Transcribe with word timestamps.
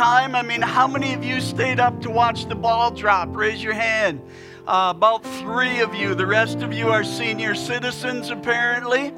time. 0.00 0.36
I 0.36 0.42
mean, 0.42 0.62
how 0.62 0.86
many 0.86 1.12
of 1.12 1.24
you 1.24 1.40
stayed 1.40 1.80
up 1.80 2.02
to 2.02 2.08
watch 2.08 2.46
the 2.46 2.54
ball 2.54 2.92
drop? 2.92 3.34
Raise 3.34 3.60
your 3.60 3.72
hand. 3.72 4.22
Uh, 4.64 4.92
about 4.94 5.24
three 5.24 5.80
of 5.80 5.92
you. 5.92 6.14
The 6.14 6.24
rest 6.24 6.58
of 6.58 6.72
you 6.72 6.90
are 6.90 7.02
senior 7.02 7.56
citizens, 7.56 8.30
apparently. 8.30 9.12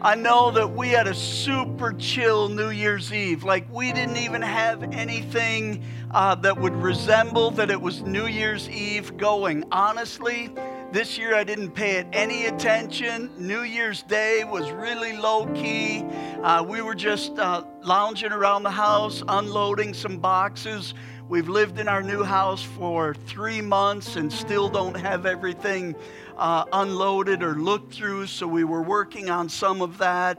I 0.00 0.14
know 0.14 0.52
that 0.52 0.76
we 0.76 0.90
had 0.90 1.08
a 1.08 1.14
super 1.14 1.92
chill 1.92 2.48
New 2.48 2.70
Year's 2.70 3.12
Eve. 3.12 3.42
Like, 3.42 3.66
we 3.72 3.92
didn't 3.92 4.18
even 4.18 4.42
have 4.42 4.84
anything 4.92 5.82
uh, 6.12 6.36
that 6.36 6.56
would 6.56 6.74
resemble 6.74 7.50
that 7.52 7.68
it 7.68 7.80
was 7.80 8.02
New 8.02 8.26
Year's 8.26 8.70
Eve 8.70 9.16
going. 9.16 9.64
Honestly, 9.72 10.50
this 10.92 11.18
year 11.18 11.34
I 11.34 11.42
didn't 11.42 11.72
pay 11.72 11.96
it 11.96 12.06
any 12.12 12.46
attention. 12.46 13.32
New 13.38 13.62
Year's 13.62 14.04
Day 14.04 14.44
was 14.44 14.70
really 14.70 15.16
low 15.16 15.46
key. 15.46 16.04
Uh, 16.44 16.62
we 16.62 16.80
were 16.80 16.94
just 16.94 17.36
uh, 17.36 17.64
lounging 17.82 18.30
around 18.30 18.62
the 18.62 18.70
house, 18.70 19.24
unloading 19.26 19.92
some 19.94 20.18
boxes. 20.18 20.94
We've 21.28 21.50
lived 21.50 21.78
in 21.78 21.88
our 21.88 22.02
new 22.02 22.22
house 22.22 22.62
for 22.62 23.12
three 23.12 23.60
months 23.60 24.16
and 24.16 24.32
still 24.32 24.70
don't 24.70 24.96
have 24.96 25.26
everything 25.26 25.94
uh, 26.38 26.64
unloaded 26.72 27.42
or 27.42 27.54
looked 27.54 27.92
through, 27.92 28.28
so 28.28 28.46
we 28.46 28.64
were 28.64 28.80
working 28.80 29.28
on 29.28 29.50
some 29.50 29.82
of 29.82 29.98
that. 29.98 30.38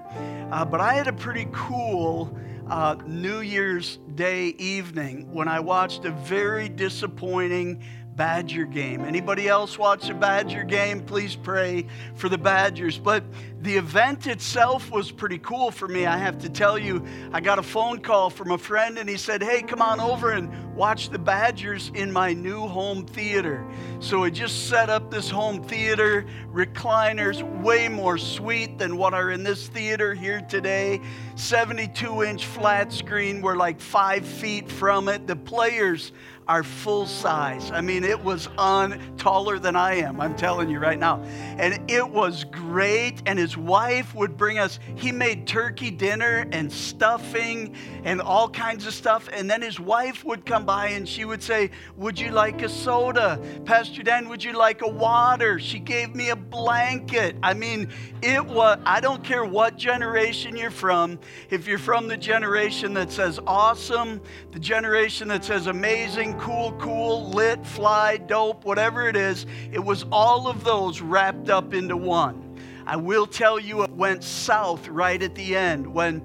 Uh, 0.52 0.66
but 0.66 0.81
I 0.81 0.95
had 0.95 1.07
a 1.07 1.13
pretty 1.13 1.47
cool 1.52 2.35
uh, 2.71 2.95
New 3.05 3.41
Year's 3.41 3.99
Day 4.16 4.47
evening 4.57 5.31
when 5.31 5.47
I 5.47 5.59
watched 5.59 6.05
a 6.05 6.11
very 6.11 6.70
disappointing 6.70 7.83
Badger 8.20 8.66
game. 8.66 9.05
Anybody 9.05 9.48
else 9.48 9.80
watch 9.80 10.09
a 10.09 10.14
Badger 10.14 10.66
game? 10.66 11.00
Please 11.00 11.38
pray 11.38 11.86
for 12.16 12.28
the 12.28 12.38
Badgers. 12.38 12.98
But 12.98 13.23
the 13.62 13.78
event 13.78 14.28
itself 14.28 14.92
was 14.92 15.09
pretty 15.09 15.38
cool 15.38 15.72
for 15.72 15.88
me. 15.88 16.05
I 16.05 16.18
have 16.18 16.38
to 16.40 16.50
tell 16.50 16.78
you, 16.78 17.02
I 17.32 17.40
got 17.40 17.59
a 17.59 17.64
phone 17.64 18.00
call 18.00 18.30
from 18.30 18.52
a 18.52 18.58
friend 18.58 18.98
and 18.98 19.08
he 19.08 19.16
said, 19.16 19.42
Hey, 19.42 19.62
come 19.62 19.82
on 19.82 20.02
over 20.02 20.32
and 20.32 20.76
watch 20.76 21.12
the 21.12 21.18
Badgers 21.18 21.92
in 21.95 22.12
my 22.12 22.34
new 22.34 22.68
home 22.68 23.05
theater. 23.05 23.66
So 24.02 24.26
I 24.26 24.31
just 24.31 24.67
set 24.67 24.89
up 24.89 25.09
this 25.09 25.30
home 25.30 25.64
theater, 25.64 26.26
recliners, 26.52 27.42
way 27.61 27.88
more 27.88 28.17
sweet 28.17 28.78
than 28.78 28.98
what 28.98 29.14
are 29.14 29.31
in 29.31 29.44
this 29.44 29.70
theater 29.70 30.14
here 30.14 30.42
today. 30.42 31.00
72 31.36 32.23
inch 32.23 32.45
flat 32.45 32.92
screen, 32.92 33.42
we're 33.42 33.56
like 33.56 33.80
five 33.80 34.26
feet 34.26 34.70
from 34.70 35.08
it. 35.08 35.26
The 35.26 35.38
players 35.38 36.11
are 36.50 36.64
full 36.64 37.05
size. 37.05 37.69
I 37.69 37.80
mean, 37.80 38.03
it 38.03 38.22
was 38.23 38.50
on 38.58 39.00
taller 39.17 39.59
than 39.59 39.75
I 39.75 39.94
am, 39.97 40.19
I'm 40.19 40.36
telling 40.36 40.67
you 40.67 40.80
right 40.80 40.97
now. 40.97 41.22
And 41.59 41.80
it 41.89 42.09
was 42.09 42.44
great. 42.44 43.22
And 43.28 43.38
his 43.38 43.55
wife 43.55 44.16
would 44.16 44.36
bring 44.36 44.58
us, 44.58 44.80
he 44.95 45.11
made 45.11 45.45
turkey 45.45 45.92
dinner 45.92 46.47
and 46.52 46.73
stuffing 46.73 47.75
and 48.03 48.20
all 48.20 48.50
kinds 48.50 48.88
of 48.88 48.95
stuff. 48.95 49.30
And 49.31 49.47
then 49.50 49.61
his 49.61 49.80
wife 49.80 50.25
would 50.25 50.44
come 50.44 50.66
by 50.66 50.88
and 50.88 51.08
she 51.08 51.23
would 51.23 51.44
say, 51.44 51.70
Would 51.97 52.20
you 52.20 52.31
like 52.31 52.64
a 52.64 52.70
soda? 52.70 53.39
Pastor 53.66 54.02
Dan, 54.02 54.27
would 54.27 54.44
you 54.44 54.53
like 54.53 54.81
a 54.81 54.88
water? 54.88 55.59
She 55.59 55.77
gave 55.77 56.16
me 56.16 56.31
a 56.31 56.36
blanket. 56.36 57.36
I 57.44 57.53
mean, 57.53 57.89
it 58.23 58.44
was, 58.44 58.80
I 58.86 59.02
don't 59.02 59.23
care 59.23 59.45
what 59.45 59.77
generation 59.77 60.58
you're 60.58 60.72
from. 60.72 61.20
If 61.52 61.67
you're 61.67 61.77
from 61.77 62.08
the 62.08 62.17
generation 62.17 62.95
that 62.95 63.11
says 63.11 63.39
awesome, 63.45 64.20
the 64.52 64.59
generation 64.59 65.27
that 65.27 65.45
says 65.45 65.67
amazing, 65.67 66.39
cool, 66.40 66.72
cool, 66.80 67.30
lit, 67.32 67.66
fly, 67.66 68.18
dope, 68.18 68.64
whatever 68.64 69.08
it 69.09 69.16
is, 69.16 69.45
it 69.72 69.84
was 69.84 70.06
all 70.12 70.48
of 70.48 70.64
those 70.64 71.02
wrapped 71.02 71.50
up 71.50 71.73
into 71.73 71.98
one. 71.98 72.45
I 72.86 72.95
will 72.95 73.28
tell 73.28 73.59
you 73.59 73.84
it 73.84 73.92
went 73.92 74.23
south 74.23 74.88
right 74.88 75.22
at 75.22 75.36
the 75.36 75.56
end 75.56 75.86
when 75.86 76.23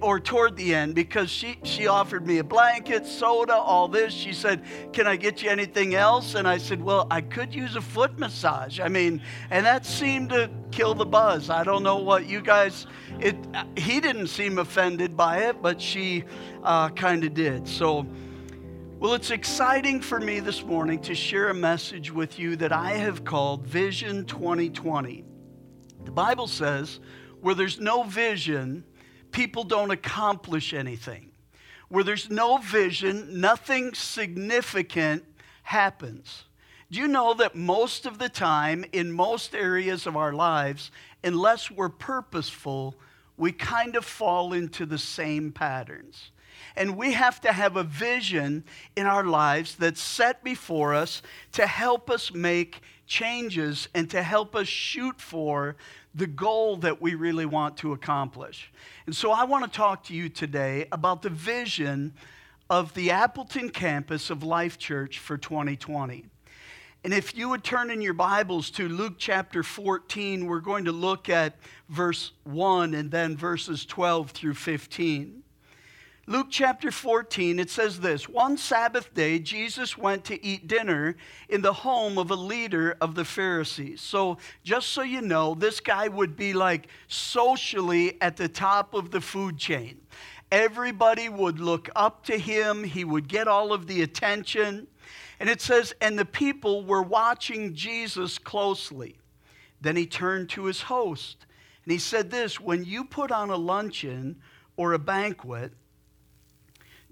or 0.00 0.18
toward 0.18 0.56
the 0.56 0.74
end 0.74 0.96
because 0.96 1.30
she 1.30 1.56
she 1.62 1.86
offered 1.86 2.26
me 2.26 2.38
a 2.38 2.44
blanket, 2.44 3.06
soda, 3.06 3.54
all 3.54 3.86
this. 3.86 4.12
She 4.12 4.32
said, 4.32 4.64
"Can 4.92 5.06
I 5.06 5.14
get 5.14 5.40
you 5.40 5.50
anything 5.50 5.94
else?" 5.94 6.34
And 6.34 6.48
I 6.48 6.58
said, 6.58 6.82
"Well, 6.82 7.06
I 7.12 7.20
could 7.20 7.54
use 7.54 7.76
a 7.76 7.80
foot 7.80 8.18
massage." 8.18 8.80
I 8.80 8.88
mean, 8.88 9.22
and 9.50 9.64
that 9.64 9.86
seemed 9.86 10.30
to 10.30 10.50
kill 10.72 10.94
the 10.94 11.06
buzz. 11.06 11.48
I 11.48 11.62
don't 11.62 11.84
know 11.84 11.98
what 11.98 12.26
you 12.26 12.40
guys 12.40 12.88
it 13.20 13.36
he 13.76 14.00
didn't 14.00 14.28
seem 14.28 14.58
offended 14.58 15.16
by 15.16 15.42
it, 15.42 15.62
but 15.62 15.80
she 15.80 16.24
uh, 16.64 16.88
kind 16.88 17.22
of 17.22 17.34
did. 17.34 17.68
So 17.68 18.04
well, 19.00 19.14
it's 19.14 19.30
exciting 19.30 20.02
for 20.02 20.20
me 20.20 20.40
this 20.40 20.62
morning 20.62 21.00
to 21.00 21.14
share 21.14 21.48
a 21.48 21.54
message 21.54 22.12
with 22.12 22.38
you 22.38 22.54
that 22.56 22.70
I 22.70 22.90
have 22.90 23.24
called 23.24 23.66
Vision 23.66 24.26
2020. 24.26 25.24
The 26.04 26.10
Bible 26.10 26.46
says, 26.46 27.00
where 27.40 27.54
there's 27.54 27.80
no 27.80 28.02
vision, 28.02 28.84
people 29.30 29.64
don't 29.64 29.90
accomplish 29.90 30.74
anything. 30.74 31.30
Where 31.88 32.04
there's 32.04 32.28
no 32.28 32.58
vision, 32.58 33.40
nothing 33.40 33.94
significant 33.94 35.24
happens. 35.62 36.44
Do 36.90 36.98
you 36.98 37.08
know 37.08 37.32
that 37.32 37.54
most 37.54 38.04
of 38.04 38.18
the 38.18 38.28
time, 38.28 38.84
in 38.92 39.12
most 39.12 39.54
areas 39.54 40.06
of 40.06 40.14
our 40.14 40.34
lives, 40.34 40.90
unless 41.24 41.70
we're 41.70 41.88
purposeful, 41.88 42.94
we 43.38 43.50
kind 43.50 43.96
of 43.96 44.04
fall 44.04 44.52
into 44.52 44.84
the 44.84 44.98
same 44.98 45.52
patterns? 45.52 46.32
And 46.76 46.96
we 46.96 47.12
have 47.12 47.40
to 47.42 47.52
have 47.52 47.76
a 47.76 47.84
vision 47.84 48.64
in 48.96 49.06
our 49.06 49.24
lives 49.24 49.76
that's 49.76 50.00
set 50.00 50.44
before 50.44 50.94
us 50.94 51.22
to 51.52 51.66
help 51.66 52.10
us 52.10 52.32
make 52.32 52.80
changes 53.06 53.88
and 53.94 54.08
to 54.10 54.22
help 54.22 54.54
us 54.54 54.68
shoot 54.68 55.20
for 55.20 55.76
the 56.14 56.26
goal 56.26 56.76
that 56.76 57.00
we 57.00 57.14
really 57.14 57.46
want 57.46 57.76
to 57.78 57.92
accomplish. 57.92 58.72
And 59.06 59.14
so 59.14 59.32
I 59.32 59.44
want 59.44 59.64
to 59.64 59.70
talk 59.70 60.04
to 60.04 60.14
you 60.14 60.28
today 60.28 60.86
about 60.92 61.22
the 61.22 61.30
vision 61.30 62.12
of 62.68 62.94
the 62.94 63.10
Appleton 63.10 63.70
campus 63.70 64.30
of 64.30 64.44
Life 64.44 64.78
Church 64.78 65.18
for 65.18 65.36
2020. 65.36 66.24
And 67.02 67.14
if 67.14 67.34
you 67.34 67.48
would 67.48 67.64
turn 67.64 67.90
in 67.90 68.02
your 68.02 68.14
Bibles 68.14 68.70
to 68.72 68.88
Luke 68.88 69.14
chapter 69.16 69.62
14, 69.62 70.46
we're 70.46 70.60
going 70.60 70.84
to 70.84 70.92
look 70.92 71.28
at 71.28 71.56
verse 71.88 72.32
1 72.44 72.94
and 72.94 73.10
then 73.10 73.36
verses 73.36 73.86
12 73.86 74.30
through 74.32 74.54
15. 74.54 75.42
Luke 76.30 76.46
chapter 76.48 76.92
14, 76.92 77.58
it 77.58 77.70
says 77.70 77.98
this 77.98 78.28
One 78.28 78.56
Sabbath 78.56 79.12
day, 79.12 79.40
Jesus 79.40 79.98
went 79.98 80.22
to 80.26 80.46
eat 80.46 80.68
dinner 80.68 81.16
in 81.48 81.60
the 81.60 81.72
home 81.72 82.18
of 82.18 82.30
a 82.30 82.36
leader 82.36 82.96
of 83.00 83.16
the 83.16 83.24
Pharisees. 83.24 84.00
So, 84.00 84.38
just 84.62 84.90
so 84.90 85.02
you 85.02 85.22
know, 85.22 85.56
this 85.56 85.80
guy 85.80 86.06
would 86.06 86.36
be 86.36 86.52
like 86.52 86.86
socially 87.08 88.16
at 88.22 88.36
the 88.36 88.46
top 88.46 88.94
of 88.94 89.10
the 89.10 89.20
food 89.20 89.58
chain. 89.58 90.02
Everybody 90.52 91.28
would 91.28 91.58
look 91.58 91.90
up 91.96 92.24
to 92.26 92.38
him, 92.38 92.84
he 92.84 93.02
would 93.02 93.26
get 93.26 93.48
all 93.48 93.72
of 93.72 93.88
the 93.88 94.02
attention. 94.02 94.86
And 95.40 95.50
it 95.50 95.60
says, 95.60 95.92
And 96.00 96.16
the 96.16 96.24
people 96.24 96.84
were 96.84 97.02
watching 97.02 97.74
Jesus 97.74 98.38
closely. 98.38 99.18
Then 99.80 99.96
he 99.96 100.06
turned 100.06 100.48
to 100.50 100.66
his 100.66 100.82
host 100.82 101.44
and 101.84 101.90
he 101.90 101.98
said, 101.98 102.30
This 102.30 102.60
when 102.60 102.84
you 102.84 103.02
put 103.02 103.32
on 103.32 103.50
a 103.50 103.56
luncheon 103.56 104.40
or 104.76 104.92
a 104.92 104.98
banquet, 105.00 105.72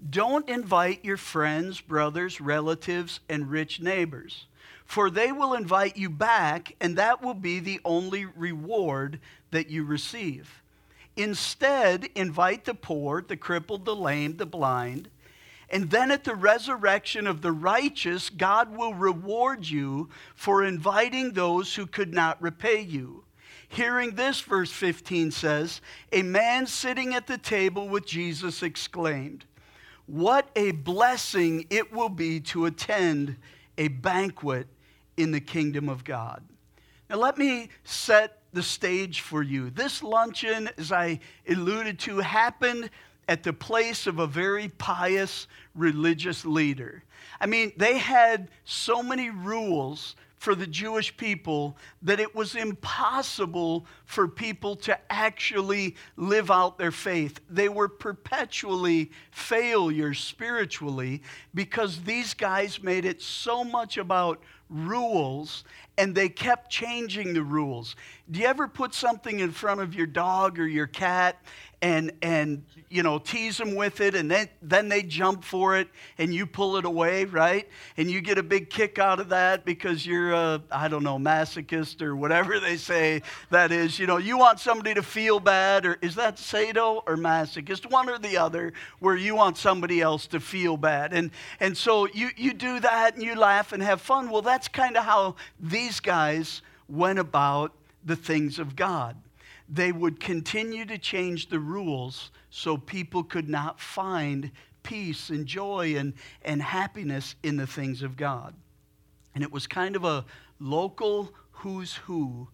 don't 0.07 0.47
invite 0.47 1.03
your 1.03 1.17
friends, 1.17 1.81
brothers, 1.81 2.39
relatives, 2.39 3.19
and 3.27 3.49
rich 3.49 3.79
neighbors, 3.79 4.45
for 4.85 5.09
they 5.09 5.31
will 5.31 5.53
invite 5.53 5.97
you 5.97 6.09
back, 6.09 6.75
and 6.79 6.97
that 6.97 7.21
will 7.21 7.33
be 7.33 7.59
the 7.59 7.79
only 7.83 8.25
reward 8.25 9.19
that 9.51 9.69
you 9.69 9.83
receive. 9.83 10.61
Instead, 11.15 12.09
invite 12.15 12.65
the 12.65 12.73
poor, 12.73 13.21
the 13.21 13.37
crippled, 13.37 13.85
the 13.85 13.95
lame, 13.95 14.37
the 14.37 14.45
blind, 14.45 15.09
and 15.71 15.91
then 15.91 16.09
at 16.11 16.23
the 16.23 16.35
resurrection 16.35 17.27
of 17.27 17.41
the 17.41 17.51
righteous, 17.51 18.29
God 18.29 18.75
will 18.75 18.93
reward 18.93 19.69
you 19.69 20.09
for 20.33 20.63
inviting 20.63 21.33
those 21.33 21.75
who 21.75 21.85
could 21.85 22.13
not 22.13 22.41
repay 22.41 22.81
you. 22.81 23.23
Hearing 23.67 24.15
this, 24.15 24.41
verse 24.41 24.71
15 24.71 25.29
says, 25.29 25.79
A 26.11 26.23
man 26.23 26.65
sitting 26.65 27.13
at 27.13 27.27
the 27.27 27.37
table 27.37 27.87
with 27.87 28.07
Jesus 28.07 28.63
exclaimed, 28.63 29.45
what 30.09 30.49
a 30.55 30.71
blessing 30.71 31.67
it 31.69 31.93
will 31.93 32.09
be 32.09 32.39
to 32.39 32.65
attend 32.65 33.37
a 33.77 33.89
banquet 33.89 34.67
in 35.17 35.31
the 35.31 35.39
kingdom 35.39 35.87
of 35.87 36.03
God. 36.03 36.43
Now, 37.09 37.17
let 37.17 37.37
me 37.37 37.69
set 37.83 38.39
the 38.51 38.63
stage 38.63 39.21
for 39.21 39.43
you. 39.43 39.69
This 39.69 40.01
luncheon, 40.01 40.69
as 40.77 40.91
I 40.91 41.19
alluded 41.47 41.99
to, 41.99 42.17
happened 42.17 42.89
at 43.27 43.43
the 43.43 43.53
place 43.53 44.07
of 44.07 44.17
a 44.17 44.25
very 44.25 44.69
pious 44.69 45.47
religious 45.75 46.43
leader. 46.43 47.03
I 47.39 47.45
mean, 47.45 47.71
they 47.77 47.99
had 47.99 48.49
so 48.65 49.03
many 49.03 49.29
rules 49.29 50.15
for 50.39 50.55
the 50.55 50.65
Jewish 50.65 51.15
people 51.15 51.77
that 52.01 52.19
it 52.19 52.33
was 52.33 52.55
impossible 52.55 53.85
for 54.05 54.27
people 54.27 54.75
to 54.77 54.97
actually 55.11 55.95
live 56.15 56.49
out 56.49 56.77
their 56.77 56.91
faith. 56.91 57.41
They 57.49 57.69
were 57.69 57.89
perpetually 57.89 59.11
failures 59.31 60.19
spiritually 60.19 61.21
because 61.53 62.01
these 62.03 62.33
guys 62.33 62.81
made 62.81 63.05
it 63.05 63.21
so 63.21 63.63
much 63.63 63.97
about 63.97 64.41
rules 64.69 65.65
and 65.97 66.15
they 66.15 66.29
kept 66.29 66.69
changing 66.69 67.33
the 67.33 67.43
rules. 67.43 67.95
Do 68.31 68.39
you 68.39 68.45
ever 68.45 68.67
put 68.67 68.93
something 68.93 69.39
in 69.39 69.51
front 69.51 69.81
of 69.81 69.93
your 69.93 70.07
dog 70.07 70.57
or 70.57 70.67
your 70.67 70.87
cat 70.87 71.41
and, 71.81 72.11
and 72.21 72.63
you 72.89 73.03
know, 73.03 73.19
tease 73.19 73.57
them 73.57 73.75
with 73.75 74.01
it, 74.01 74.15
and 74.15 74.29
then, 74.29 74.49
then 74.61 74.89
they 74.89 75.03
jump 75.03 75.43
for 75.43 75.77
it, 75.77 75.87
and 76.17 76.33
you 76.33 76.45
pull 76.45 76.75
it 76.77 76.85
away, 76.85 77.25
right? 77.25 77.67
And 77.97 78.09
you 78.09 78.19
get 78.19 78.37
a 78.37 78.43
big 78.43 78.69
kick 78.69 78.97
out 78.97 79.19
of 79.19 79.29
that 79.29 79.63
because 79.63 80.05
you're 80.05 80.33
a, 80.33 80.61
I 80.71 80.87
don't 80.87 81.03
know, 81.03 81.17
masochist 81.17 82.01
or 82.01 82.15
whatever 82.15 82.59
they 82.59 82.77
say 82.77 83.21
that 83.51 83.71
is. 83.71 83.99
You 83.99 84.07
know, 84.07 84.17
you 84.17 84.37
want 84.37 84.59
somebody 84.59 84.93
to 84.95 85.03
feel 85.03 85.39
bad, 85.39 85.85
or 85.85 85.97
is 86.01 86.15
that 86.15 86.39
sado 86.39 87.03
or 87.05 87.15
masochist? 87.15 87.89
One 87.89 88.09
or 88.09 88.17
the 88.17 88.37
other, 88.37 88.73
where 88.99 89.15
you 89.15 89.35
want 89.35 89.57
somebody 89.57 90.01
else 90.01 90.25
to 90.27 90.39
feel 90.39 90.75
bad. 90.75 91.13
And, 91.13 91.31
and 91.59 91.77
so 91.77 92.07
you, 92.07 92.29
you 92.35 92.53
do 92.53 92.79
that, 92.79 93.13
and 93.13 93.23
you 93.23 93.35
laugh 93.35 93.71
and 93.71 93.83
have 93.83 94.01
fun. 94.01 94.29
Well, 94.29 94.41
that's 94.41 94.67
kind 94.67 94.97
of 94.97 95.03
how 95.03 95.35
these 95.59 95.99
guys 95.99 96.61
went 96.87 97.19
about 97.19 97.71
the 98.03 98.15
things 98.15 98.57
of 98.57 98.75
God 98.75 99.15
they 99.69 99.91
would 99.91 100.19
continue 100.19 100.85
to 100.85 100.97
change 100.97 101.49
the 101.49 101.59
rules 101.59 102.31
so 102.49 102.75
people 102.75 103.23
could 103.23 103.47
not 103.47 103.79
find 103.79 104.51
peace 104.81 105.29
and 105.29 105.45
joy 105.45 105.95
and, 105.97 106.13
and 106.43 106.61
happiness 106.61 107.35
in 107.43 107.55
the 107.55 107.67
things 107.67 108.01
of 108.01 108.17
God. 108.17 108.55
And 109.35 109.43
it 109.43 109.51
was 109.51 109.67
kind 109.67 109.95
of 109.95 110.03
a 110.03 110.25
local 110.59 111.31
who's 111.51 111.93
who 111.93 112.47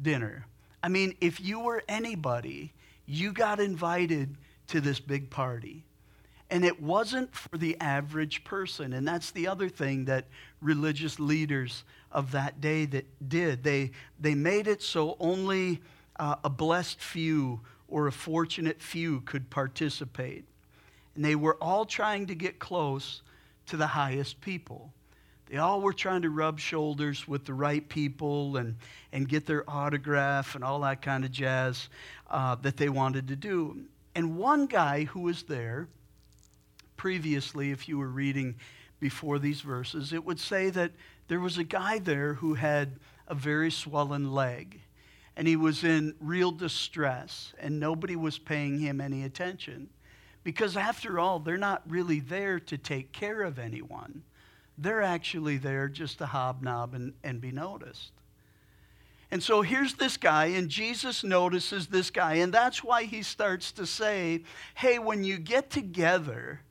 dinner. 0.00 0.46
I 0.82 0.88
mean, 0.88 1.16
if 1.20 1.40
you 1.40 1.60
were 1.60 1.82
anybody, 1.88 2.72
you 3.06 3.32
got 3.32 3.60
invited 3.60 4.36
to 4.68 4.80
this 4.80 5.00
big 5.00 5.30
party. 5.30 5.84
And 6.50 6.64
it 6.64 6.80
wasn't 6.80 7.34
for 7.34 7.58
the 7.58 7.78
average 7.80 8.44
person. 8.44 8.92
And 8.92 9.06
that's 9.06 9.30
the 9.30 9.48
other 9.48 9.68
thing 9.68 10.04
that 10.06 10.26
religious 10.60 11.18
leaders 11.18 11.84
of 12.10 12.32
that 12.32 12.60
day 12.60 12.84
that 12.86 13.06
did. 13.28 13.62
They, 13.62 13.90
they 14.18 14.34
made 14.34 14.66
it 14.66 14.82
so 14.82 15.16
only 15.20 15.80
uh, 16.18 16.36
a 16.44 16.50
blessed 16.50 17.00
few 17.00 17.60
or 17.88 18.06
a 18.06 18.12
fortunate 18.12 18.82
few 18.82 19.20
could 19.22 19.50
participate. 19.50 20.44
And 21.14 21.24
they 21.24 21.34
were 21.34 21.56
all 21.60 21.84
trying 21.84 22.26
to 22.26 22.34
get 22.34 22.58
close 22.58 23.22
to 23.66 23.76
the 23.76 23.86
highest 23.86 24.40
people. 24.40 24.92
They 25.46 25.56
all 25.56 25.80
were 25.80 25.94
trying 25.94 26.22
to 26.22 26.30
rub 26.30 26.60
shoulders 26.60 27.26
with 27.26 27.46
the 27.46 27.54
right 27.54 27.86
people 27.88 28.58
and, 28.58 28.76
and 29.12 29.26
get 29.26 29.46
their 29.46 29.68
autograph 29.68 30.54
and 30.54 30.62
all 30.62 30.80
that 30.80 31.00
kind 31.00 31.24
of 31.24 31.32
jazz 31.32 31.88
uh, 32.30 32.56
that 32.56 32.76
they 32.76 32.90
wanted 32.90 33.28
to 33.28 33.36
do. 33.36 33.84
And 34.14 34.36
one 34.36 34.66
guy 34.66 35.04
who 35.04 35.20
was 35.20 35.44
there 35.44 35.88
previously, 36.98 37.70
if 37.70 37.88
you 37.88 37.96
were 37.96 38.08
reading 38.08 38.56
before 39.00 39.38
these 39.38 39.62
verses, 39.62 40.12
it 40.12 40.24
would 40.24 40.40
say 40.40 40.68
that 40.70 40.90
there 41.28 41.40
was 41.40 41.56
a 41.56 41.64
guy 41.64 41.98
there 41.98 42.34
who 42.34 42.54
had 42.54 42.96
a 43.26 43.34
very 43.34 43.70
swollen 43.70 44.32
leg 44.32 44.80
and 45.38 45.46
he 45.46 45.54
was 45.54 45.84
in 45.84 46.16
real 46.20 46.50
distress, 46.50 47.54
and 47.60 47.78
nobody 47.78 48.16
was 48.16 48.38
paying 48.38 48.80
him 48.80 49.00
any 49.00 49.22
attention. 49.22 49.88
Because 50.42 50.76
after 50.76 51.20
all, 51.20 51.38
they're 51.38 51.56
not 51.56 51.88
really 51.88 52.18
there 52.18 52.58
to 52.58 52.76
take 52.76 53.12
care 53.12 53.42
of 53.42 53.56
anyone. 53.56 54.24
They're 54.76 55.00
actually 55.00 55.56
there 55.56 55.88
just 55.88 56.18
to 56.18 56.26
hobnob 56.26 56.92
and, 56.92 57.12
and 57.22 57.40
be 57.40 57.52
noticed. 57.52 58.10
And 59.30 59.40
so 59.40 59.62
here's 59.62 59.94
this 59.94 60.16
guy, 60.16 60.46
and 60.46 60.68
Jesus 60.68 61.22
notices 61.22 61.86
this 61.86 62.10
guy, 62.10 62.34
and 62.34 62.52
that's 62.52 62.82
why 62.82 63.04
he 63.04 63.22
starts 63.22 63.70
to 63.72 63.86
say, 63.86 64.42
Hey, 64.74 64.98
when 64.98 65.22
you 65.22 65.38
get 65.38 65.70
together, 65.70 66.62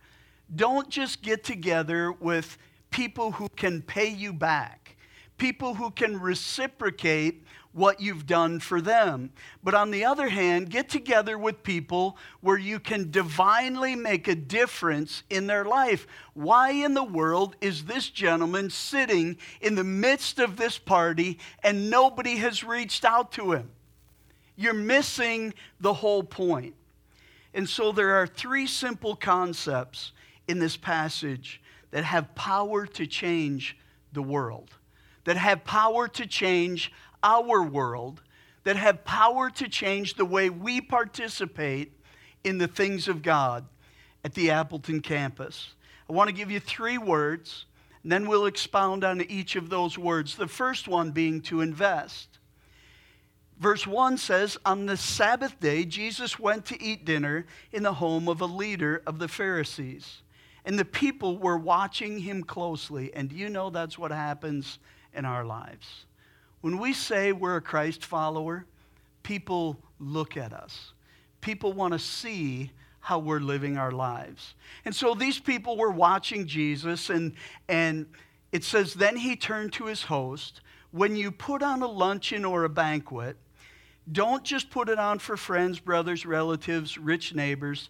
don't 0.54 0.90
just 0.90 1.22
get 1.22 1.46
together 1.46 2.12
with 2.12 2.58
people 2.92 3.32
who 3.32 3.48
can 3.48 3.82
pay 3.82 4.10
you 4.10 4.34
back, 4.34 4.98
people 5.38 5.76
who 5.76 5.90
can 5.90 6.20
reciprocate 6.20 7.46
what 7.78 8.02
you've 8.02 8.26
done 8.26 8.60
for 8.60 8.82
them. 8.82 9.30
But 9.64 9.76
on 9.76 9.92
the 9.92 10.04
other 10.04 10.30
hand, 10.30 10.70
get 10.70 10.90
together 10.90 11.38
with 11.38 11.62
people 11.62 12.18
where 12.42 12.58
you 12.58 12.80
can 12.80 13.12
divinely 13.12 13.96
make 13.96 14.28
a 14.28 14.36
difference 14.36 15.24
in 15.30 15.48
their 15.48 15.64
life. 15.64 16.08
Why 16.34 16.72
in 16.72 16.96
the 16.96 17.04
world 17.04 17.56
is 17.62 17.86
this 17.86 18.10
gentleman 18.10 18.72
sitting 18.72 19.38
in 19.62 19.76
the 19.76 19.84
midst 19.84 20.40
of 20.40 20.58
this 20.58 20.78
party 20.78 21.38
and 21.64 21.90
nobody 21.90 22.38
has 22.38 22.64
reached 22.64 23.06
out 23.06 23.32
to 23.34 23.52
him? 23.52 23.70
You're 24.56 24.74
missing 24.74 25.54
the 25.80 25.94
whole 25.94 26.24
point. 26.24 26.74
And 27.54 27.70
so 27.70 27.92
there 27.92 28.16
are 28.16 28.28
three 28.28 28.66
simple 28.66 29.16
concepts 29.16 30.14
in 30.48 30.58
this 30.58 30.78
passage 30.78 31.62
that 31.92 32.04
have 32.04 32.34
power 32.34 32.88
to 32.88 33.06
change 33.06 33.78
the 34.14 34.22
world, 34.24 34.72
that 35.26 35.38
have 35.38 35.64
power 35.64 36.08
to 36.08 36.26
change 36.26 36.92
our 37.24 37.64
world 37.64 38.22
that 38.64 38.76
have 38.76 39.06
power 39.06 39.50
to 39.50 39.70
change 39.70 40.16
the 40.16 40.26
way 40.26 40.50
we 40.50 40.82
participate 40.82 41.94
in 42.44 42.58
the 42.58 42.68
things 42.68 43.08
of 43.08 43.22
God 43.22 43.66
at 44.24 44.34
the 44.34 44.52
Appleton 44.52 45.02
campus. 45.02 45.74
I 46.10 46.14
want 46.14 46.30
to 46.30 46.36
give 46.36 46.52
you 46.52 46.60
three 46.60 46.98
words, 46.98 47.66
and 48.04 48.12
then 48.12 48.28
we'll 48.28 48.46
expound 48.46 49.04
on 49.04 49.22
each 49.22 49.56
of 49.56 49.70
those 49.70 49.98
words. 49.98 50.36
The 50.36 50.48
first 50.48 50.88
one 50.88 51.12
being 51.12 51.42
to 51.44 51.62
invest. 51.62 52.40
Verse 53.60 53.88
1 53.88 54.18
says, 54.18 54.58
On 54.66 54.86
the 54.86 54.98
Sabbath 54.98 55.60
day, 55.60 55.84
Jesus 55.84 56.40
went 56.40 56.66
to 56.66 56.82
eat 56.82 57.06
dinner 57.06 57.46
in 57.72 57.84
the 57.84 57.94
home 57.94 58.28
of 58.28 58.42
a 58.42 58.46
leader 58.46 59.02
of 59.08 59.20
the 59.20 59.28
Pharisees. 59.28 60.22
And 60.64 60.78
the 60.78 60.86
people 60.86 61.38
were 61.38 61.58
watching 61.58 62.20
him 62.20 62.44
closely. 62.44 63.14
And 63.14 63.30
do 63.30 63.36
you 63.36 63.50
know 63.50 63.70
that's 63.70 63.98
what 63.98 64.12
happens 64.12 64.80
in 65.14 65.26
our 65.26 65.46
lives? 65.46 66.07
When 66.68 66.80
we 66.80 66.92
say 66.92 67.32
we're 67.32 67.56
a 67.56 67.62
Christ 67.62 68.04
follower, 68.04 68.66
people 69.24 69.80
look 70.02 70.36
at 70.36 70.52
us. 70.52 70.92
People 71.40 71.72
want 71.72 71.94
to 71.94 71.98
see 71.98 72.72
how 73.00 73.20
we're 73.20 73.40
living 73.40 73.78
our 73.78 73.94
lives. 73.94 74.54
And 74.84 74.94
so 74.94 75.14
these 75.14 75.40
people 75.40 75.78
were 75.78 75.92
watching 75.92 76.46
Jesus, 76.46 77.10
and, 77.10 77.36
and 77.70 78.06
it 78.52 78.66
says, 78.66 78.94
Then 78.94 79.16
he 79.16 79.38
turned 79.38 79.72
to 79.74 79.86
his 79.86 80.04
host. 80.04 80.60
When 80.92 81.16
you 81.16 81.32
put 81.32 81.64
on 81.64 81.82
a 81.84 81.88
luncheon 81.88 82.44
or 82.44 82.66
a 82.66 82.70
banquet, 82.70 83.38
don't 84.12 84.44
just 84.44 84.70
put 84.70 84.90
it 84.90 85.00
on 85.00 85.20
for 85.20 85.38
friends, 85.38 85.80
brothers, 85.80 86.26
relatives, 86.26 86.98
rich 86.98 87.34
neighbors, 87.34 87.90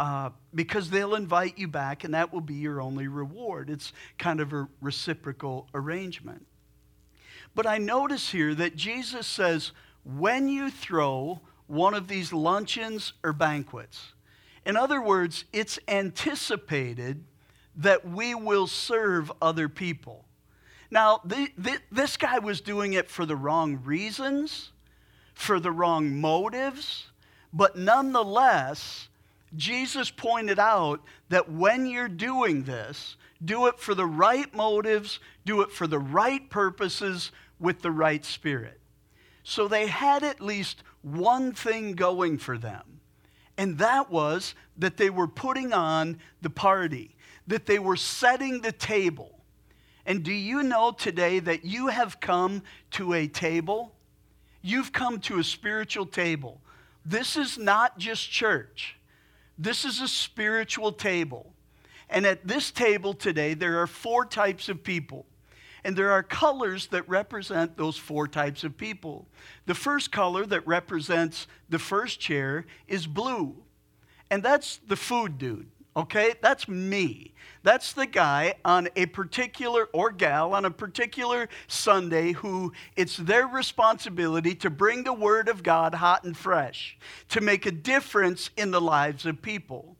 uh, 0.00 0.30
because 0.52 0.90
they'll 0.90 1.14
invite 1.14 1.58
you 1.58 1.68
back, 1.68 2.02
and 2.02 2.14
that 2.14 2.32
will 2.32 2.40
be 2.40 2.54
your 2.54 2.80
only 2.80 3.06
reward. 3.06 3.70
It's 3.70 3.92
kind 4.18 4.40
of 4.40 4.52
a 4.52 4.66
reciprocal 4.80 5.68
arrangement. 5.72 6.44
But 7.54 7.66
I 7.66 7.78
notice 7.78 8.30
here 8.30 8.54
that 8.54 8.76
Jesus 8.76 9.26
says, 9.26 9.72
when 10.04 10.48
you 10.48 10.70
throw 10.70 11.40
one 11.66 11.94
of 11.94 12.08
these 12.08 12.32
luncheons 12.32 13.12
or 13.22 13.32
banquets, 13.32 14.12
in 14.66 14.76
other 14.76 15.00
words, 15.00 15.44
it's 15.52 15.78
anticipated 15.88 17.24
that 17.76 18.08
we 18.08 18.34
will 18.34 18.66
serve 18.66 19.30
other 19.42 19.68
people. 19.68 20.24
Now, 20.90 21.20
the, 21.24 21.48
the, 21.58 21.78
this 21.90 22.16
guy 22.16 22.38
was 22.38 22.60
doing 22.60 22.92
it 22.92 23.10
for 23.10 23.26
the 23.26 23.36
wrong 23.36 23.80
reasons, 23.84 24.70
for 25.34 25.58
the 25.58 25.72
wrong 25.72 26.20
motives, 26.20 27.06
but 27.52 27.76
nonetheless, 27.76 29.08
Jesus 29.56 30.10
pointed 30.10 30.58
out 30.58 31.00
that 31.28 31.50
when 31.50 31.86
you're 31.86 32.08
doing 32.08 32.64
this, 32.64 33.16
do 33.44 33.66
it 33.66 33.78
for 33.78 33.94
the 33.94 34.06
right 34.06 34.52
motives, 34.54 35.20
do 35.44 35.60
it 35.60 35.70
for 35.70 35.86
the 35.86 35.98
right 35.98 36.48
purposes, 36.48 37.32
with 37.58 37.82
the 37.82 37.90
right 37.90 38.24
spirit. 38.24 38.80
So 39.42 39.68
they 39.68 39.86
had 39.86 40.22
at 40.22 40.40
least 40.40 40.82
one 41.02 41.52
thing 41.52 41.92
going 41.92 42.38
for 42.38 42.56
them, 42.56 43.00
and 43.56 43.78
that 43.78 44.10
was 44.10 44.54
that 44.78 44.96
they 44.96 45.10
were 45.10 45.28
putting 45.28 45.72
on 45.72 46.18
the 46.42 46.50
party, 46.50 47.14
that 47.46 47.66
they 47.66 47.78
were 47.78 47.96
setting 47.96 48.60
the 48.60 48.72
table. 48.72 49.42
And 50.06 50.22
do 50.22 50.32
you 50.32 50.62
know 50.62 50.92
today 50.92 51.38
that 51.40 51.64
you 51.64 51.88
have 51.88 52.20
come 52.20 52.62
to 52.92 53.14
a 53.14 53.26
table? 53.26 53.94
You've 54.62 54.92
come 54.92 55.20
to 55.20 55.38
a 55.38 55.44
spiritual 55.44 56.06
table. 56.06 56.60
This 57.04 57.36
is 57.36 57.58
not 57.58 57.98
just 57.98 58.30
church, 58.30 58.96
this 59.58 59.84
is 59.84 60.00
a 60.00 60.08
spiritual 60.08 60.92
table. 60.92 61.52
And 62.10 62.26
at 62.26 62.46
this 62.46 62.70
table 62.70 63.14
today, 63.14 63.54
there 63.54 63.80
are 63.80 63.86
four 63.86 64.26
types 64.26 64.68
of 64.68 64.84
people. 64.84 65.26
And 65.84 65.96
there 65.96 66.12
are 66.12 66.22
colors 66.22 66.86
that 66.88 67.06
represent 67.08 67.76
those 67.76 67.98
four 67.98 68.26
types 68.26 68.64
of 68.64 68.78
people. 68.78 69.28
The 69.66 69.74
first 69.74 70.10
color 70.10 70.46
that 70.46 70.66
represents 70.66 71.46
the 71.68 71.78
first 71.78 72.20
chair 72.20 72.64
is 72.88 73.06
blue. 73.06 73.54
And 74.30 74.42
that's 74.42 74.78
the 74.78 74.96
food 74.96 75.36
dude, 75.36 75.68
okay? 75.94 76.34
That's 76.40 76.66
me. 76.66 77.34
That's 77.62 77.92
the 77.92 78.06
guy 78.06 78.54
on 78.64 78.88
a 78.96 79.06
particular, 79.06 79.88
or 79.92 80.10
gal, 80.10 80.54
on 80.54 80.64
a 80.64 80.70
particular 80.70 81.50
Sunday 81.68 82.32
who 82.32 82.72
it's 82.96 83.18
their 83.18 83.46
responsibility 83.46 84.54
to 84.56 84.70
bring 84.70 85.04
the 85.04 85.12
Word 85.12 85.48
of 85.48 85.62
God 85.62 85.94
hot 85.94 86.24
and 86.24 86.36
fresh, 86.36 86.96
to 87.28 87.42
make 87.42 87.66
a 87.66 87.70
difference 87.70 88.50
in 88.56 88.70
the 88.70 88.80
lives 88.80 89.26
of 89.26 89.42
people. 89.42 89.93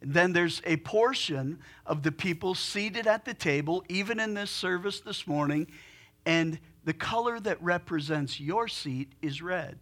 Then 0.00 0.32
there's 0.32 0.62
a 0.64 0.76
portion 0.78 1.58
of 1.84 2.02
the 2.02 2.12
people 2.12 2.54
seated 2.54 3.06
at 3.06 3.24
the 3.24 3.34
table, 3.34 3.84
even 3.88 4.20
in 4.20 4.34
this 4.34 4.50
service 4.50 5.00
this 5.00 5.26
morning, 5.26 5.66
and 6.24 6.58
the 6.84 6.92
color 6.92 7.40
that 7.40 7.62
represents 7.62 8.38
your 8.38 8.68
seat 8.68 9.12
is 9.20 9.42
red 9.42 9.78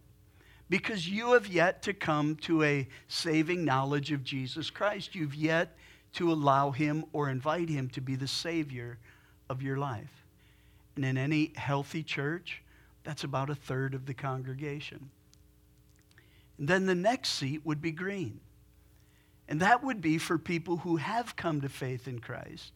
because 0.69 1.07
you 1.07 1.33
have 1.33 1.47
yet 1.47 1.81
to 1.83 1.93
come 1.93 2.35
to 2.35 2.63
a 2.63 2.87
saving 3.07 3.63
knowledge 3.63 4.11
of 4.11 4.23
Jesus 4.23 4.69
Christ. 4.69 5.15
You've 5.15 5.35
yet 5.35 5.75
to 6.13 6.31
allow 6.31 6.71
him 6.71 7.05
or 7.13 7.29
invite 7.29 7.69
him 7.69 7.89
to 7.89 8.01
be 8.01 8.15
the 8.15 8.27
Savior 8.27 8.97
of 9.49 9.61
your 9.61 9.77
life. 9.77 10.25
And 10.95 11.05
in 11.05 11.17
any 11.17 11.53
healthy 11.55 12.03
church, 12.03 12.63
that's 13.03 13.23
about 13.23 13.49
a 13.49 13.55
third 13.55 13.93
of 13.93 14.05
the 14.05 14.13
congregation. 14.13 15.09
And 16.57 16.67
then 16.67 16.85
the 16.87 16.95
next 16.95 17.29
seat 17.29 17.65
would 17.65 17.81
be 17.81 17.91
green. 17.91 18.39
And 19.47 19.61
that 19.61 19.83
would 19.83 20.01
be 20.01 20.17
for 20.17 20.37
people 20.37 20.77
who 20.77 20.97
have 20.97 21.35
come 21.35 21.61
to 21.61 21.69
faith 21.69 22.07
in 22.07 22.19
Christ 22.19 22.73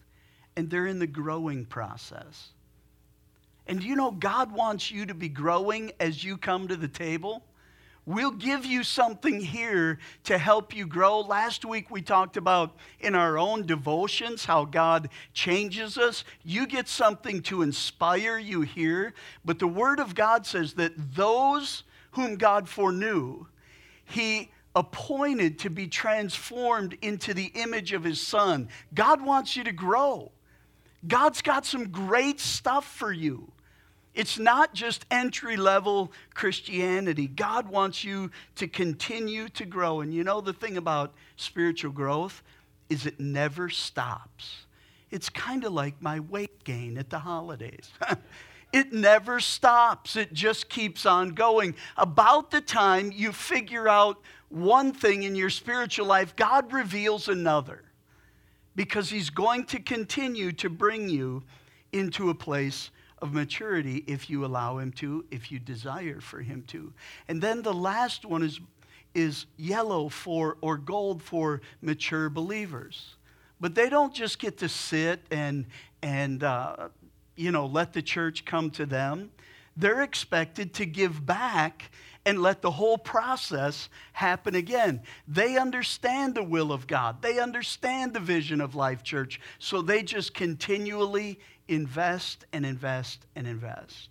and 0.56 0.70
they're 0.70 0.88
in 0.88 1.00
the 1.00 1.08
growing 1.08 1.66
process. 1.66 2.50
And 3.68 3.84
you 3.84 3.96
know, 3.96 4.12
God 4.12 4.52
wants 4.52 4.92
you 4.92 5.06
to 5.06 5.14
be 5.14 5.30
growing 5.30 5.92
as 6.00 6.24
you 6.24 6.38
come 6.38 6.68
to 6.68 6.76
the 6.76 6.88
table. 6.88 7.44
We'll 8.06 8.32
give 8.32 8.66
you 8.66 8.84
something 8.84 9.40
here 9.40 10.00
to 10.24 10.38
help 10.38 10.76
you 10.76 10.88
grow. 10.88 11.20
Last 11.20 11.64
week 11.64 11.92
we 11.92 12.02
talked 12.02 12.36
about 12.36 12.76
in 13.00 13.14
our 13.14 13.38
own 13.38 13.66
devotions 13.66 14.46
how 14.46 14.66
God 14.66 15.10
changes 15.34 15.98
us. 15.98 16.24
You 16.44 16.66
get 16.66 16.88
something 16.88 17.44
to 17.44 17.62
inspire 17.62 18.40
you 18.40 18.62
here. 18.62 19.14
But 19.46 19.60
the 19.60 19.68
Word 19.68 20.00
of 20.00 20.16
God 20.16 20.48
says 20.48 20.74
that 20.74 20.94
those 21.16 21.84
whom 22.12 22.38
God 22.38 22.68
foreknew, 22.68 23.46
He 24.04 24.52
appointed 24.76 25.60
to 25.60 25.70
be 25.70 25.88
transformed 25.88 26.98
into 27.02 27.34
the 27.34 27.52
image 27.56 27.94
of 27.94 28.04
His 28.04 28.26
Son. 28.26 28.70
God 28.94 29.24
wants 29.24 29.56
you 29.56 29.64
to 29.64 29.72
grow. 29.72 30.32
God's 31.08 31.42
got 31.42 31.66
some 31.66 31.90
great 31.90 32.40
stuff 32.40 32.86
for 32.86 33.12
you. 33.12 33.52
It's 34.14 34.38
not 34.38 34.74
just 34.74 35.06
entry 35.10 35.56
level 35.56 36.12
Christianity. 36.34 37.28
God 37.28 37.70
wants 37.70 38.04
you 38.04 38.30
to 38.56 38.68
continue 38.68 39.48
to 39.50 39.66
grow. 39.66 40.02
And 40.02 40.14
you 40.14 40.24
know, 40.24 40.42
the 40.42 40.54
thing 40.54 40.78
about 40.78 41.14
spiritual 41.38 41.92
growth 41.92 42.44
is 42.90 43.06
it 43.06 43.20
never 43.20 43.70
stops. 43.70 44.66
It's 45.12 45.30
kind 45.30 45.64
of 45.64 45.72
like 45.72 46.02
my 46.02 46.20
weight 46.20 46.64
gain 46.64 46.98
at 46.98 47.10
the 47.10 47.20
holidays. 47.20 47.90
it 48.74 48.92
never 48.92 49.40
stops, 49.40 50.16
it 50.16 50.34
just 50.34 50.70
keeps 50.70 51.06
on 51.06 51.30
going. 51.30 51.76
About 51.96 52.52
the 52.52 52.62
time 52.62 53.12
you 53.14 53.32
figure 53.32 53.88
out 53.88 54.20
one 54.52 54.94
thing 54.94 55.24
in 55.24 55.36
your 55.36 55.50
spiritual 55.50 56.06
life, 56.06 56.36
God 56.36 56.74
reveals 56.74 57.28
another 57.28 57.84
because 58.76 59.10
He's 59.10 59.30
going 59.30 59.66
to 59.66 59.80
continue 59.80 60.52
to 60.54 60.70
bring 60.70 61.10
you 61.10 61.44
into 61.92 62.30
a 62.30 62.36
place 62.36 62.92
of 63.22 63.34
maturity 63.34 64.04
if 64.08 64.30
you 64.30 64.46
allow 64.46 64.78
him 64.78 64.92
to, 64.92 65.24
if 65.32 65.52
you 65.52 65.60
desire 65.60 66.20
for 66.20 66.42
him 66.42 66.64
to. 66.68 66.92
And 67.28 67.42
then 67.42 67.62
the 67.62 67.74
last 67.74 68.26
one 68.26 68.42
is, 68.42 68.60
is 69.14 69.46
yellow 69.58 70.10
for 70.10 70.58
or 70.62 70.78
gold 70.78 71.22
for 71.22 71.62
mature 71.82 72.30
believers. 72.30 73.16
But 73.60 73.76
they 73.76 73.90
don't 73.90 74.14
just 74.14 74.40
get 74.40 74.58
to 74.58 74.70
sit 74.70 75.22
and, 75.30 75.68
and 76.02 76.44
uh, 76.44 76.90
you 77.36 77.52
know, 77.52 77.68
let 77.68 77.94
the 77.94 78.02
church 78.02 78.44
come 78.44 78.72
to 78.72 78.86
them. 78.88 79.32
They're 79.78 80.02
expected 80.02 80.74
to 80.76 80.86
give 80.86 81.26
back 81.26 81.92
and 82.26 82.42
let 82.42 82.62
the 82.62 82.72
whole 82.72 82.98
process 82.98 83.90
happen 84.14 84.56
again. 84.56 85.02
They 85.28 85.58
understand 85.58 86.36
the 86.36 86.44
will 86.44 86.72
of 86.72 86.88
God, 86.88 87.22
they 87.22 87.40
understand 87.40 88.14
the 88.14 88.20
vision 88.20 88.62
of 88.62 88.76
Life 88.76 89.04
Church, 89.04 89.40
so 89.60 89.82
they 89.82 90.04
just 90.04 90.34
continually 90.34 91.40
invest 91.68 92.46
and 92.54 92.66
invest 92.66 93.26
and 93.36 93.48
invest. 93.48 94.10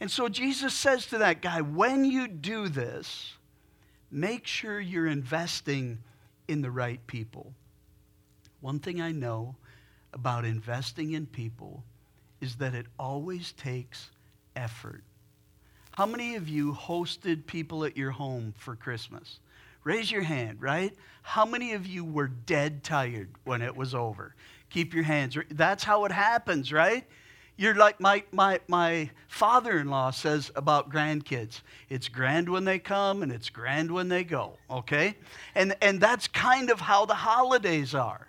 And 0.00 0.10
so 0.10 0.28
Jesus 0.28 0.74
says 0.74 1.06
to 1.06 1.18
that 1.18 1.42
guy, 1.42 1.60
when 1.60 2.04
you 2.04 2.28
do 2.28 2.68
this, 2.68 3.34
make 4.10 4.46
sure 4.46 4.78
you're 4.78 5.06
investing 5.06 5.98
in 6.46 6.62
the 6.62 6.70
right 6.70 7.04
people. 7.06 7.52
One 8.60 8.78
thing 8.78 9.00
I 9.00 9.12
know 9.12 9.56
about 10.12 10.44
investing 10.44 11.12
in 11.12 11.26
people 11.26 11.84
is 12.40 12.56
that 12.56 12.74
it 12.74 12.86
always 12.98 13.52
takes 13.52 14.10
effort. 14.56 15.02
How 15.98 16.06
many 16.06 16.36
of 16.36 16.48
you 16.48 16.74
hosted 16.74 17.44
people 17.46 17.84
at 17.84 17.96
your 17.96 18.12
home 18.12 18.54
for 18.56 18.76
Christmas? 18.76 19.40
Raise 19.82 20.12
your 20.12 20.22
hand, 20.22 20.62
right? 20.62 20.94
How 21.22 21.44
many 21.44 21.72
of 21.72 21.88
you 21.88 22.04
were 22.04 22.28
dead 22.28 22.84
tired 22.84 23.30
when 23.42 23.62
it 23.62 23.76
was 23.76 23.96
over? 23.96 24.36
Keep 24.70 24.94
your 24.94 25.02
hands. 25.02 25.36
That's 25.50 25.82
how 25.82 26.04
it 26.04 26.12
happens, 26.12 26.72
right? 26.72 27.04
You're 27.56 27.74
like 27.74 27.98
my, 27.98 28.22
my, 28.30 28.60
my 28.68 29.10
father 29.26 29.76
in 29.80 29.88
law 29.88 30.12
says 30.12 30.52
about 30.54 30.88
grandkids 30.88 31.62
it's 31.88 32.06
grand 32.08 32.48
when 32.48 32.64
they 32.64 32.78
come 32.78 33.24
and 33.24 33.32
it's 33.32 33.50
grand 33.50 33.90
when 33.90 34.08
they 34.08 34.22
go, 34.22 34.56
okay? 34.70 35.16
And, 35.56 35.76
and 35.82 36.00
that's 36.00 36.28
kind 36.28 36.70
of 36.70 36.78
how 36.78 37.06
the 37.06 37.14
holidays 37.14 37.92
are 37.92 38.27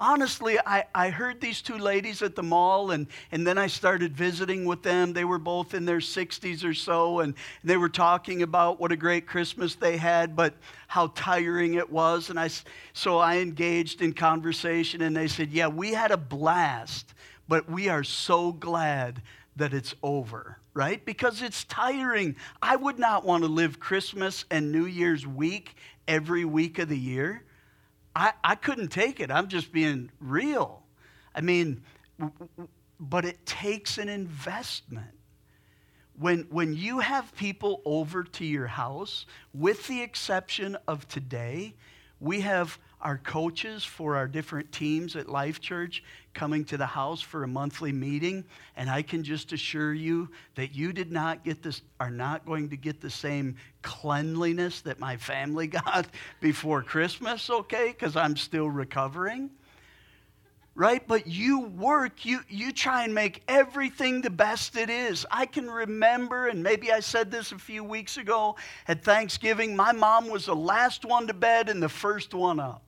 honestly, 0.00 0.58
I, 0.64 0.84
I 0.94 1.10
heard 1.10 1.40
these 1.40 1.60
two 1.60 1.78
ladies 1.78 2.22
at 2.22 2.36
the 2.36 2.42
mall, 2.42 2.92
and, 2.92 3.06
and 3.32 3.46
then 3.46 3.58
I 3.58 3.66
started 3.66 4.16
visiting 4.16 4.64
with 4.64 4.82
them. 4.82 5.12
They 5.12 5.24
were 5.24 5.38
both 5.38 5.74
in 5.74 5.84
their 5.84 5.98
60s 5.98 6.64
or 6.64 6.74
so, 6.74 7.20
and 7.20 7.34
they 7.64 7.76
were 7.76 7.88
talking 7.88 8.42
about 8.42 8.80
what 8.80 8.92
a 8.92 8.96
great 8.96 9.26
Christmas 9.26 9.74
they 9.74 9.96
had, 9.96 10.36
but 10.36 10.54
how 10.86 11.08
tiring 11.08 11.74
it 11.74 11.90
was. 11.90 12.30
And 12.30 12.38
I, 12.38 12.50
so 12.92 13.18
I 13.18 13.38
engaged 13.38 14.00
in 14.00 14.12
conversation, 14.12 15.02
and 15.02 15.16
they 15.16 15.28
said, 15.28 15.50
Yeah, 15.50 15.68
we 15.68 15.92
had 15.92 16.10
a 16.10 16.16
blast, 16.16 17.14
but 17.48 17.68
we 17.70 17.88
are 17.88 18.04
so 18.04 18.52
glad 18.52 19.22
that 19.56 19.74
it's 19.74 19.94
over, 20.02 20.58
right? 20.72 21.04
Because 21.04 21.42
it's 21.42 21.64
tiring. 21.64 22.36
I 22.62 22.76
would 22.76 22.98
not 22.98 23.24
want 23.24 23.42
to 23.42 23.48
live 23.48 23.80
Christmas 23.80 24.44
and 24.50 24.70
New 24.70 24.86
Year's 24.86 25.26
week 25.26 25.74
every 26.06 26.44
week 26.44 26.78
of 26.78 26.88
the 26.88 26.98
year. 26.98 27.42
I, 28.18 28.32
I 28.42 28.54
couldn't 28.56 28.88
take 28.88 29.20
it. 29.20 29.30
I'm 29.30 29.46
just 29.46 29.70
being 29.70 30.10
real. 30.18 30.82
I 31.36 31.40
mean, 31.40 31.82
but 32.98 33.24
it 33.24 33.46
takes 33.46 33.96
an 33.96 34.08
investment. 34.08 35.06
When, 36.18 36.48
when 36.50 36.74
you 36.74 36.98
have 36.98 37.32
people 37.36 37.80
over 37.84 38.24
to 38.24 38.44
your 38.44 38.66
house, 38.66 39.24
with 39.54 39.86
the 39.86 40.02
exception 40.02 40.76
of 40.88 41.06
today, 41.06 41.76
we 42.18 42.40
have 42.40 42.80
our 43.00 43.18
coaches 43.18 43.84
for 43.84 44.16
our 44.16 44.26
different 44.26 44.70
teams 44.72 45.16
at 45.16 45.28
Life 45.28 45.60
Church 45.60 46.02
coming 46.34 46.64
to 46.66 46.76
the 46.76 46.86
house 46.86 47.20
for 47.20 47.44
a 47.44 47.48
monthly 47.48 47.92
meeting. 47.92 48.44
And 48.76 48.90
I 48.90 49.02
can 49.02 49.22
just 49.22 49.52
assure 49.52 49.94
you 49.94 50.28
that 50.54 50.74
you 50.74 50.92
did 50.92 51.12
not 51.12 51.44
get 51.44 51.62
this, 51.62 51.82
are 52.00 52.10
not 52.10 52.44
going 52.46 52.68
to 52.70 52.76
get 52.76 53.00
the 53.00 53.10
same 53.10 53.56
cleanliness 53.82 54.80
that 54.82 54.98
my 54.98 55.16
family 55.16 55.66
got 55.68 56.06
before 56.40 56.82
Christmas, 56.82 57.48
okay? 57.50 57.88
Because 57.88 58.16
I'm 58.16 58.36
still 58.36 58.70
recovering 58.70 59.50
right? 60.78 61.02
But 61.08 61.26
you 61.26 61.62
work, 61.62 62.24
you, 62.24 62.38
you 62.48 62.70
try 62.70 63.02
and 63.02 63.12
make 63.12 63.42
everything 63.48 64.22
the 64.22 64.30
best 64.30 64.76
it 64.76 64.88
is. 64.88 65.26
I 65.28 65.44
can 65.44 65.68
remember, 65.68 66.46
and 66.46 66.62
maybe 66.62 66.92
I 66.92 67.00
said 67.00 67.32
this 67.32 67.50
a 67.50 67.58
few 67.58 67.82
weeks 67.82 68.16
ago 68.16 68.54
at 68.86 69.02
Thanksgiving, 69.02 69.74
my 69.74 69.90
mom 69.90 70.28
was 70.28 70.46
the 70.46 70.54
last 70.54 71.04
one 71.04 71.26
to 71.26 71.34
bed 71.34 71.68
and 71.68 71.82
the 71.82 71.88
first 71.88 72.32
one 72.32 72.60
up. 72.60 72.84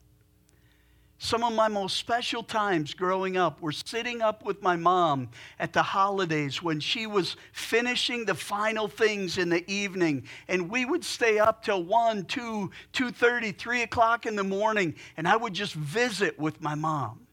Some 1.23 1.45
of 1.45 1.53
my 1.53 1.69
most 1.69 1.99
special 1.99 2.43
times 2.43 2.95
growing 2.95 3.37
up 3.37 3.61
were 3.61 3.73
sitting 3.73 4.23
up 4.23 4.43
with 4.43 4.63
my 4.63 4.77
mom 4.77 5.29
at 5.59 5.75
the 5.75 5.83
holidays 5.83 6.63
when 6.63 6.81
she 6.81 7.07
was 7.07 7.37
finishing 7.53 8.25
the 8.25 8.35
final 8.35 8.89
things 8.89 9.37
in 9.37 9.51
the 9.51 9.71
evening. 9.71 10.25
And 10.49 10.71
we 10.71 10.87
would 10.87 11.05
stay 11.05 11.39
up 11.39 11.63
till 11.63 11.85
1, 11.85 12.25
2, 12.25 12.71
2.30, 12.95 13.55
3 13.55 13.83
o'clock 13.83 14.25
in 14.25 14.35
the 14.35 14.43
morning. 14.43 14.95
And 15.19 15.29
I 15.29 15.37
would 15.37 15.53
just 15.53 15.75
visit 15.75 16.39
with 16.39 16.63
my 16.63 16.75
mom. 16.75 17.27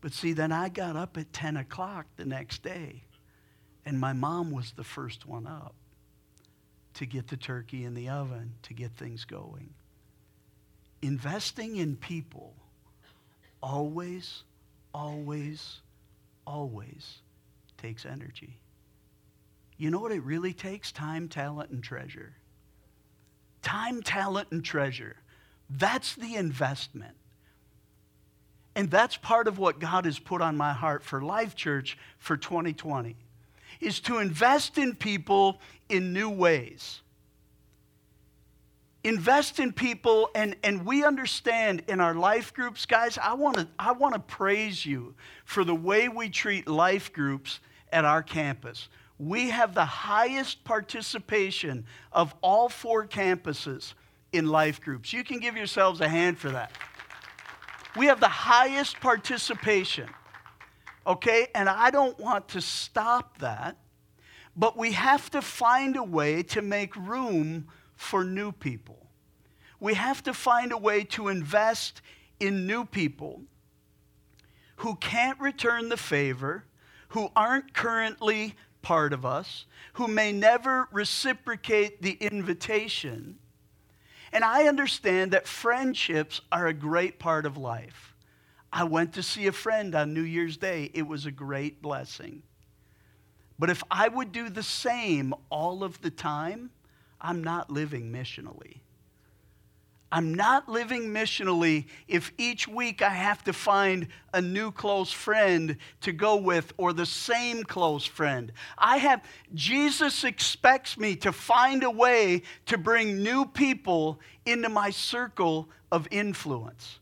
But 0.00 0.12
see, 0.12 0.32
then 0.32 0.50
I 0.50 0.70
got 0.70 0.96
up 0.96 1.16
at 1.16 1.32
10 1.32 1.56
o'clock 1.56 2.06
the 2.16 2.24
next 2.24 2.64
day. 2.64 3.04
And 3.86 4.00
my 4.00 4.12
mom 4.12 4.50
was 4.50 4.72
the 4.72 4.82
first 4.82 5.24
one 5.24 5.46
up 5.46 5.76
to 6.94 7.06
get 7.06 7.28
the 7.28 7.36
turkey 7.36 7.84
in 7.84 7.94
the 7.94 8.08
oven, 8.08 8.54
to 8.62 8.74
get 8.74 8.90
things 8.96 9.24
going 9.24 9.72
investing 11.02 11.76
in 11.76 11.96
people 11.96 12.54
always, 13.62 14.44
always, 14.92 15.80
always 16.46 17.18
takes 17.78 18.04
energy. 18.04 18.58
You 19.76 19.90
know 19.90 19.98
what 19.98 20.12
it 20.12 20.22
really 20.22 20.52
takes? 20.52 20.92
Time, 20.92 21.28
talent, 21.28 21.70
and 21.70 21.82
treasure. 21.82 22.34
Time, 23.62 24.02
talent, 24.02 24.48
and 24.50 24.64
treasure. 24.64 25.16
That's 25.70 26.14
the 26.16 26.36
investment. 26.36 27.16
And 28.74 28.90
that's 28.90 29.16
part 29.16 29.48
of 29.48 29.58
what 29.58 29.78
God 29.78 30.04
has 30.04 30.18
put 30.18 30.42
on 30.42 30.56
my 30.56 30.72
heart 30.72 31.02
for 31.02 31.22
Life 31.22 31.54
Church 31.54 31.98
for 32.18 32.36
2020 32.36 33.16
is 33.80 34.00
to 34.00 34.18
invest 34.18 34.78
in 34.78 34.94
people 34.94 35.60
in 35.88 36.12
new 36.12 36.28
ways 36.28 37.00
invest 39.02 39.58
in 39.58 39.72
people 39.72 40.28
and, 40.34 40.56
and 40.62 40.84
we 40.84 41.04
understand 41.04 41.82
in 41.88 42.00
our 42.00 42.14
life 42.14 42.52
groups 42.52 42.84
guys 42.84 43.16
i 43.22 43.32
want 43.32 43.56
to 43.56 43.66
i 43.78 43.92
want 43.92 44.12
to 44.12 44.20
praise 44.20 44.84
you 44.84 45.14
for 45.44 45.64
the 45.64 45.74
way 45.74 46.08
we 46.08 46.28
treat 46.28 46.68
life 46.68 47.12
groups 47.12 47.60
at 47.92 48.04
our 48.04 48.22
campus 48.22 48.88
we 49.20 49.50
have 49.50 49.74
the 49.74 49.84
highest 49.84 50.64
participation 50.64 51.84
of 52.10 52.34
all 52.40 52.70
four 52.70 53.06
campuses 53.06 53.92
in 54.32 54.46
life 54.46 54.80
groups. 54.80 55.12
You 55.12 55.22
can 55.24 55.40
give 55.40 55.56
yourselves 55.56 56.00
a 56.00 56.08
hand 56.08 56.38
for 56.38 56.48
that. 56.50 56.72
We 57.96 58.06
have 58.06 58.20
the 58.20 58.28
highest 58.28 58.98
participation. 59.00 60.08
Okay? 61.06 61.48
And 61.54 61.68
I 61.68 61.90
don't 61.90 62.18
want 62.18 62.48
to 62.48 62.62
stop 62.62 63.38
that, 63.38 63.76
but 64.56 64.78
we 64.78 64.92
have 64.92 65.30
to 65.32 65.42
find 65.42 65.96
a 65.96 66.02
way 66.02 66.42
to 66.44 66.62
make 66.62 66.96
room 66.96 67.68
for 68.00 68.24
new 68.24 68.50
people. 68.50 69.06
We 69.78 69.92
have 69.92 70.22
to 70.22 70.32
find 70.32 70.72
a 70.72 70.78
way 70.78 71.04
to 71.04 71.28
invest 71.28 72.00
in 72.40 72.66
new 72.66 72.86
people 72.86 73.42
who 74.76 74.96
can't 74.96 75.38
return 75.38 75.90
the 75.90 75.98
favor, 75.98 76.64
who 77.08 77.28
aren't 77.36 77.74
currently 77.74 78.56
part 78.80 79.12
of 79.12 79.26
us, 79.26 79.66
who 79.92 80.08
may 80.08 80.32
never 80.32 80.88
reciprocate 80.90 82.00
the 82.00 82.12
invitation. 82.12 83.38
And 84.32 84.44
I 84.44 84.66
understand 84.66 85.32
that 85.32 85.46
friendships 85.46 86.40
are 86.50 86.66
a 86.66 86.72
great 86.72 87.18
part 87.18 87.44
of 87.44 87.58
life. 87.58 88.14
I 88.72 88.84
went 88.84 89.12
to 89.14 89.22
see 89.22 89.46
a 89.46 89.52
friend 89.52 89.94
on 89.94 90.14
New 90.14 90.22
Year's 90.22 90.56
Day. 90.56 90.90
It 90.94 91.06
was 91.06 91.26
a 91.26 91.30
great 91.30 91.82
blessing. 91.82 92.42
But 93.58 93.68
if 93.68 93.82
I 93.90 94.08
would 94.08 94.32
do 94.32 94.48
the 94.48 94.62
same 94.62 95.34
all 95.50 95.84
of 95.84 96.00
the 96.00 96.10
time, 96.10 96.70
I'm 97.20 97.42
not 97.42 97.70
living 97.70 98.12
missionally. 98.12 98.80
I'm 100.12 100.34
not 100.34 100.68
living 100.68 101.10
missionally 101.10 101.86
if 102.08 102.32
each 102.36 102.66
week 102.66 103.00
I 103.00 103.10
have 103.10 103.44
to 103.44 103.52
find 103.52 104.08
a 104.34 104.40
new 104.40 104.72
close 104.72 105.12
friend 105.12 105.76
to 106.00 106.12
go 106.12 106.36
with 106.36 106.72
or 106.76 106.92
the 106.92 107.06
same 107.06 107.62
close 107.62 108.04
friend. 108.04 108.50
I 108.76 108.96
have 108.96 109.22
Jesus 109.54 110.24
expects 110.24 110.98
me 110.98 111.14
to 111.16 111.32
find 111.32 111.84
a 111.84 111.90
way 111.90 112.42
to 112.66 112.76
bring 112.76 113.22
new 113.22 113.46
people 113.46 114.18
into 114.44 114.68
my 114.68 114.90
circle 114.90 115.68
of 115.92 116.08
influence. 116.10 116.98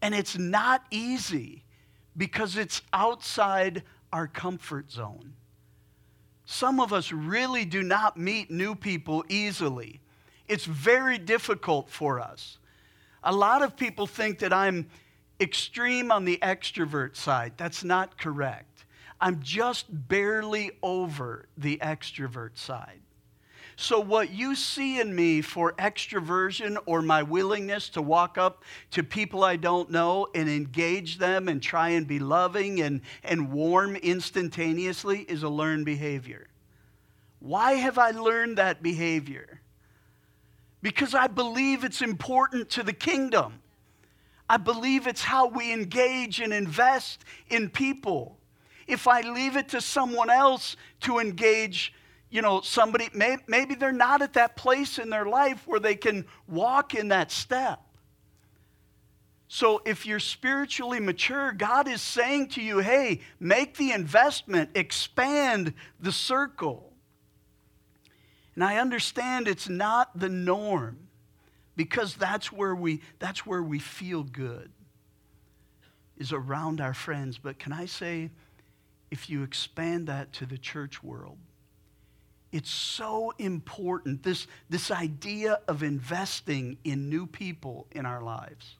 And 0.00 0.14
it's 0.14 0.38
not 0.38 0.84
easy 0.90 1.64
because 2.16 2.56
it's 2.56 2.80
outside 2.94 3.82
our 4.10 4.26
comfort 4.26 4.90
zone. 4.90 5.34
Some 6.46 6.78
of 6.78 6.92
us 6.92 7.10
really 7.12 7.64
do 7.64 7.82
not 7.82 8.16
meet 8.16 8.50
new 8.50 8.76
people 8.76 9.24
easily. 9.28 10.00
It's 10.46 10.64
very 10.64 11.18
difficult 11.18 11.90
for 11.90 12.20
us. 12.20 12.58
A 13.24 13.34
lot 13.34 13.62
of 13.62 13.76
people 13.76 14.06
think 14.06 14.38
that 14.38 14.52
I'm 14.52 14.86
extreme 15.40 16.12
on 16.12 16.24
the 16.24 16.38
extrovert 16.38 17.16
side. 17.16 17.54
That's 17.56 17.82
not 17.82 18.16
correct. 18.16 18.84
I'm 19.20 19.42
just 19.42 19.86
barely 19.90 20.70
over 20.82 21.48
the 21.58 21.78
extrovert 21.78 22.56
side. 22.56 23.00
So, 23.78 24.00
what 24.00 24.30
you 24.30 24.54
see 24.54 25.00
in 25.00 25.14
me 25.14 25.42
for 25.42 25.72
extroversion 25.74 26.78
or 26.86 27.02
my 27.02 27.22
willingness 27.22 27.90
to 27.90 28.00
walk 28.00 28.38
up 28.38 28.64
to 28.92 29.02
people 29.02 29.44
I 29.44 29.56
don't 29.56 29.90
know 29.90 30.28
and 30.34 30.48
engage 30.48 31.18
them 31.18 31.46
and 31.46 31.62
try 31.62 31.90
and 31.90 32.06
be 32.06 32.18
loving 32.18 32.80
and, 32.80 33.02
and 33.22 33.52
warm 33.52 33.94
instantaneously 33.96 35.20
is 35.28 35.42
a 35.42 35.50
learned 35.50 35.84
behavior. 35.84 36.46
Why 37.38 37.72
have 37.72 37.98
I 37.98 38.12
learned 38.12 38.56
that 38.56 38.82
behavior? 38.82 39.60
Because 40.80 41.14
I 41.14 41.26
believe 41.26 41.84
it's 41.84 42.00
important 42.00 42.70
to 42.70 42.82
the 42.82 42.94
kingdom. 42.94 43.60
I 44.48 44.56
believe 44.56 45.06
it's 45.06 45.22
how 45.22 45.48
we 45.48 45.70
engage 45.70 46.40
and 46.40 46.52
invest 46.52 47.26
in 47.50 47.68
people. 47.68 48.38
If 48.86 49.06
I 49.06 49.20
leave 49.20 49.56
it 49.56 49.68
to 49.70 49.82
someone 49.82 50.30
else 50.30 50.76
to 51.00 51.18
engage, 51.18 51.92
you 52.30 52.42
know, 52.42 52.60
somebody, 52.60 53.08
may, 53.14 53.38
maybe 53.46 53.74
they're 53.74 53.92
not 53.92 54.22
at 54.22 54.34
that 54.34 54.56
place 54.56 54.98
in 54.98 55.10
their 55.10 55.26
life 55.26 55.62
where 55.66 55.80
they 55.80 55.94
can 55.94 56.24
walk 56.48 56.94
in 56.94 57.08
that 57.08 57.30
step. 57.30 57.80
So 59.48 59.80
if 59.84 60.06
you're 60.06 60.18
spiritually 60.18 60.98
mature, 60.98 61.52
God 61.52 61.86
is 61.86 62.02
saying 62.02 62.48
to 62.48 62.60
you, 62.60 62.78
hey, 62.78 63.20
make 63.38 63.76
the 63.76 63.92
investment, 63.92 64.70
expand 64.74 65.72
the 66.00 66.10
circle. 66.10 66.92
And 68.56 68.64
I 68.64 68.78
understand 68.78 69.46
it's 69.46 69.68
not 69.68 70.18
the 70.18 70.28
norm 70.28 70.98
because 71.76 72.14
that's 72.14 72.50
where 72.50 72.74
we, 72.74 73.02
that's 73.18 73.46
where 73.46 73.62
we 73.62 73.78
feel 73.78 74.24
good, 74.24 74.72
is 76.16 76.32
around 76.32 76.80
our 76.80 76.94
friends. 76.94 77.38
But 77.38 77.58
can 77.58 77.72
I 77.72 77.86
say, 77.86 78.30
if 79.10 79.30
you 79.30 79.44
expand 79.44 80.08
that 80.08 80.32
to 80.34 80.46
the 80.46 80.58
church 80.58 81.04
world, 81.04 81.38
it's 82.52 82.70
so 82.70 83.32
important, 83.38 84.22
this, 84.22 84.46
this 84.70 84.90
idea 84.90 85.60
of 85.68 85.82
investing 85.82 86.78
in 86.84 87.10
new 87.10 87.26
people 87.26 87.86
in 87.92 88.06
our 88.06 88.22
lives 88.22 88.76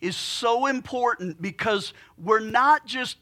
is 0.00 0.16
so 0.16 0.66
important 0.66 1.40
because 1.40 1.92
we're 2.18 2.40
not 2.40 2.86
just 2.86 3.16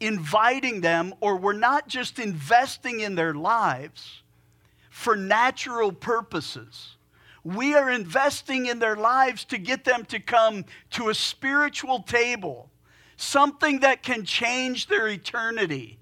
inviting 0.00 0.80
them 0.80 1.14
or 1.20 1.36
we're 1.36 1.52
not 1.52 1.88
just 1.88 2.18
investing 2.18 3.00
in 3.00 3.14
their 3.14 3.34
lives 3.34 4.22
for 4.90 5.16
natural 5.16 5.92
purposes. 5.92 6.96
We 7.42 7.74
are 7.74 7.90
investing 7.90 8.66
in 8.66 8.80
their 8.80 8.96
lives 8.96 9.44
to 9.46 9.58
get 9.58 9.84
them 9.84 10.04
to 10.06 10.20
come 10.20 10.64
to 10.90 11.08
a 11.08 11.14
spiritual 11.14 12.02
table, 12.02 12.70
something 13.16 13.80
that 13.80 14.02
can 14.02 14.24
change 14.24 14.88
their 14.88 15.08
eternity. 15.08 15.99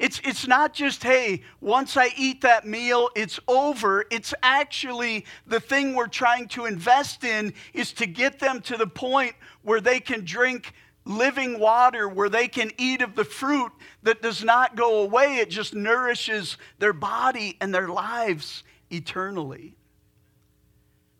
It's, 0.00 0.20
it's 0.24 0.48
not 0.48 0.72
just, 0.72 1.02
hey, 1.02 1.42
once 1.60 1.96
I 1.96 2.08
eat 2.16 2.40
that 2.40 2.66
meal, 2.66 3.10
it's 3.14 3.38
over. 3.46 4.06
It's 4.10 4.32
actually 4.42 5.26
the 5.46 5.60
thing 5.60 5.94
we're 5.94 6.08
trying 6.08 6.48
to 6.48 6.64
invest 6.64 7.22
in 7.22 7.52
is 7.74 7.92
to 7.92 8.06
get 8.06 8.40
them 8.40 8.62
to 8.62 8.78
the 8.78 8.86
point 8.86 9.34
where 9.62 9.80
they 9.80 10.00
can 10.00 10.24
drink 10.24 10.72
living 11.04 11.58
water 11.58 12.08
where 12.08 12.28
they 12.28 12.48
can 12.48 12.70
eat 12.78 13.02
of 13.02 13.14
the 13.14 13.24
fruit 13.24 13.72
that 14.02 14.22
does 14.22 14.42
not 14.42 14.74
go 14.74 15.02
away. 15.02 15.36
It 15.36 15.50
just 15.50 15.74
nourishes 15.74 16.56
their 16.78 16.92
body 16.92 17.56
and 17.60 17.74
their 17.74 17.88
lives 17.88 18.62
eternally. 18.90 19.76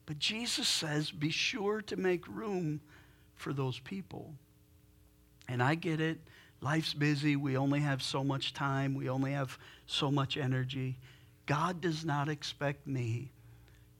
But 0.06 0.18
Jesus 0.18 0.68
says, 0.68 1.10
be 1.10 1.30
sure 1.30 1.82
to 1.82 1.96
make 1.96 2.26
room 2.28 2.80
for 3.34 3.52
those 3.52 3.78
people. 3.78 4.34
And 5.48 5.62
I 5.62 5.74
get 5.74 6.00
it. 6.00 6.18
Life's 6.60 6.94
busy. 6.94 7.36
We 7.36 7.56
only 7.56 7.80
have 7.80 8.02
so 8.02 8.22
much 8.22 8.52
time. 8.52 8.94
We 8.94 9.08
only 9.08 9.32
have 9.32 9.58
so 9.86 10.10
much 10.10 10.36
energy. 10.36 10.98
God 11.46 11.80
does 11.80 12.04
not 12.04 12.28
expect 12.28 12.86
me 12.86 13.32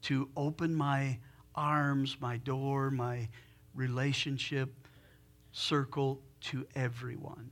to 0.03 0.29
open 0.37 0.73
my 0.73 1.19
arms, 1.55 2.17
my 2.19 2.37
door, 2.37 2.91
my 2.91 3.27
relationship 3.73 4.69
circle 5.51 6.21
to 6.41 6.65
everyone. 6.75 7.51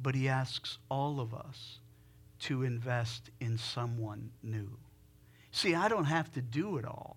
But 0.00 0.14
he 0.14 0.28
asks 0.28 0.78
all 0.90 1.20
of 1.20 1.34
us 1.34 1.78
to 2.40 2.62
invest 2.62 3.30
in 3.40 3.56
someone 3.56 4.30
new. 4.42 4.68
See, 5.50 5.74
I 5.74 5.88
don't 5.88 6.04
have 6.04 6.32
to 6.32 6.42
do 6.42 6.78
it 6.78 6.84
all 6.84 7.16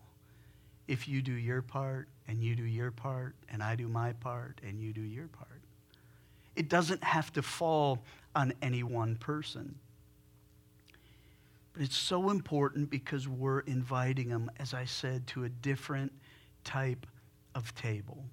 if 0.88 1.08
you 1.08 1.22
do 1.22 1.34
your 1.34 1.62
part 1.62 2.08
and 2.28 2.44
you 2.44 2.56
do 2.56 2.64
your 2.64 2.92
part 2.92 3.36
and 3.50 3.64
I 3.64 3.76
do 3.76 3.88
my 3.88 4.14
part 4.14 4.62
and 4.66 4.80
you 4.80 4.94
do 4.94 5.02
your 5.02 5.28
part. 5.28 5.47
It 6.58 6.70
doesn't 6.70 7.04
have 7.04 7.32
to 7.34 7.44
fall 7.44 8.04
on 8.36 8.52
any 8.64 8.82
one 8.82 9.16
person. 9.16 9.76
But 11.72 11.84
it's 11.84 11.96
so 11.96 12.32
important 12.32 12.90
because 12.90 13.28
we're 13.28 13.60
inviting 13.60 14.30
them, 14.30 14.50
as 14.58 14.74
I 14.74 14.86
said, 14.86 15.28
to 15.28 15.44
a 15.44 15.50
different 15.50 16.12
type 16.64 17.06
of 17.54 17.76
table. 17.76 18.24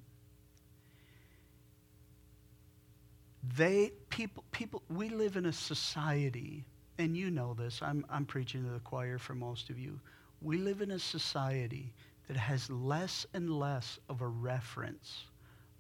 They, 3.59 3.93
people, 4.09 4.43
people, 4.53 4.83
we 4.89 5.11
live 5.11 5.37
in 5.37 5.45
a 5.45 5.53
society, 5.53 6.65
and 6.97 7.15
you 7.15 7.31
know 7.31 7.53
this, 7.53 7.83
I'm, 7.83 8.07
I'm 8.09 8.25
preaching 8.25 8.65
to 8.65 8.71
the 8.71 8.81
choir 8.81 9.19
for 9.19 9.35
most 9.35 9.69
of 9.69 9.79
you. 9.79 10.01
We 10.41 10.57
live 10.57 10.81
in 10.81 10.93
a 10.93 10.99
society 10.99 11.93
that 12.27 12.39
has 12.39 12.71
less 12.71 13.27
and 13.35 13.51
less 13.51 13.99
of 14.09 14.23
a 14.23 14.27
reference 14.27 15.27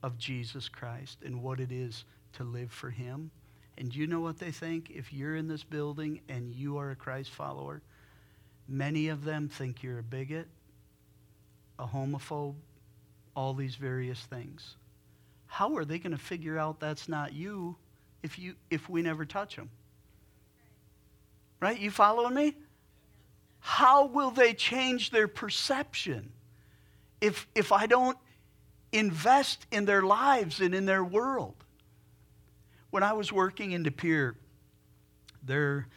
of 0.03 0.19
Jesus 0.19 0.69
Christ 0.69 1.21
and 1.25 1.43
what 1.43 1.59
it 1.59 1.73
is 1.73 2.05
to 2.35 2.45
live 2.45 2.71
for 2.71 2.91
Him. 2.91 3.31
And 3.77 3.95
you 3.95 4.07
know 4.07 4.21
what 4.21 4.39
they 4.39 4.53
think? 4.53 4.91
If 4.91 5.13
you're 5.13 5.37
in 5.37 5.49
this 5.49 5.65
building 5.65 6.21
and 6.29 6.55
you 6.55 6.79
are 6.79 6.91
a 6.91 6.97
Christ 6.97 7.31
follower, 7.31 7.83
many 8.69 9.09
of 9.09 9.25
them 9.25 9.49
think 9.49 9.83
you're 9.83 9.99
a 9.99 10.03
bigot, 10.03 10.47
a 11.79 11.87
homophobe, 11.87 12.55
all 13.35 13.53
these 13.55 13.75
various 13.75 14.21
things 14.21 14.77
how 15.55 15.77
are 15.77 15.85
they 15.85 16.01
going 16.01 16.11
to 16.11 16.19
figure 16.19 16.59
out 16.59 16.81
that's 16.81 17.09
not 17.09 17.33
you 17.33 17.77
if 18.25 18.41
you 18.41 18.57
if 18.71 18.89
we 18.89 19.03
never 19.03 19.25
touch 19.25 19.55
them? 19.55 19.71
Right? 21.61 21.79
You 21.79 21.93
following 21.93 22.35
me? 22.35 22.57
How 23.61 24.07
will 24.07 24.33
they 24.33 24.53
change 24.53 25.11
their 25.11 25.29
perception 25.29 26.33
if 27.21 27.47
if 27.55 27.71
I 27.71 27.87
don't 27.87 28.19
invest 28.91 29.65
in 29.71 29.85
their 29.85 30.03
lives 30.03 30.61
and 30.61 30.75
in 30.75 30.87
their 30.87 31.05
world? 31.05 31.55
When 32.95 33.03
I 33.03 33.13
was 33.13 33.33
working 33.33 33.73
in 33.73 33.83
De 33.83 33.91
Pere, 33.91 34.37
there 35.43 35.89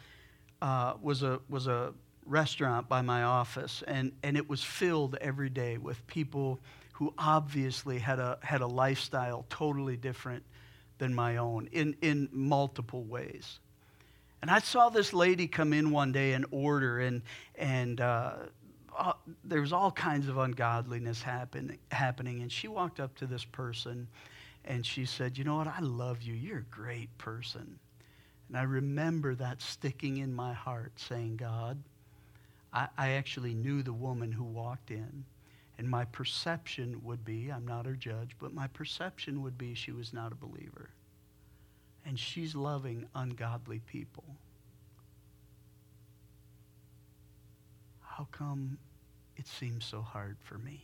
uh, 0.60 0.94
was 1.00 1.22
a 1.22 1.38
was 1.48 1.68
a 1.68 1.94
restaurant 2.26 2.88
by 2.88 3.02
my 3.02 3.22
office, 3.22 3.84
and 3.86 4.10
and 4.24 4.36
it 4.36 4.48
was 4.48 4.64
filled 4.64 5.14
every 5.20 5.48
day 5.48 5.78
with 5.78 6.04
people 6.08 6.58
who 6.94 7.14
obviously 7.16 8.00
had 8.00 8.18
a 8.18 8.36
had 8.42 8.62
a 8.62 8.66
lifestyle 8.66 9.46
totally 9.48 9.96
different 9.96 10.42
than 10.98 11.14
my 11.14 11.36
own 11.36 11.68
in 11.70 11.94
in 12.02 12.28
multiple 12.32 13.04
ways. 13.04 13.60
And 14.42 14.50
I 14.50 14.58
saw 14.58 14.88
this 14.88 15.12
lady 15.12 15.46
come 15.46 15.72
in 15.72 15.92
one 15.92 16.10
day 16.10 16.32
and 16.32 16.46
order, 16.50 16.98
and 16.98 17.22
and 17.54 18.00
uh, 18.00 18.32
uh, 18.98 19.12
there 19.44 19.60
was 19.60 19.72
all 19.72 19.92
kinds 19.92 20.28
of 20.28 20.38
ungodliness 20.38 21.22
happen, 21.22 21.78
happening. 21.92 22.42
And 22.42 22.50
she 22.50 22.66
walked 22.66 22.98
up 22.98 23.14
to 23.18 23.26
this 23.26 23.44
person, 23.44 24.08
and 24.68 24.86
she 24.86 25.04
said, 25.04 25.36
"You 25.36 25.42
know 25.42 25.56
what? 25.56 25.66
I 25.66 25.80
love 25.80 26.22
you. 26.22 26.34
You're 26.34 26.58
a 26.58 26.62
great 26.62 27.16
person." 27.18 27.80
And 28.48 28.56
I 28.56 28.62
remember 28.62 29.34
that 29.34 29.60
sticking 29.60 30.18
in 30.18 30.32
my 30.32 30.54
heart, 30.54 30.92
saying, 30.96 31.36
God, 31.36 31.82
I, 32.72 32.88
I 32.96 33.10
actually 33.10 33.54
knew 33.54 33.82
the 33.82 33.92
woman 33.92 34.32
who 34.32 34.44
walked 34.44 34.90
in. 34.90 35.24
And 35.76 35.88
my 35.88 36.06
perception 36.06 37.00
would 37.04 37.24
be, 37.24 37.50
I'm 37.52 37.66
not 37.66 37.86
her 37.86 37.94
judge, 37.94 38.36
but 38.40 38.52
my 38.52 38.66
perception 38.68 39.42
would 39.42 39.56
be 39.56 39.74
she 39.74 39.92
was 39.92 40.12
not 40.12 40.32
a 40.32 40.34
believer. 40.34 40.90
And 42.04 42.18
she's 42.18 42.54
loving 42.54 43.06
ungodly 43.14 43.80
people. 43.80 44.24
How 48.00 48.26
come 48.32 48.78
it 49.36 49.46
seems 49.46 49.84
so 49.84 50.00
hard 50.00 50.36
for 50.40 50.58
me? 50.58 50.82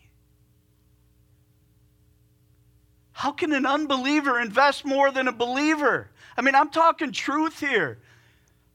How 3.14 3.31
can 3.31 3.53
an 3.53 3.64
unbeliever 3.64 4.40
invest 4.40 4.85
more 4.85 5.12
than 5.12 5.29
a 5.29 5.33
believer? 5.33 6.11
I 6.37 6.42
mean, 6.42 6.57
I'm 6.57 6.68
talking 6.68 7.12
truth 7.12 7.61
here. 7.61 7.98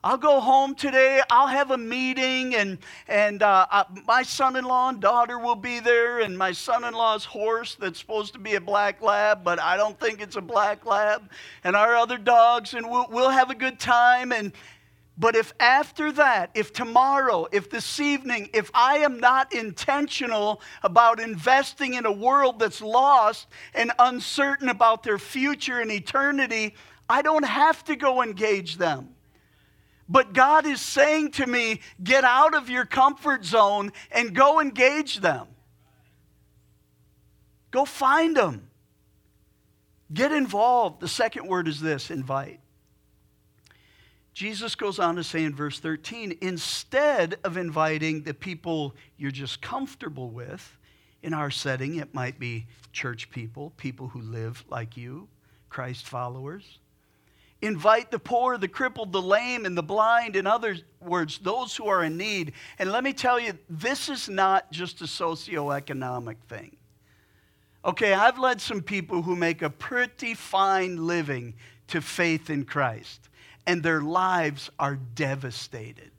I'll 0.02 0.18
go 0.18 0.40
home 0.40 0.76
today. 0.76 1.22
I'll 1.30 1.48
have 1.48 1.72
a 1.72 1.78
meeting, 1.78 2.56
and 2.56 2.78
and 3.10 3.44
uh, 3.44 3.66
I, 3.70 3.84
my 4.08 4.24
son-in-law 4.24 4.90
and 4.90 5.02
daughter 5.02 5.38
will 5.38 5.58
be 5.58 5.82
there, 5.82 6.20
and 6.20 6.38
my 6.38 6.54
son-in-law's 6.54 7.26
horse 7.26 7.76
that's 7.76 8.00
supposed 8.00 8.32
to 8.32 8.40
be 8.40 8.56
a 8.56 8.62
black 8.62 9.02
lab, 9.02 9.44
but 9.44 9.60
I 9.60 9.76
don't 9.76 10.00
think 10.00 10.22
it's 10.22 10.38
a 10.38 10.42
black 10.42 10.86
lab, 10.86 11.30
and 11.66 11.76
our 11.76 11.98
other 11.98 12.18
dogs, 12.18 12.74
and 12.74 12.90
we'll, 12.90 13.08
we'll 13.10 13.30
have 13.30 13.50
a 13.50 13.56
good 13.56 13.78
time. 13.78 14.32
And 14.32 14.54
but 15.20 15.36
if 15.36 15.54
after 15.60 16.14
that, 16.14 16.52
if 16.54 16.72
tomorrow, 16.72 17.46
if 17.52 17.70
this 17.70 18.00
evening, 18.00 18.50
if 18.54 18.72
I 18.74 19.00
am 19.00 19.20
not 19.20 19.54
intentional 19.54 20.62
about 20.82 21.20
investing 21.20 21.96
in 21.96 22.06
a 22.06 22.12
world 22.12 22.58
that's 22.58 22.82
lost 22.82 23.48
and 23.76 23.92
uncertain 24.00 24.70
about 24.70 25.04
their 25.04 25.20
future 25.20 25.82
and 25.82 25.92
eternity, 25.92 26.74
I 27.10 27.22
don't 27.22 27.44
have 27.44 27.84
to 27.86 27.98
go 27.98 28.24
engage 28.24 28.78
them. 28.78 29.10
But 30.08 30.32
God 30.32 30.66
is 30.66 30.80
saying 30.80 31.32
to 31.32 31.46
me, 31.46 31.82
get 32.02 32.24
out 32.24 32.56
of 32.56 32.70
your 32.70 32.86
comfort 32.86 33.44
zone 33.44 33.92
and 34.12 34.34
go 34.34 34.62
engage 34.62 35.20
them. 35.20 35.48
Go 37.72 37.84
find 37.84 38.38
them. 38.38 38.70
Get 40.14 40.32
involved. 40.32 41.02
The 41.02 41.10
second 41.10 41.48
word 41.48 41.68
is 41.68 41.82
this 41.82 42.10
invite. 42.10 42.62
Jesus 44.40 44.74
goes 44.74 45.00
on 45.00 45.18
to 45.18 45.24
say 45.26 45.44
in 45.44 45.54
verse 45.54 45.82
13 45.82 46.38
instead 46.40 47.36
of 47.44 47.58
inviting 47.58 48.24
the 48.24 48.34
people 48.34 48.96
you're 49.18 49.32
just 49.32 49.62
comfortable 49.62 50.30
with, 50.30 50.78
in 51.22 51.34
our 51.34 51.52
setting, 51.52 51.98
it 51.98 52.14
might 52.14 52.40
be 52.40 52.66
church 52.94 53.30
people, 53.32 53.74
people 53.76 54.08
who 54.08 54.22
live 54.22 54.64
like 54.70 54.96
you, 54.96 55.28
Christ 55.68 56.08
followers. 56.08 56.80
Invite 57.62 58.12
the 58.12 58.18
poor, 58.20 58.58
the 58.58 58.70
crippled, 58.70 59.12
the 59.12 59.22
lame, 59.22 59.66
and 59.66 59.78
the 59.78 59.84
blind. 59.84 60.38
In 60.38 60.48
other 60.48 60.78
words, 61.02 61.40
those 61.40 61.76
who 61.76 61.88
are 61.88 62.06
in 62.06 62.16
need. 62.16 62.54
And 62.78 62.94
let 62.94 63.04
me 63.04 63.12
tell 63.12 63.42
you, 63.42 63.60
this 63.70 64.08
is 64.08 64.30
not 64.30 64.72
just 64.72 65.02
a 65.02 65.04
socioeconomic 65.04 66.38
thing. 66.48 66.78
Okay, 67.84 68.14
I've 68.14 68.40
led 68.40 68.62
some 68.62 68.84
people 68.84 69.22
who 69.22 69.36
make 69.36 69.62
a 69.62 69.70
pretty 69.70 70.34
fine 70.34 71.08
living 71.08 71.56
to 71.88 72.00
faith 72.00 72.50
in 72.50 72.64
Christ, 72.64 73.29
and 73.70 73.84
their 73.84 74.02
lives 74.02 74.72
are 74.80 74.96
devastated 75.14 76.10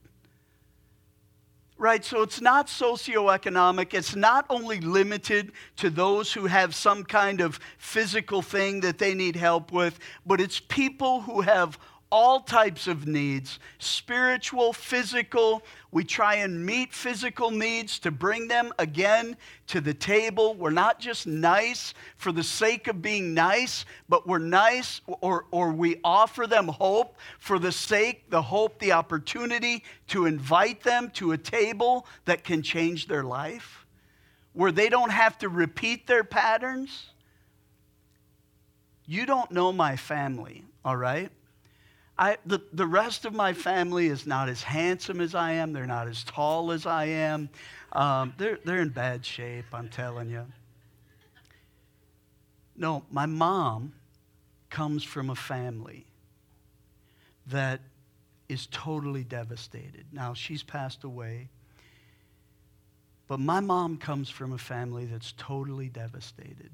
right? 1.80 2.04
So 2.04 2.20
it's 2.20 2.42
not 2.42 2.66
socioeconomic. 2.66 3.94
It's 3.94 4.14
not 4.14 4.44
only 4.50 4.82
limited 4.82 5.52
to 5.76 5.88
those 5.88 6.30
who 6.30 6.44
have 6.44 6.74
some 6.74 7.04
kind 7.04 7.40
of 7.40 7.58
physical 7.78 8.42
thing 8.42 8.80
that 8.80 8.98
they 8.98 9.14
need 9.14 9.34
help 9.34 9.72
with, 9.72 9.98
but 10.26 10.42
it's 10.42 10.60
people 10.60 11.22
who 11.22 11.40
have 11.40 11.78
all 12.10 12.40
types 12.40 12.88
of 12.88 13.06
needs 13.06 13.58
spiritual, 13.78 14.72
physical. 14.72 15.62
We 15.92 16.04
try 16.04 16.36
and 16.36 16.64
meet 16.64 16.92
physical 16.92 17.50
needs 17.50 17.98
to 18.00 18.10
bring 18.10 18.48
them 18.48 18.72
again 18.78 19.36
to 19.68 19.80
the 19.80 19.94
table. 19.94 20.54
We're 20.54 20.70
not 20.70 20.98
just 20.98 21.26
nice 21.26 21.94
for 22.16 22.32
the 22.32 22.42
sake 22.42 22.88
of 22.88 23.00
being 23.00 23.32
nice, 23.32 23.84
but 24.08 24.26
we're 24.26 24.38
nice 24.38 25.00
or, 25.06 25.46
or 25.50 25.72
we 25.72 26.00
offer 26.02 26.46
them 26.46 26.68
hope 26.68 27.16
for 27.38 27.58
the 27.58 27.72
sake, 27.72 28.28
the 28.30 28.42
hope, 28.42 28.78
the 28.80 28.92
opportunity 28.92 29.84
to 30.08 30.26
invite 30.26 30.82
them 30.82 31.10
to 31.14 31.32
a 31.32 31.38
table 31.38 32.06
that 32.24 32.44
can 32.44 32.62
change 32.62 33.06
their 33.06 33.24
life, 33.24 33.86
where 34.52 34.72
they 34.72 34.88
don't 34.88 35.12
have 35.12 35.38
to 35.38 35.48
repeat 35.48 36.06
their 36.06 36.24
patterns. 36.24 37.10
You 39.06 39.26
don't 39.26 39.50
know 39.50 39.72
my 39.72 39.96
family, 39.96 40.64
all 40.84 40.96
right? 40.96 41.30
I, 42.20 42.36
the, 42.44 42.60
the 42.74 42.86
rest 42.86 43.24
of 43.24 43.32
my 43.32 43.54
family 43.54 44.08
is 44.08 44.26
not 44.26 44.50
as 44.50 44.62
handsome 44.62 45.22
as 45.22 45.34
I 45.34 45.52
am. 45.52 45.72
They're 45.72 45.86
not 45.86 46.06
as 46.06 46.22
tall 46.22 46.70
as 46.70 46.84
I 46.84 47.06
am. 47.06 47.48
Um, 47.92 48.34
they're, 48.36 48.58
they're 48.62 48.82
in 48.82 48.90
bad 48.90 49.24
shape, 49.24 49.64
I'm 49.72 49.88
telling 49.88 50.28
you. 50.28 50.44
No, 52.76 53.04
my 53.10 53.24
mom 53.24 53.94
comes 54.68 55.02
from 55.02 55.30
a 55.30 55.34
family 55.34 56.04
that 57.46 57.80
is 58.50 58.68
totally 58.70 59.24
devastated. 59.24 60.04
Now, 60.12 60.34
she's 60.34 60.62
passed 60.62 61.04
away. 61.04 61.48
But 63.28 63.40
my 63.40 63.60
mom 63.60 63.96
comes 63.96 64.28
from 64.28 64.52
a 64.52 64.58
family 64.58 65.06
that's 65.06 65.32
totally 65.38 65.88
devastated. 65.88 66.70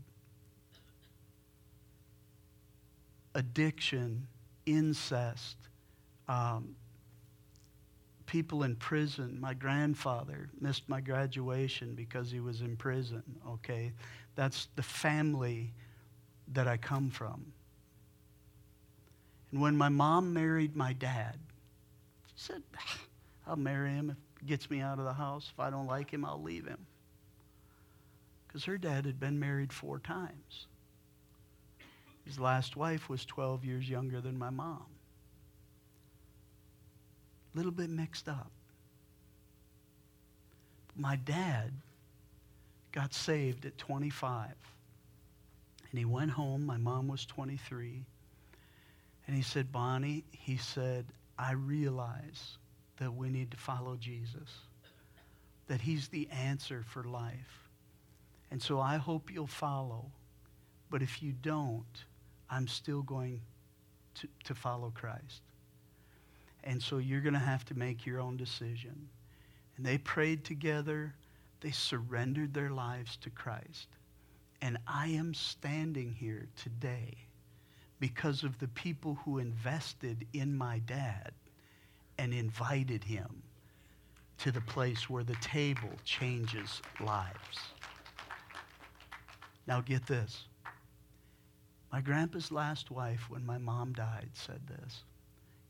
Addiction 3.36 4.26
incest, 4.66 5.56
um, 6.28 6.76
people 8.26 8.64
in 8.64 8.76
prison. 8.76 9.40
My 9.40 9.54
grandfather 9.54 10.50
missed 10.60 10.88
my 10.88 11.00
graduation 11.00 11.94
because 11.94 12.30
he 12.30 12.40
was 12.40 12.60
in 12.60 12.76
prison, 12.76 13.22
okay? 13.48 13.92
That's 14.34 14.68
the 14.76 14.82
family 14.82 15.72
that 16.52 16.68
I 16.68 16.76
come 16.76 17.10
from. 17.10 17.52
And 19.52 19.60
when 19.60 19.76
my 19.76 19.88
mom 19.88 20.34
married 20.34 20.76
my 20.76 20.92
dad, 20.92 21.38
she 22.26 22.34
said, 22.36 22.62
I'll 23.46 23.56
marry 23.56 23.90
him 23.90 24.10
if 24.10 24.40
he 24.40 24.46
gets 24.46 24.68
me 24.68 24.80
out 24.80 24.98
of 24.98 25.04
the 25.04 25.12
house. 25.12 25.50
If 25.52 25.60
I 25.60 25.70
don't 25.70 25.86
like 25.86 26.10
him, 26.10 26.24
I'll 26.24 26.42
leave 26.42 26.66
him. 26.66 26.84
Because 28.46 28.64
her 28.64 28.76
dad 28.76 29.06
had 29.06 29.20
been 29.20 29.38
married 29.38 29.72
four 29.72 29.98
times. 29.98 30.66
His 32.26 32.38
last 32.38 32.76
wife 32.76 33.08
was 33.08 33.24
12 33.24 33.64
years 33.64 33.88
younger 33.88 34.20
than 34.20 34.36
my 34.36 34.50
mom. 34.50 34.84
A 37.54 37.56
little 37.56 37.72
bit 37.72 37.88
mixed 37.88 38.28
up. 38.28 38.50
My 40.96 41.16
dad 41.16 41.72
got 42.92 43.14
saved 43.14 43.64
at 43.64 43.78
25. 43.78 44.50
And 45.90 45.98
he 45.98 46.04
went 46.04 46.32
home. 46.32 46.66
My 46.66 46.76
mom 46.76 47.06
was 47.06 47.24
23. 47.24 48.04
And 49.26 49.36
he 49.36 49.42
said, 49.42 49.70
Bonnie, 49.70 50.24
he 50.32 50.56
said, 50.56 51.06
I 51.38 51.52
realize 51.52 52.58
that 52.98 53.14
we 53.14 53.28
need 53.28 53.50
to 53.52 53.56
follow 53.56 53.96
Jesus, 53.96 54.50
that 55.68 55.80
he's 55.80 56.08
the 56.08 56.28
answer 56.30 56.82
for 56.88 57.04
life. 57.04 57.68
And 58.50 58.62
so 58.62 58.80
I 58.80 58.96
hope 58.96 59.30
you'll 59.32 59.46
follow. 59.46 60.06
But 60.90 61.02
if 61.02 61.22
you 61.22 61.32
don't, 61.32 61.84
I'm 62.50 62.68
still 62.68 63.02
going 63.02 63.40
to, 64.16 64.28
to 64.44 64.54
follow 64.54 64.92
Christ. 64.94 65.42
And 66.64 66.82
so 66.82 66.98
you're 66.98 67.20
going 67.20 67.34
to 67.34 67.38
have 67.38 67.64
to 67.66 67.74
make 67.74 68.06
your 68.06 68.20
own 68.20 68.36
decision. 68.36 69.08
And 69.76 69.86
they 69.86 69.98
prayed 69.98 70.44
together. 70.44 71.14
They 71.60 71.70
surrendered 71.70 72.52
their 72.52 72.70
lives 72.70 73.16
to 73.18 73.30
Christ. 73.30 73.88
And 74.62 74.78
I 74.86 75.08
am 75.08 75.34
standing 75.34 76.12
here 76.12 76.48
today 76.56 77.14
because 78.00 78.42
of 78.42 78.58
the 78.58 78.68
people 78.68 79.18
who 79.24 79.38
invested 79.38 80.26
in 80.32 80.56
my 80.56 80.80
dad 80.80 81.32
and 82.18 82.32
invited 82.32 83.04
him 83.04 83.42
to 84.38 84.52
the 84.52 84.60
place 84.62 85.08
where 85.08 85.24
the 85.24 85.36
table 85.36 85.90
changes 86.04 86.82
lives. 87.00 87.58
Now, 89.66 89.80
get 89.80 90.06
this. 90.06 90.44
My 91.92 92.00
grandpa's 92.00 92.50
last 92.50 92.90
wife, 92.90 93.30
when 93.30 93.46
my 93.46 93.58
mom 93.58 93.92
died, 93.92 94.30
said 94.34 94.66
this 94.66 95.04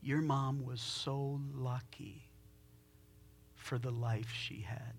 Your 0.01 0.23
mom 0.23 0.65
was 0.65 0.81
so 0.81 1.41
lucky 1.55 2.23
for 3.55 3.79
the 3.79 3.91
life 3.91 4.33
she 4.33 4.61
had. 4.61 4.95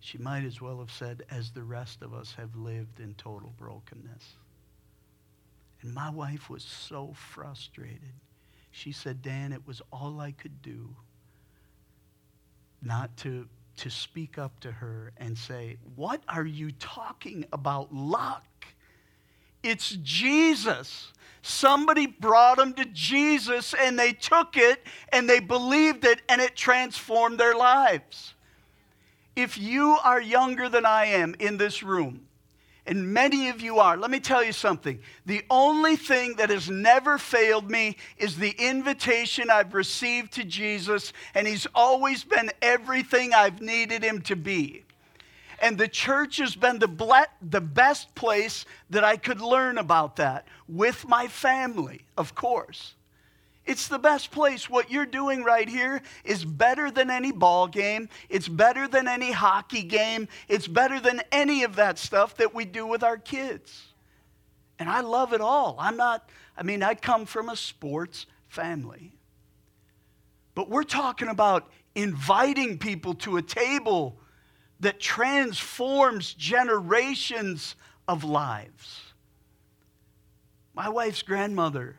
She 0.00 0.16
might 0.16 0.44
as 0.44 0.60
well 0.60 0.78
have 0.78 0.90
said, 0.90 1.24
as 1.30 1.50
the 1.50 1.62
rest 1.62 2.00
of 2.02 2.14
us 2.14 2.34
have 2.34 2.56
lived 2.56 3.00
in 3.00 3.14
total 3.14 3.52
brokenness. 3.58 4.36
And 5.82 5.92
my 5.92 6.10
wife 6.10 6.48
was 6.48 6.62
so 6.62 7.12
frustrated. 7.12 8.14
She 8.70 8.92
said, 8.92 9.22
Dan, 9.22 9.52
it 9.52 9.66
was 9.66 9.82
all 9.92 10.20
I 10.20 10.32
could 10.32 10.62
do 10.62 10.94
not 12.82 13.14
to, 13.18 13.46
to 13.76 13.90
speak 13.90 14.38
up 14.38 14.58
to 14.60 14.72
her 14.72 15.12
and 15.18 15.36
say, 15.36 15.76
What 15.96 16.22
are 16.28 16.46
you 16.46 16.72
talking 16.72 17.44
about 17.52 17.94
luck? 17.94 18.44
It's 19.62 19.96
Jesus. 20.02 21.12
Somebody 21.42 22.06
brought 22.06 22.58
them 22.58 22.74
to 22.74 22.84
Jesus 22.84 23.74
and 23.74 23.98
they 23.98 24.12
took 24.12 24.56
it 24.56 24.82
and 25.12 25.28
they 25.28 25.40
believed 25.40 26.04
it 26.04 26.20
and 26.28 26.40
it 26.40 26.54
transformed 26.54 27.38
their 27.38 27.54
lives. 27.54 28.34
If 29.36 29.56
you 29.56 29.96
are 30.04 30.20
younger 30.20 30.68
than 30.68 30.84
I 30.84 31.06
am 31.06 31.34
in 31.38 31.56
this 31.56 31.82
room, 31.82 32.26
and 32.86 33.12
many 33.12 33.48
of 33.48 33.60
you 33.60 33.78
are, 33.78 33.96
let 33.96 34.10
me 34.10 34.20
tell 34.20 34.42
you 34.42 34.52
something. 34.52 35.00
The 35.24 35.44
only 35.48 35.96
thing 35.96 36.34
that 36.36 36.50
has 36.50 36.68
never 36.68 37.18
failed 37.18 37.70
me 37.70 37.96
is 38.16 38.36
the 38.36 38.54
invitation 38.58 39.50
I've 39.50 39.74
received 39.74 40.32
to 40.32 40.44
Jesus, 40.44 41.12
and 41.34 41.46
He's 41.46 41.66
always 41.74 42.24
been 42.24 42.50
everything 42.60 43.32
I've 43.32 43.60
needed 43.60 44.02
Him 44.02 44.22
to 44.22 44.34
be. 44.34 44.84
And 45.60 45.76
the 45.76 45.88
church 45.88 46.38
has 46.38 46.56
been 46.56 46.78
the, 46.78 46.88
ble- 46.88 47.26
the 47.42 47.60
best 47.60 48.14
place 48.14 48.64
that 48.88 49.04
I 49.04 49.16
could 49.16 49.40
learn 49.40 49.76
about 49.76 50.16
that 50.16 50.46
with 50.66 51.06
my 51.06 51.28
family, 51.28 52.00
of 52.16 52.34
course. 52.34 52.94
It's 53.66 53.86
the 53.86 53.98
best 53.98 54.30
place. 54.30 54.70
What 54.70 54.90
you're 54.90 55.06
doing 55.06 55.44
right 55.44 55.68
here 55.68 56.02
is 56.24 56.44
better 56.44 56.90
than 56.90 57.10
any 57.10 57.30
ball 57.30 57.68
game. 57.68 58.08
It's 58.30 58.48
better 58.48 58.88
than 58.88 59.06
any 59.06 59.32
hockey 59.32 59.82
game. 59.82 60.28
It's 60.48 60.66
better 60.66 60.98
than 60.98 61.20
any 61.30 61.62
of 61.62 61.76
that 61.76 61.98
stuff 61.98 62.36
that 62.38 62.54
we 62.54 62.64
do 62.64 62.86
with 62.86 63.02
our 63.02 63.18
kids. 63.18 63.82
And 64.78 64.88
I 64.88 65.02
love 65.02 65.34
it 65.34 65.42
all. 65.42 65.76
I'm 65.78 65.98
not, 65.98 66.28
I 66.56 66.62
mean, 66.62 66.82
I 66.82 66.94
come 66.94 67.26
from 67.26 67.50
a 67.50 67.54
sports 67.54 68.24
family. 68.48 69.12
But 70.54 70.70
we're 70.70 70.82
talking 70.82 71.28
about 71.28 71.70
inviting 71.94 72.78
people 72.78 73.14
to 73.14 73.36
a 73.36 73.42
table 73.42 74.18
that 74.80 74.98
transforms 74.98 76.34
generations 76.34 77.76
of 78.08 78.24
lives. 78.24 79.02
My 80.74 80.88
wife's 80.88 81.22
grandmother 81.22 81.96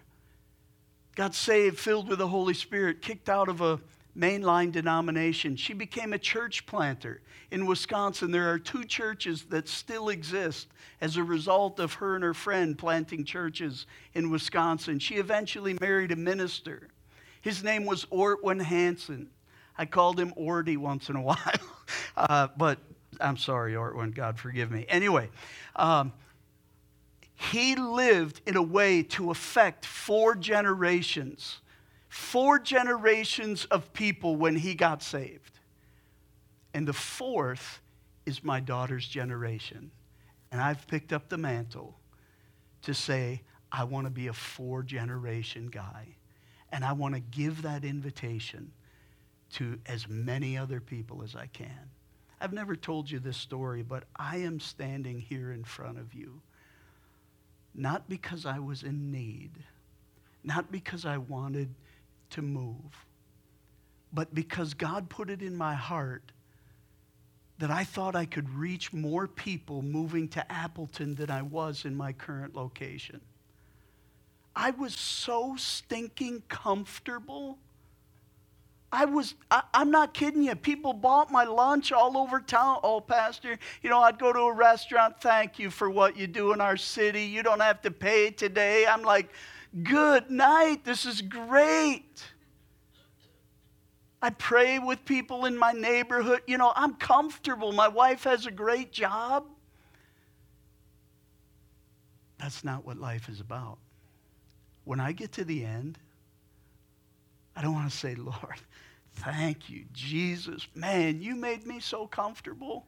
got 1.15 1.35
saved, 1.35 1.77
filled 1.77 2.09
with 2.09 2.19
the 2.19 2.27
Holy 2.27 2.53
Spirit, 2.53 3.01
kicked 3.01 3.29
out 3.29 3.49
of 3.49 3.61
a 3.61 3.79
mainline 4.17 4.71
denomination. 4.71 5.55
She 5.55 5.73
became 5.73 6.13
a 6.13 6.17
church 6.17 6.65
planter 6.65 7.21
in 7.51 7.65
Wisconsin. 7.65 8.31
There 8.31 8.51
are 8.51 8.59
two 8.59 8.83
churches 8.83 9.43
that 9.45 9.67
still 9.67 10.09
exist 10.09 10.67
as 10.99 11.17
a 11.17 11.23
result 11.23 11.79
of 11.79 11.93
her 11.93 12.15
and 12.15 12.23
her 12.23 12.33
friend 12.33 12.77
planting 12.77 13.23
churches 13.23 13.85
in 14.13 14.29
Wisconsin. 14.29 14.99
She 14.99 15.15
eventually 15.15 15.77
married 15.79 16.11
a 16.11 16.15
minister. 16.15 16.87
His 17.41 17.63
name 17.63 17.85
was 17.85 18.05
Ortwin 18.05 18.61
Hanson. 18.61 19.29
I 19.77 19.85
called 19.85 20.19
him 20.19 20.33
Orty 20.37 20.77
once 20.77 21.09
in 21.09 21.15
a 21.15 21.21
while, 21.21 21.37
uh, 22.15 22.47
but 22.57 22.79
I'm 23.19 23.37
sorry, 23.37 23.73
Ortwin. 23.73 24.13
God 24.13 24.39
forgive 24.39 24.71
me. 24.71 24.85
Anyway, 24.89 25.29
um, 25.75 26.13
he 27.35 27.75
lived 27.75 28.41
in 28.45 28.55
a 28.55 28.61
way 28.61 29.03
to 29.03 29.31
affect 29.31 29.85
four 29.85 30.35
generations, 30.35 31.59
four 32.07 32.59
generations 32.59 33.65
of 33.65 33.91
people 33.93 34.35
when 34.35 34.55
he 34.55 34.75
got 34.75 35.01
saved. 35.01 35.59
And 36.73 36.87
the 36.87 36.93
fourth 36.93 37.81
is 38.25 38.43
my 38.43 38.59
daughter's 38.59 39.07
generation. 39.07 39.91
And 40.51 40.61
I've 40.61 40.85
picked 40.87 41.13
up 41.13 41.29
the 41.29 41.37
mantle 41.37 41.97
to 42.83 42.93
say, 42.93 43.41
I 43.71 43.85
want 43.85 44.05
to 44.05 44.11
be 44.11 44.27
a 44.27 44.33
four 44.33 44.83
generation 44.83 45.67
guy. 45.67 46.15
And 46.71 46.85
I 46.85 46.93
want 46.93 47.15
to 47.15 47.21
give 47.21 47.63
that 47.63 47.83
invitation 47.83 48.71
to 49.53 49.79
as 49.85 50.07
many 50.07 50.57
other 50.57 50.79
people 50.79 51.23
as 51.23 51.35
I 51.35 51.47
can. 51.47 51.89
I've 52.39 52.53
never 52.53 52.75
told 52.75 53.09
you 53.09 53.19
this 53.19 53.37
story, 53.37 53.83
but 53.83 54.03
I 54.15 54.37
am 54.37 54.59
standing 54.59 55.19
here 55.19 55.51
in 55.51 55.63
front 55.63 55.99
of 55.99 56.13
you 56.13 56.41
not 57.73 58.09
because 58.09 58.45
I 58.45 58.59
was 58.59 58.83
in 58.83 59.11
need, 59.11 59.51
not 60.43 60.71
because 60.71 61.05
I 61.05 61.17
wanted 61.17 61.73
to 62.31 62.41
move, 62.41 63.05
but 64.11 64.33
because 64.33 64.73
God 64.73 65.09
put 65.09 65.29
it 65.29 65.41
in 65.41 65.55
my 65.55 65.73
heart 65.73 66.31
that 67.59 67.71
I 67.71 67.83
thought 67.83 68.15
I 68.15 68.25
could 68.25 68.49
reach 68.49 68.91
more 68.91 69.27
people 69.27 69.81
moving 69.81 70.27
to 70.29 70.51
Appleton 70.51 71.15
than 71.15 71.29
I 71.29 71.43
was 71.43 71.85
in 71.85 71.95
my 71.95 72.11
current 72.11 72.55
location. 72.55 73.21
I 74.55 74.71
was 74.71 74.95
so 74.95 75.55
stinking 75.57 76.43
comfortable 76.49 77.57
I 78.91 79.05
was, 79.05 79.35
I, 79.49 79.63
am 79.73 79.89
not 79.89 80.13
kidding 80.13 80.43
you. 80.43 80.55
People 80.55 80.91
bought 80.91 81.31
my 81.31 81.45
lunch 81.45 81.91
all 81.91 82.17
over 82.17 82.41
town. 82.41 82.79
Oh, 82.83 82.99
Pastor, 82.99 83.57
you 83.81 83.89
know, 83.89 83.99
I'd 83.99 84.19
go 84.19 84.33
to 84.33 84.39
a 84.39 84.53
restaurant. 84.53 85.21
Thank 85.21 85.59
you 85.59 85.69
for 85.69 85.89
what 85.89 86.17
you 86.17 86.27
do 86.27 86.51
in 86.51 86.59
our 86.59 86.75
city. 86.75 87.23
You 87.23 87.41
don't 87.41 87.61
have 87.61 87.81
to 87.83 87.91
pay 87.91 88.31
today. 88.31 88.85
I'm 88.85 89.01
like, 89.01 89.29
good 89.83 90.29
night. 90.29 90.83
This 90.83 91.05
is 91.05 91.21
great. 91.21 92.21
I 94.21 94.29
pray 94.31 94.77
with 94.77 95.03
people 95.05 95.45
in 95.45 95.57
my 95.57 95.71
neighborhood. 95.71 96.41
You 96.45 96.57
know, 96.57 96.73
I'm 96.75 96.95
comfortable. 96.95 97.71
My 97.71 97.87
wife 97.87 98.25
has 98.25 98.45
a 98.45 98.51
great 98.51 98.91
job. 98.91 99.45
That's 102.37 102.63
not 102.63 102.85
what 102.85 102.97
life 102.97 103.29
is 103.29 103.39
about. 103.39 103.77
When 104.83 104.99
I 104.99 105.11
get 105.11 105.31
to 105.33 105.45
the 105.45 105.63
end, 105.63 105.97
I 107.61 107.63
don't 107.63 107.75
want 107.75 107.91
to 107.91 107.95
say, 107.95 108.15
Lord, 108.15 108.59
thank 109.17 109.69
you, 109.69 109.85
Jesus. 109.93 110.67
Man, 110.73 111.21
you 111.21 111.35
made 111.35 111.67
me 111.67 111.79
so 111.79 112.07
comfortable. 112.07 112.87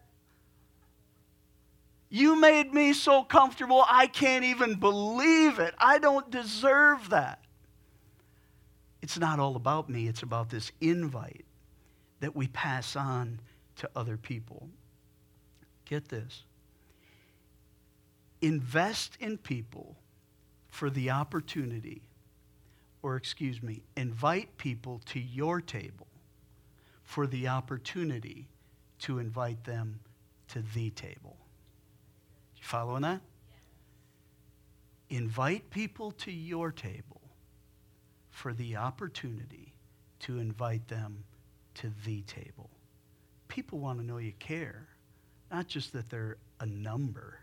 You 2.09 2.41
made 2.41 2.73
me 2.73 2.93
so 2.93 3.23
comfortable, 3.23 3.85
I 3.87 4.07
can't 4.07 4.43
even 4.43 4.79
believe 4.79 5.59
it. 5.59 5.75
I 5.77 5.99
don't 5.99 6.31
deserve 6.31 7.11
that. 7.11 7.43
It's 9.03 9.19
not 9.19 9.39
all 9.39 9.55
about 9.55 9.89
me, 9.89 10.07
it's 10.07 10.23
about 10.23 10.49
this 10.49 10.71
invite 10.81 11.45
that 12.19 12.35
we 12.35 12.47
pass 12.47 12.95
on 12.95 13.41
to 13.75 13.89
other 13.95 14.17
people. 14.17 14.69
Get 15.85 16.09
this 16.09 16.45
invest 18.41 19.17
in 19.19 19.37
people 19.37 19.97
for 20.67 20.89
the 20.89 21.11
opportunity 21.11 22.01
or 23.03 23.15
excuse 23.17 23.61
me, 23.61 23.83
invite 23.95 24.57
people 24.57 25.01
to 25.05 25.19
your 25.19 25.61
table 25.61 26.07
for 27.03 27.27
the 27.27 27.47
opportunity 27.49 28.47
to 28.99 29.19
invite 29.19 29.63
them 29.65 29.99
to 30.47 30.63
the 30.73 30.89
table. 30.91 31.37
You 32.55 32.63
following 32.63 33.03
that? 33.03 33.21
Invite 35.09 35.69
people 35.69 36.11
to 36.11 36.31
your 36.31 36.71
table 36.71 37.21
for 38.31 38.53
the 38.53 38.77
opportunity 38.77 39.75
to 40.21 40.39
invite 40.39 40.87
them 40.87 41.23
to 41.75 41.91
the 42.05 42.21
table. 42.21 42.69
People 43.49 43.79
want 43.79 43.99
to 43.99 44.05
know 44.05 44.17
you 44.17 44.31
care, 44.39 44.87
not 45.51 45.67
just 45.67 45.93
that 45.93 46.09
they're 46.09 46.37
a 46.61 46.65
number, 46.65 47.39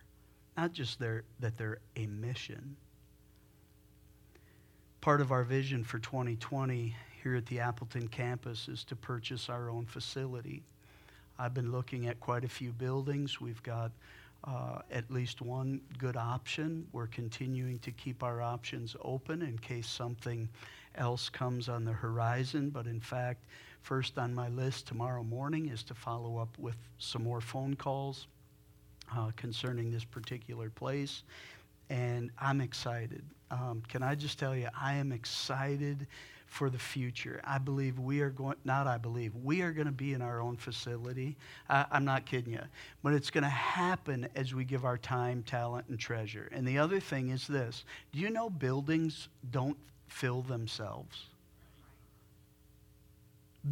not 0.56 0.72
just 0.72 0.98
that 0.98 1.58
they're 1.58 1.78
a 1.96 2.06
mission. 2.06 2.76
Part 5.00 5.22
of 5.22 5.32
our 5.32 5.44
vision 5.44 5.82
for 5.82 5.98
2020 5.98 6.94
here 7.22 7.34
at 7.34 7.46
the 7.46 7.58
Appleton 7.58 8.06
campus 8.06 8.68
is 8.68 8.84
to 8.84 8.94
purchase 8.94 9.48
our 9.48 9.70
own 9.70 9.86
facility. 9.86 10.62
I've 11.38 11.54
been 11.54 11.72
looking 11.72 12.06
at 12.06 12.20
quite 12.20 12.44
a 12.44 12.48
few 12.48 12.70
buildings. 12.72 13.40
We've 13.40 13.62
got 13.62 13.92
uh, 14.44 14.80
at 14.90 15.10
least 15.10 15.40
one 15.40 15.80
good 15.96 16.18
option. 16.18 16.86
We're 16.92 17.06
continuing 17.06 17.78
to 17.78 17.90
keep 17.92 18.22
our 18.22 18.42
options 18.42 18.94
open 19.00 19.40
in 19.40 19.56
case 19.56 19.88
something 19.88 20.46
else 20.96 21.30
comes 21.30 21.70
on 21.70 21.86
the 21.86 21.92
horizon. 21.92 22.68
But 22.68 22.86
in 22.86 23.00
fact, 23.00 23.46
first 23.80 24.18
on 24.18 24.34
my 24.34 24.50
list 24.50 24.86
tomorrow 24.86 25.22
morning 25.22 25.70
is 25.70 25.82
to 25.84 25.94
follow 25.94 26.36
up 26.36 26.58
with 26.58 26.76
some 26.98 27.22
more 27.22 27.40
phone 27.40 27.74
calls 27.74 28.26
uh, 29.16 29.30
concerning 29.36 29.90
this 29.90 30.04
particular 30.04 30.68
place. 30.68 31.22
And 31.88 32.30
I'm 32.38 32.60
excited. 32.60 33.24
Um, 33.50 33.82
can 33.88 34.02
I 34.02 34.14
just 34.14 34.38
tell 34.38 34.54
you, 34.54 34.68
I 34.80 34.94
am 34.94 35.12
excited 35.12 36.06
for 36.50 36.68
the 36.68 36.78
future. 36.78 37.40
I 37.44 37.58
believe 37.58 37.98
we 37.98 38.20
are 38.20 38.30
going, 38.30 38.56
not 38.64 38.88
I 38.88 38.98
believe, 38.98 39.34
we 39.36 39.62
are 39.62 39.72
going 39.72 39.86
to 39.86 39.92
be 39.92 40.14
in 40.14 40.20
our 40.20 40.40
own 40.40 40.56
facility. 40.56 41.36
I, 41.68 41.86
I'm 41.92 42.04
not 42.04 42.26
kidding 42.26 42.52
you. 42.52 42.62
But 43.04 43.14
it's 43.14 43.30
going 43.30 43.44
to 43.44 43.50
happen 43.50 44.28
as 44.34 44.52
we 44.52 44.64
give 44.64 44.84
our 44.84 44.98
time, 44.98 45.44
talent, 45.44 45.86
and 45.88 45.98
treasure. 45.98 46.48
And 46.52 46.66
the 46.66 46.78
other 46.78 46.98
thing 46.98 47.30
is 47.30 47.46
this 47.46 47.84
do 48.12 48.18
you 48.18 48.30
know 48.30 48.50
buildings 48.50 49.28
don't 49.50 49.78
fill 50.08 50.42
themselves? 50.42 51.26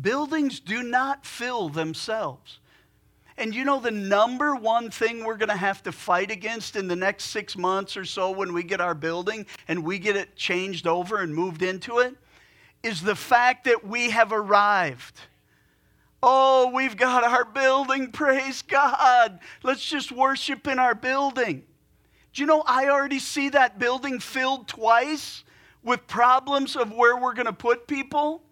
Buildings 0.00 0.60
do 0.60 0.82
not 0.82 1.26
fill 1.26 1.68
themselves. 1.68 2.60
And 3.38 3.54
you 3.54 3.64
know 3.64 3.80
the 3.80 3.90
number 3.90 4.54
one 4.54 4.90
thing 4.90 5.24
we're 5.24 5.36
going 5.36 5.48
to 5.48 5.56
have 5.56 5.82
to 5.84 5.92
fight 5.92 6.30
against 6.30 6.76
in 6.76 6.88
the 6.88 6.96
next 6.96 7.24
six 7.26 7.56
months 7.56 7.96
or 7.96 8.04
so 8.04 8.30
when 8.30 8.52
we 8.52 8.62
get 8.62 8.80
our 8.80 8.94
building 8.94 9.46
and 9.68 9.84
we 9.84 9.98
get 9.98 10.16
it 10.16 10.36
changed 10.36 10.86
over 10.86 11.18
and 11.18 11.34
moved 11.34 11.62
into 11.62 12.00
it? 12.00 12.16
is 12.82 13.02
the 13.02 13.16
fact 13.16 13.64
that 13.64 13.86
we 13.86 14.10
have 14.10 14.32
arrived. 14.32 15.20
Oh, 16.22 16.70
we've 16.74 16.96
got 16.96 17.24
our 17.24 17.44
building. 17.44 18.10
Praise 18.10 18.62
God. 18.62 19.38
Let's 19.62 19.84
just 19.84 20.10
worship 20.10 20.66
in 20.66 20.78
our 20.78 20.94
building. 20.94 21.64
Do 22.32 22.42
you 22.42 22.46
know, 22.46 22.62
I 22.66 22.88
already 22.88 23.18
see 23.18 23.48
that 23.50 23.78
building 23.78 24.20
filled 24.20 24.68
twice 24.68 25.44
with 25.82 26.06
problems 26.06 26.76
of 26.76 26.92
where 26.92 27.16
we're 27.16 27.34
going 27.34 27.46
to 27.46 27.52
put 27.52 27.86
people, 27.86 28.42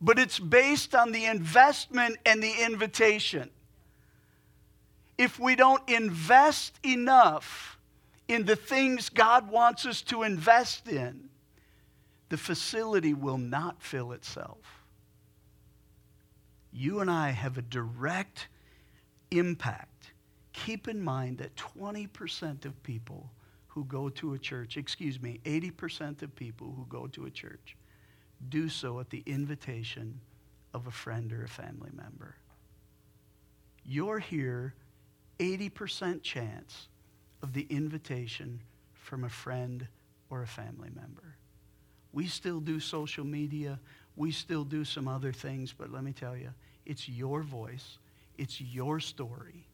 but 0.00 0.18
it's 0.18 0.38
based 0.38 0.94
on 0.94 1.12
the 1.12 1.26
investment 1.26 2.16
and 2.24 2.42
the 2.42 2.64
invitation. 2.64 3.50
If 5.18 5.38
we 5.38 5.56
don't 5.56 5.82
invest 5.88 6.78
enough 6.84 7.78
in 8.28 8.44
the 8.44 8.56
things 8.56 9.08
God 9.08 9.50
wants 9.50 9.86
us 9.86 10.02
to 10.02 10.22
invest 10.22 10.88
in, 10.88 11.28
the 12.28 12.36
facility 12.36 13.14
will 13.14 13.38
not 13.38 13.82
fill 13.82 14.12
itself. 14.12 14.58
You 16.72 17.00
and 17.00 17.10
I 17.10 17.30
have 17.30 17.56
a 17.56 17.62
direct 17.62 18.48
impact. 19.30 20.12
Keep 20.52 20.88
in 20.88 21.00
mind 21.00 21.38
that 21.38 21.54
20% 21.56 22.64
of 22.64 22.82
people 22.82 23.30
who 23.68 23.84
go 23.84 24.08
to 24.08 24.34
a 24.34 24.38
church, 24.38 24.76
excuse 24.76 25.20
me, 25.20 25.40
80% 25.44 26.22
of 26.22 26.34
people 26.34 26.72
who 26.76 26.86
go 26.88 27.06
to 27.08 27.26
a 27.26 27.30
church 27.30 27.76
do 28.48 28.68
so 28.68 29.00
at 29.00 29.10
the 29.10 29.22
invitation 29.26 30.20
of 30.74 30.86
a 30.86 30.90
friend 30.90 31.32
or 31.32 31.44
a 31.44 31.48
family 31.48 31.90
member. 31.94 32.36
You're 33.84 34.18
here 34.18 34.74
80% 35.38 36.22
chance 36.22 36.88
of 37.42 37.52
the 37.52 37.66
invitation 37.68 38.60
from 38.94 39.24
a 39.24 39.28
friend 39.28 39.86
or 40.30 40.42
a 40.42 40.46
family 40.46 40.90
member. 40.94 41.36
We 42.12 42.26
still 42.26 42.60
do 42.60 42.80
social 42.80 43.24
media. 43.24 43.78
We 44.16 44.32
still 44.32 44.64
do 44.64 44.84
some 44.84 45.06
other 45.06 45.32
things, 45.32 45.74
but 45.76 45.92
let 45.92 46.02
me 46.02 46.12
tell 46.12 46.36
you, 46.36 46.50
it's 46.86 47.08
your 47.08 47.42
voice, 47.42 47.98
it's 48.38 48.60
your 48.60 49.00
story, 49.00 49.66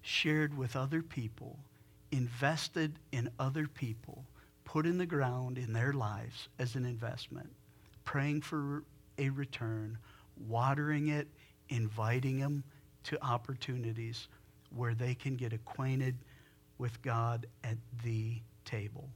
shared 0.00 0.56
with 0.56 0.74
other 0.74 1.02
people, 1.02 1.58
invested 2.10 2.98
in 3.12 3.30
other 3.38 3.68
people, 3.68 4.24
put 4.64 4.86
in 4.86 4.98
the 4.98 5.06
ground 5.06 5.58
in 5.58 5.72
their 5.72 5.92
lives 5.92 6.48
as 6.58 6.74
an 6.74 6.84
investment, 6.84 7.50
praying 8.04 8.42
for 8.42 8.82
a 9.18 9.28
return, 9.30 9.96
watering 10.48 11.08
it, 11.08 11.28
inviting 11.68 12.40
them 12.40 12.64
to 13.04 13.22
opportunities 13.24 14.28
where 14.74 14.94
they 14.94 15.14
can 15.14 15.36
get 15.36 15.52
acquainted 15.52 16.16
with 16.78 17.00
God 17.02 17.46
at 17.64 17.76
the 18.04 18.40
table. 18.64 19.08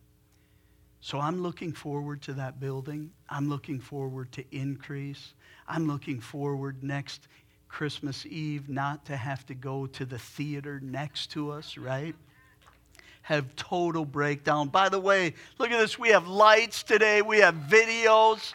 So 1.00 1.20
I'm 1.20 1.42
looking 1.42 1.72
forward 1.72 2.22
to 2.22 2.32
that 2.34 2.58
building. 2.58 3.10
I'm 3.28 3.48
looking 3.48 3.80
forward 3.80 4.32
to 4.32 4.44
increase. 4.50 5.34
I'm 5.68 5.86
looking 5.86 6.20
forward 6.20 6.82
next 6.82 7.28
Christmas 7.68 8.24
Eve 8.26 8.68
not 8.68 9.04
to 9.06 9.16
have 9.16 9.44
to 9.46 9.54
go 9.54 9.86
to 9.86 10.04
the 10.04 10.18
theater 10.18 10.80
next 10.82 11.30
to 11.32 11.50
us, 11.50 11.76
right? 11.76 12.14
Have 13.22 13.54
total 13.56 14.04
breakdown. 14.04 14.68
By 14.68 14.88
the 14.88 15.00
way, 15.00 15.34
look 15.58 15.70
at 15.70 15.78
this. 15.78 15.98
We 15.98 16.10
have 16.10 16.26
lights 16.28 16.82
today, 16.82 17.22
we 17.22 17.38
have 17.38 17.54
videos. 17.54 18.52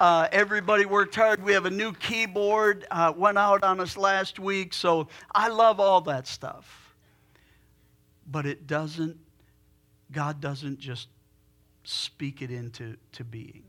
Uh, 0.00 0.28
everybody 0.30 0.86
worked 0.86 1.14
hard. 1.16 1.42
We 1.42 1.52
have 1.52 1.66
a 1.66 1.70
new 1.70 1.92
keyboard, 1.92 2.86
uh, 2.90 3.12
went 3.16 3.36
out 3.36 3.64
on 3.64 3.80
us 3.80 3.96
last 3.96 4.38
week. 4.38 4.72
So 4.72 5.08
I 5.34 5.48
love 5.48 5.80
all 5.80 6.00
that 6.02 6.26
stuff. 6.26 6.94
But 8.30 8.46
it 8.46 8.66
doesn't, 8.66 9.18
God 10.12 10.40
doesn't 10.40 10.78
just 10.78 11.08
speak 11.82 12.42
it 12.42 12.50
into 12.50 12.96
to 13.12 13.24
being. 13.24 13.64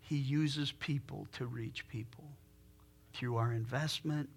He 0.00 0.16
uses 0.16 0.72
people 0.72 1.26
to 1.32 1.46
reach 1.46 1.86
people 1.88 2.24
through 3.12 3.36
our 3.36 3.52
investment 3.52 4.28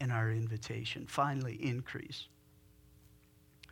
and 0.00 0.12
our 0.12 0.30
invitation. 0.30 1.06
Finally, 1.06 1.54
increase. 1.54 2.28
It 3.64 3.70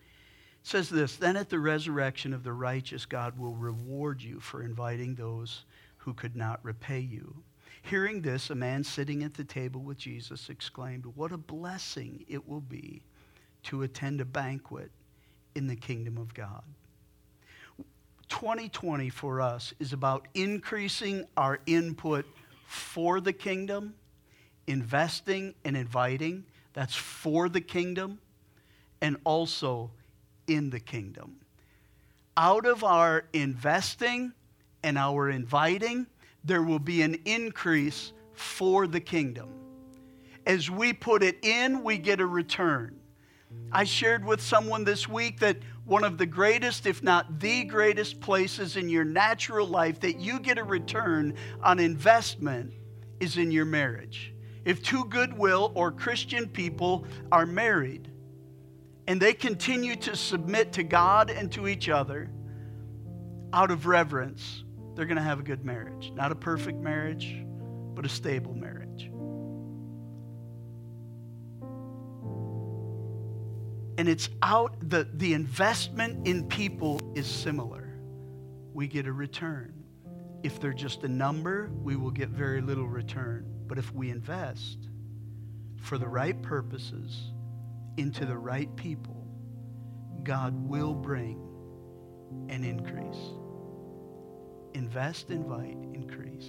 says 0.65 0.89
this 0.89 1.17
Then 1.17 1.37
at 1.37 1.49
the 1.49 1.61
resurrection 1.61 2.33
of 2.35 2.43
the 2.43 2.53
righteous, 2.53 3.07
God 3.07 3.39
will 3.39 3.55
reward 3.55 4.21
you 4.21 4.41
for 4.41 4.63
inviting 4.63 5.15
those 5.15 5.65
who 6.07 6.15
could 6.15 6.37
not 6.37 6.61
repay 6.63 7.01
you. 7.01 7.35
Hearing 7.83 8.23
this, 8.23 8.49
a 8.49 8.55
man 8.55 8.85
sitting 8.85 9.25
at 9.25 9.35
the 9.35 9.45
table 9.45 9.83
with 9.83 9.99
Jesus 9.99 10.49
exclaimed, 10.49 11.05
What 11.05 11.33
a 11.33 11.37
blessing 11.37 12.25
it 12.29 12.49
will 12.49 12.61
be 12.61 13.03
to 13.65 13.83
attend 13.83 14.21
a 14.21 14.25
banquet 14.25 14.93
in 15.57 15.67
the 15.67 15.75
kingdom 15.75 16.17
of 16.17 16.33
God. 16.33 16.63
2020 18.29 19.09
for 19.11 19.41
us 19.41 19.75
is 19.81 19.93
about 19.93 20.29
increasing 20.35 21.27
our 21.37 21.59
input 21.67 22.25
for 22.67 23.21
the 23.21 23.33
kingdom, 23.33 23.95
investing 24.69 25.55
and 25.65 25.77
inviting. 25.77 26.45
That's 26.73 26.95
for 26.95 27.49
the 27.49 27.61
kingdom 27.61 28.21
and 29.01 29.17
also 29.25 29.91
in 30.47 30.71
the 30.71 30.81
kingdom. 30.81 31.37
Out 32.37 32.65
of 32.65 32.85
our 32.85 33.25
investing 33.33 34.33
and 34.87 34.97
our 34.97 35.31
inviting, 35.31 36.07
there 36.45 36.63
will 36.63 36.79
be 36.79 37.03
an 37.03 37.17
increase 37.25 38.13
for 38.35 38.87
the 38.87 39.01
kingdom. 39.01 39.49
As 40.47 40.71
we 40.71 40.93
put 40.93 41.25
it 41.25 41.45
in, 41.45 41.83
we 41.83 41.99
get 41.99 42.21
a 42.21 42.27
return. 42.27 43.01
I 43.73 43.83
shared 43.83 44.25
with 44.25 44.41
someone 44.41 44.85
this 44.85 45.09
week 45.09 45.41
that 45.41 45.57
one 45.85 46.05
of 46.05 46.19
the 46.19 46.27
greatest, 46.27 46.87
if 46.87 47.03
not 47.03 47.41
the 47.41 47.65
greatest, 47.65 48.21
places 48.21 48.77
in 48.77 48.89
your 48.89 49.05
natural 49.05 49.67
life 49.67 49.99
that 50.01 50.21
you 50.21 50.39
get 50.39 50.57
a 50.57 50.63
return 50.63 51.35
on 51.65 51.81
investment 51.81 52.73
is 53.19 53.39
in 53.39 53.51
your 53.51 53.65
marriage. 53.65 54.33
If 54.65 54.85
two 54.85 55.05
goodwill 55.07 55.73
or 55.75 55.91
Christian 55.91 56.49
people 56.49 57.07
are 57.33 57.47
married 57.47 58.09
and 59.09 59.21
they 59.21 59.33
continue 59.33 59.97
to 59.97 60.15
submit 60.15 60.73
to 60.75 60.85
God 60.85 61.31
and 61.31 61.51
to 61.53 61.67
each 61.67 61.89
other 61.89 62.31
out 63.53 63.73
of 63.73 63.87
reverence, 63.87 64.63
they're 64.97 65.07
going 65.07 65.17
to 65.17 65.23
have 65.23 65.39
a 65.39 65.45
good 65.45 65.65
marriage. 65.65 66.11
Not 66.15 66.33
a 66.33 66.35
perfect 66.35 66.79
marriage, 66.79 67.45
but 67.95 68.05
a 68.05 68.09
stable 68.09 68.55
marriage. 68.55 69.11
and 73.99 74.09
it's 74.09 74.29
out 74.43 74.75
the, 74.89 75.09
the 75.15 75.33
investment 75.33 76.27
in 76.27 76.47
people 76.49 77.01
is 77.15 77.27
similar 77.27 77.99
we 78.73 78.87
get 78.87 79.07
a 79.07 79.13
return 79.13 79.73
if 80.43 80.61
they're 80.61 80.73
just 80.73 81.03
a 81.05 81.09
number 81.09 81.71
we 81.83 81.97
will 81.97 82.11
get 82.11 82.29
very 82.29 82.61
little 82.61 82.87
return 82.87 83.47
but 83.67 83.79
if 83.79 83.93
we 83.95 84.11
invest 84.11 84.79
for 85.81 85.99
the 85.99 86.07
right 86.07 86.43
purposes 86.43 87.33
into 87.97 88.27
the 88.27 88.37
right 88.37 88.75
people 88.77 89.27
god 90.23 90.55
will 90.69 90.95
bring 90.95 91.41
an 92.49 92.65
increase 92.65 93.31
invest 94.77 95.31
invite 95.31 95.79
increase 95.95 96.49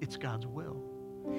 it's 0.00 0.16
god's 0.16 0.46
will 0.46 0.88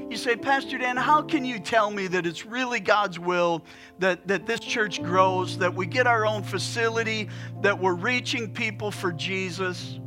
you 0.09 0.17
say, 0.17 0.35
Pastor 0.35 0.77
Dan, 0.77 0.97
how 0.97 1.21
can 1.21 1.45
you 1.45 1.59
tell 1.59 1.91
me 1.91 2.07
that 2.07 2.25
it's 2.25 2.45
really 2.45 2.79
God's 2.79 3.19
will 3.19 3.63
that, 3.99 4.27
that 4.27 4.47
this 4.47 4.59
church 4.59 5.03
grows, 5.03 5.57
that 5.59 5.73
we 5.73 5.85
get 5.85 6.07
our 6.07 6.25
own 6.25 6.41
facility, 6.41 7.29
that 7.61 7.79
we're 7.79 7.93
reaching 7.93 8.51
people 8.51 8.91
for 8.91 9.11
Jesus? 9.11 9.99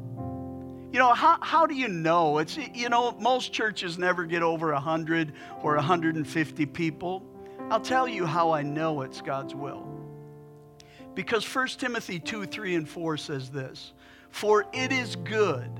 You 0.92 0.98
know, 0.98 1.14
how, 1.14 1.38
how 1.40 1.66
do 1.66 1.74
you 1.74 1.88
know? 1.88 2.38
It's, 2.38 2.58
you 2.74 2.88
know, 2.88 3.12
most 3.12 3.52
churches 3.52 3.96
never 3.96 4.24
get 4.24 4.42
over 4.42 4.72
100 4.72 5.32
or 5.62 5.76
150 5.76 6.66
people. 6.66 7.24
I'll 7.70 7.80
tell 7.80 8.08
you 8.08 8.26
how 8.26 8.50
I 8.50 8.62
know 8.62 9.02
it's 9.02 9.20
God's 9.20 9.54
will. 9.54 9.86
Because 11.14 11.44
1 11.44 11.68
Timothy 11.68 12.18
2, 12.18 12.46
3, 12.46 12.74
and 12.74 12.88
4 12.88 13.16
says 13.16 13.50
this 13.50 13.92
For 14.30 14.66
it 14.72 14.90
is 14.92 15.16
good, 15.16 15.70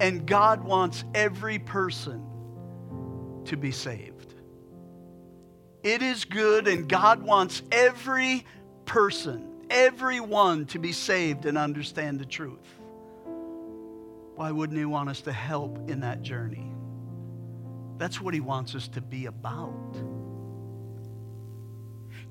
and 0.00 0.26
God 0.26 0.64
wants 0.64 1.04
every 1.14 1.58
person 1.58 2.24
to 3.46 3.56
be 3.56 3.70
saved. 3.70 4.34
It 5.82 6.02
is 6.02 6.24
good, 6.24 6.66
and 6.66 6.88
God 6.88 7.22
wants 7.22 7.62
every 7.70 8.46
person, 8.86 9.46
everyone 9.70 10.66
to 10.66 10.78
be 10.78 10.92
saved 10.92 11.46
and 11.46 11.58
understand 11.58 12.18
the 12.18 12.24
truth. 12.24 12.58
why 14.34 14.50
wouldn't 14.50 14.78
He 14.78 14.84
want 14.84 15.08
us 15.10 15.20
to 15.22 15.32
help 15.32 15.90
in 15.90 16.00
that 16.00 16.22
journey? 16.22 16.72
That's 17.98 18.20
what 18.20 18.34
He 18.34 18.40
wants 18.40 18.74
us 18.74 18.88
to 18.88 19.00
be 19.00 19.26
about. 19.26 19.94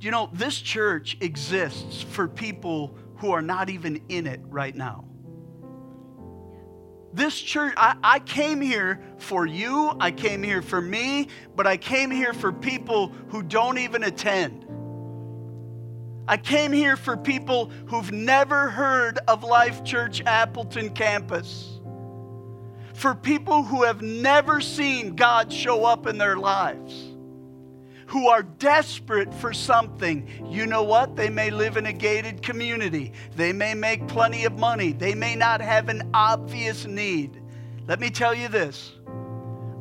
You 0.01 0.11
know, 0.11 0.30
this 0.34 0.59
church 0.59 1.18
exists 1.22 2.01
for 2.01 2.28
people 2.28 2.97
who 3.18 3.32
are 3.32 3.41
not 3.41 3.70
even 3.70 4.01
in 4.09 4.28
it 4.28 4.41
right 4.43 4.76
now. 4.76 5.05
This 7.14 7.39
church, 7.39 7.76
I, 7.78 7.95
I, 8.03 8.20
came 8.20 8.59
here 8.59 8.99
for 9.18 9.45
you, 9.45 9.95
I 9.99 10.09
came 10.09 10.41
here 10.41 10.64
for 10.64 10.82
me, 10.82 11.28
but 11.55 11.68
I 11.68 11.78
came 11.78 12.09
here 12.09 12.34
for 12.34 12.51
people 12.51 13.09
who 13.30 13.43
don't 13.43 13.78
even 13.78 14.03
attend. 14.03 14.66
I 16.28 16.38
came 16.38 16.72
here 16.72 16.97
for 16.97 17.16
people 17.16 17.70
who've 17.86 18.11
never 18.11 18.70
heard 18.70 19.20
of 19.28 19.43
Life 19.43 19.84
Church 19.84 20.24
Appleton 20.26 20.89
campus. 20.89 21.80
For 22.95 23.14
people 23.14 23.64
who 23.64 23.84
have 23.84 24.01
never 24.01 24.59
seen 24.59 25.16
God 25.16 25.53
show 25.53 25.86
up 25.86 26.07
in 26.07 26.18
their 26.18 26.38
lives 26.38 27.12
who 28.08 28.28
are 28.28 28.43
desperate 28.43 29.34
for 29.34 29.54
something. 29.54 30.28
You 30.49 30.66
know 30.66 30.84
what? 30.84 31.16
They 31.16 31.30
may 31.30 31.49
live 31.49 31.78
in 31.78 31.86
a 31.86 31.93
gated 31.93 32.41
community, 32.41 33.14
they 33.36 33.54
may 33.54 33.74
make 33.74 34.08
plenty 34.08 34.45
of 34.45 34.58
money, 34.58 34.93
they 34.93 35.16
may 35.16 35.36
not 35.36 35.62
have 35.62 35.89
an 35.89 36.10
obvious 36.14 36.86
need. 36.86 37.41
Let 37.88 37.99
me 37.99 38.10
tell 38.10 38.34
you 38.34 38.47
this 38.47 38.93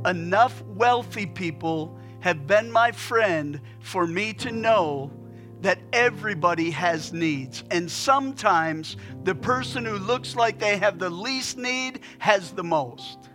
enough 0.04 0.62
wealthy 0.62 1.26
people 1.26 1.96
have 2.20 2.46
been 2.46 2.70
my 2.70 2.92
friend 2.92 3.60
for 3.80 4.06
me 4.06 4.32
to 4.32 4.50
know 4.50 5.10
that 5.60 5.78
everybody 5.92 6.70
has 6.70 7.12
needs. 7.12 7.62
And 7.70 7.90
sometimes 7.90 8.96
the 9.22 9.34
person 9.34 9.84
who 9.84 9.96
looks 9.96 10.34
like 10.34 10.58
they 10.58 10.76
have 10.76 10.98
the 10.98 11.10
least 11.10 11.56
need 11.56 12.00
has 12.18 12.50
the 12.50 12.64
most. 12.64 13.30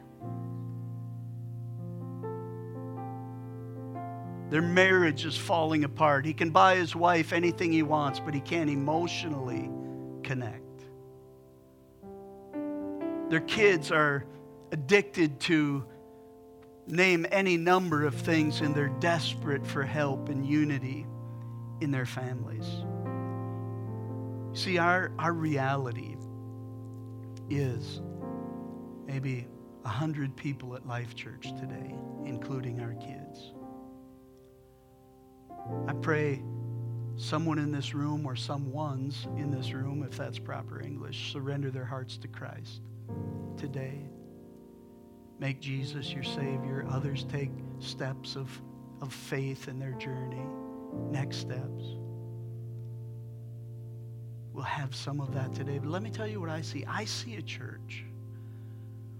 Their 4.50 4.62
marriage 4.62 5.26
is 5.26 5.36
falling 5.36 5.84
apart. 5.84 6.26
He 6.26 6.34
can 6.34 6.52
buy 6.52 6.76
his 6.76 6.95
wife 6.95 7.34
anything 7.34 7.72
he 7.72 7.84
wants, 7.84 8.20
but 8.20 8.34
he 8.34 8.39
can't 8.39 8.70
emotionally 8.70 9.70
connect. 10.24 10.64
Their 13.30 13.41
kids 13.41 13.91
are 13.91 14.26
addicted 14.72 15.39
to 15.41 15.86
name 16.88 17.26
any 17.30 17.58
number 17.58 18.06
of 18.06 18.16
things, 18.16 18.62
and 18.62 18.74
they're 18.74 18.88
desperate 19.00 19.66
for 19.66 19.84
help 19.84 20.30
and 20.30 20.45
unity 20.45 21.06
in 21.82 21.91
their 21.91 22.06
families. 22.06 22.66
See, 24.54 24.78
our, 24.78 25.12
our 25.20 25.34
reality 25.34 26.16
is 27.50 28.02
maybe 29.06 29.48
100 29.82 30.36
people 30.36 30.76
at 30.76 30.88
Life 30.88 31.16
Church 31.16 31.43
today, 31.60 31.93
pray 36.08 36.41
someone 37.18 37.60
in 37.60 37.70
this 37.70 37.93
room 37.93 38.26
or 38.26 38.34
some 38.34 38.72
ones 38.72 39.28
in 39.36 39.51
this 39.51 39.74
room, 39.74 40.08
if 40.10 40.16
that's 40.16 40.39
proper 40.39 40.82
English, 40.82 41.34
surrender 41.34 41.70
their 41.70 41.84
hearts 41.84 42.16
to 42.16 42.30
Christ 42.30 42.80
today. 43.58 44.08
Make 45.38 45.60
Jesus 45.60 46.14
your 46.14 46.24
Savior. 46.24 46.86
Others 46.89 47.26
take 47.26 47.51
steps 47.80 48.38
of, 48.38 48.49
of 49.01 49.12
faith 49.12 49.68
in 49.68 49.80
their 49.80 49.91
journey, 49.91 50.45
next 51.12 51.39
steps. 51.39 51.84
We'll 54.53 54.64
have 54.64 54.95
some 54.95 55.20
of 55.20 55.34
that 55.34 55.53
today. 55.53 55.78
But 55.78 55.89
let 55.89 56.03
me 56.03 56.10
tell 56.10 56.26
you 56.26 56.39
what 56.39 56.49
I 56.49 56.62
see. 56.62 56.86
I 56.86 57.03
see 57.03 57.36
a 57.36 57.41
church 57.41 58.05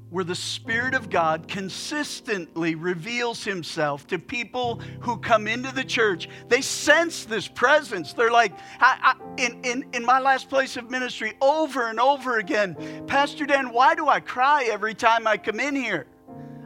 where 0.10 0.24
the 0.24 0.36
Spirit 0.36 0.94
of 0.94 1.10
God 1.10 1.48
consistently 1.48 2.76
reveals 2.76 3.44
Himself 3.44 4.08
to 4.08 4.20
people 4.20 4.80
who 5.02 5.18
come 5.18 5.48
into 5.48 5.74
the 5.74 5.84
church. 5.84 6.30
They 6.48 6.62
sense 6.62 7.26
this 7.26 7.48
presence. 7.48 8.14
They're 8.14 8.32
like, 8.32 8.54
I, 8.80 9.16
I, 9.16 9.42
in, 9.44 9.60
in, 9.64 9.86
in 9.94 10.06
my 10.06 10.20
last 10.20 10.50
place 10.50 10.78
of 10.78 10.90
ministry, 10.90 11.34
over 11.42 11.90
and 11.90 12.00
over 12.00 12.40
again, 12.40 13.04
Pastor 13.08 13.46
Dan, 13.46 13.72
why 13.72 13.96
do 13.96 14.08
I 14.08 14.20
cry 14.20 14.70
every 14.72 14.94
time 14.94 15.28
I 15.28 15.38
come 15.38 15.60
in 15.60 15.76
here? 15.76 16.08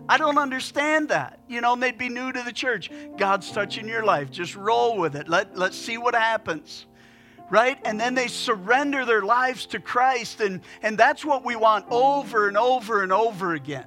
I 0.07 0.17
don't 0.17 0.37
understand 0.37 1.09
that. 1.09 1.39
You 1.47 1.61
know, 1.61 1.75
they'd 1.75 1.97
be 1.97 2.09
new 2.09 2.31
to 2.31 2.43
the 2.43 2.51
church. 2.51 2.91
God's 3.17 3.51
touching 3.51 3.87
your 3.87 4.03
life. 4.03 4.29
Just 4.29 4.55
roll 4.55 4.97
with 4.97 5.15
it. 5.15 5.29
Let, 5.29 5.57
let's 5.57 5.77
see 5.77 5.97
what 5.97 6.15
happens 6.15 6.85
right? 7.51 7.77
And 7.83 7.99
then 7.99 8.15
they 8.15 8.27
surrender 8.27 9.05
their 9.05 9.21
lives 9.21 9.65
to 9.67 9.79
Christ. 9.79 10.39
And, 10.39 10.61
and 10.81 10.97
that's 10.97 11.23
what 11.25 11.43
we 11.43 11.57
want 11.57 11.85
over 11.91 12.47
and 12.47 12.57
over 12.57 13.03
and 13.03 13.11
over 13.11 13.53
again. 13.53 13.85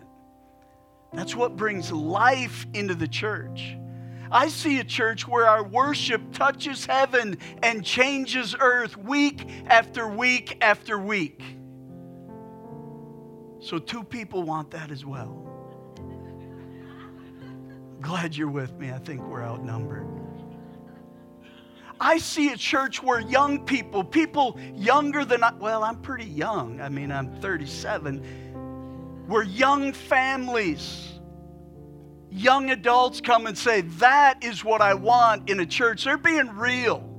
That's 1.15 1.35
what 1.35 1.57
brings 1.57 1.91
life 1.91 2.67
into 2.75 2.95
the 2.95 3.09
church. 3.09 3.77
I 4.31 4.49
see 4.49 4.81
a 4.81 4.85
church 4.85 5.27
where 5.27 5.49
our 5.49 5.65
worship 5.65 6.33
touches 6.33 6.85
heaven 6.85 7.39
and 7.63 7.85
changes 7.85 8.55
earth 8.59 8.97
week 8.97 9.49
after 9.67 10.09
week 10.09 10.59
after 10.61 10.99
week. 10.99 11.43
So, 13.61 13.79
two 13.79 14.05
people 14.05 14.43
want 14.43 14.73
that 14.73 14.91
as 14.91 15.07
well. 15.07 15.41
Glad 18.01 18.37
you're 18.37 18.51
with 18.51 18.75
me. 18.75 18.91
I 18.91 18.99
think 18.99 19.23
we're 19.23 19.43
outnumbered. 19.43 20.07
I 22.01 22.19
see 22.19 22.53
a 22.53 22.57
church 22.57 23.03
where 23.03 23.21
young 23.21 23.65
people, 23.65 24.05
people 24.05 24.59
younger 24.75 25.25
than 25.25 25.43
I, 25.43 25.53
well, 25.55 25.85
I'm 25.85 26.01
pretty 26.01 26.27
young. 26.27 26.81
I 26.81 26.89
mean, 26.89 27.13
I'm 27.13 27.33
37. 27.41 28.19
Where 29.27 29.43
young 29.43 29.93
families, 29.93 31.13
young 32.31 32.71
adults 32.71 33.21
come 33.21 33.47
and 33.47 33.57
say, 33.57 33.83
That 33.83 34.43
is 34.45 34.65
what 34.65 34.83
I 34.83 34.95
want 34.95 35.49
in 35.49 35.61
a 35.61 35.67
church. 35.67 36.05
They're 36.05 36.19
being 36.19 36.55
real. 36.57 37.11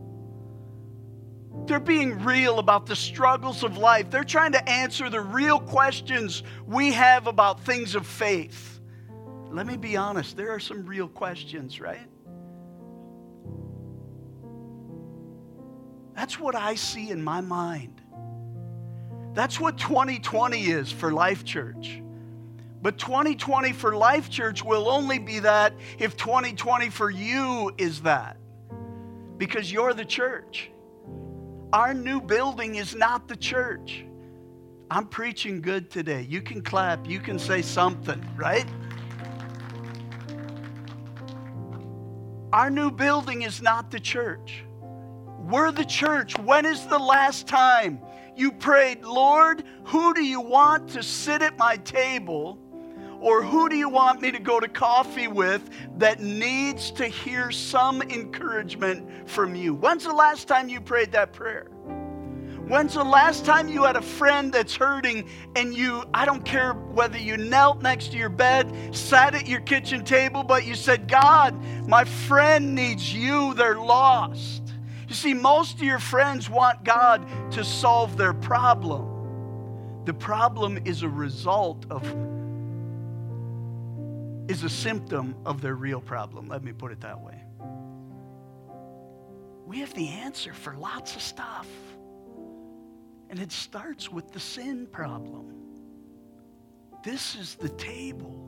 They're 1.68 1.80
being 1.80 2.24
real 2.24 2.60
about 2.60 2.86
the 2.86 2.96
struggles 2.96 3.64
of 3.64 3.78
life. 3.78 4.12
They're 4.12 4.24
trying 4.24 4.52
to 4.52 4.70
answer 4.70 5.10
the 5.10 5.22
real 5.22 5.60
questions 5.60 6.44
we 6.68 6.92
have 6.92 7.28
about 7.28 7.62
things 7.62 7.96
of 7.96 8.06
faith. 8.06 8.80
Let 9.50 9.66
me 9.66 9.78
be 9.78 9.96
honest, 9.96 10.36
there 10.36 10.52
are 10.52 10.60
some 10.60 10.86
real 10.86 11.08
questions, 11.08 11.80
right? 11.80 12.08
That's 16.16 16.40
what 16.40 16.56
I 16.56 16.76
see 16.76 17.10
in 17.12 17.24
my 17.24 17.42
mind. 17.42 18.02
That's 19.34 19.60
what 19.60 19.78
2020 19.78 20.62
is 20.62 20.92
for 20.92 21.12
Life 21.12 21.44
Church. 21.44 22.02
But 22.82 22.98
2020 22.98 23.74
for 23.74 23.96
Life 23.96 24.30
Church 24.30 24.64
will 24.64 24.90
only 24.90 25.20
be 25.20 25.40
that 25.40 25.74
if 26.00 26.16
2020 26.16 26.90
for 26.90 27.10
you 27.10 27.72
is 27.78 28.02
that. 28.04 28.38
Because 29.38 29.72
you're 29.72 29.94
the 29.94 30.06
church. 30.06 30.72
Our 31.74 31.94
new 31.94 32.22
building 32.22 32.76
is 32.76 32.96
not 32.96 33.28
the 33.28 33.36
church. 33.36 34.06
I'm 34.90 35.08
preaching 35.08 35.62
good 35.62 35.90
today. 35.90 36.22
You 36.22 36.42
can 36.42 36.62
clap, 36.62 37.08
you 37.08 37.20
can 37.20 37.40
say 37.40 37.62
something, 37.62 38.24
right? 38.38 38.68
Our 42.54 42.70
new 42.70 42.92
building 42.92 43.42
is 43.42 43.62
not 43.62 43.92
the 43.92 44.00
church. 44.00 44.65
We're 45.46 45.72
the 45.72 45.86
church. 45.86 46.40
When 46.40 46.66
is 46.66 46.88
the 46.88 46.98
last 46.98 47.48
time 47.48 48.02
you 48.36 48.52
prayed, 48.52 49.04
Lord, 49.04 49.64
who 49.84 50.12
do 50.16 50.24
you 50.24 50.42
want 50.42 50.90
to 50.92 51.04
sit 51.04 51.44
at 51.44 51.56
my 51.56 51.78
table? 51.78 52.58
Or 53.20 53.44
who 53.44 53.70
do 53.70 53.76
you 53.76 53.88
want 53.88 54.22
me 54.22 54.32
to 54.32 54.40
go 54.40 54.60
to 54.60 54.68
coffee 54.68 55.28
with 55.28 55.70
that 56.00 56.20
needs 56.20 56.90
to 56.92 57.06
hear 57.06 57.52
some 57.52 58.02
encouragement 58.02 59.30
from 59.30 59.54
you? 59.54 59.76
When's 59.76 60.04
the 60.04 60.14
last 60.14 60.48
time 60.48 60.68
you 60.68 60.82
prayed 60.82 61.12
that 61.12 61.32
prayer? 61.32 61.68
When's 62.68 62.96
the 62.96 63.04
last 63.04 63.46
time 63.46 63.70
you 63.70 63.84
had 63.84 63.98
a 63.98 64.02
friend 64.02 64.52
that's 64.52 64.76
hurting 64.76 65.30
and 65.56 65.76
you, 65.76 66.06
I 66.12 66.26
don't 66.26 66.44
care 66.44 66.74
whether 66.74 67.20
you 67.20 67.38
knelt 67.38 67.84
next 67.84 68.12
to 68.14 68.18
your 68.18 68.30
bed, 68.30 68.96
sat 68.96 69.36
at 69.36 69.48
your 69.48 69.60
kitchen 69.60 70.04
table, 70.04 70.44
but 70.44 70.66
you 70.66 70.74
said, 70.74 71.08
God, 71.08 71.56
my 71.88 72.04
friend 72.04 72.74
needs 72.74 73.14
you, 73.14 73.54
they're 73.54 73.76
lost. 73.76 74.65
You 75.08 75.16
see, 75.16 75.34
most 75.34 75.76
of 75.76 75.84
your 75.84 76.00
friends 76.00 76.50
want 76.50 76.84
God 76.84 77.52
to 77.52 77.64
solve 77.64 78.18
their 78.18 78.34
problem. 78.34 80.04
The 80.06 80.14
problem 80.14 80.80
is 80.86 81.04
a 81.04 81.10
result 81.10 81.86
of, 81.90 82.04
is 84.50 84.64
a 84.64 84.70
symptom 84.70 85.36
of 85.46 85.62
their 85.62 85.76
real 85.76 86.02
problem. 86.02 86.48
Let 86.48 86.64
me 86.64 86.74
put 86.74 86.92
it 86.92 87.02
that 87.02 87.20
way. 87.20 87.42
We 89.66 89.80
have 89.80 89.94
the 89.94 90.10
answer 90.10 90.54
for 90.54 90.76
lots 90.76 91.16
of 91.16 91.22
stuff. 91.22 91.68
And 93.30 93.40
it 93.40 93.52
starts 93.52 94.12
with 94.12 94.32
the 94.32 94.40
sin 94.40 94.88
problem. 94.92 95.54
This 97.04 97.36
is 97.36 97.56
the 97.56 97.70
table 97.70 98.42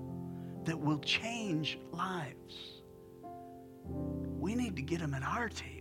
that 0.65 0.79
will 0.79 0.99
change 0.99 1.79
lives. 1.91 2.81
We 3.85 4.55
need 4.55 4.75
to 4.75 4.81
get 4.81 4.99
them 4.99 5.13
at 5.13 5.23
our 5.23 5.49
table 5.49 5.76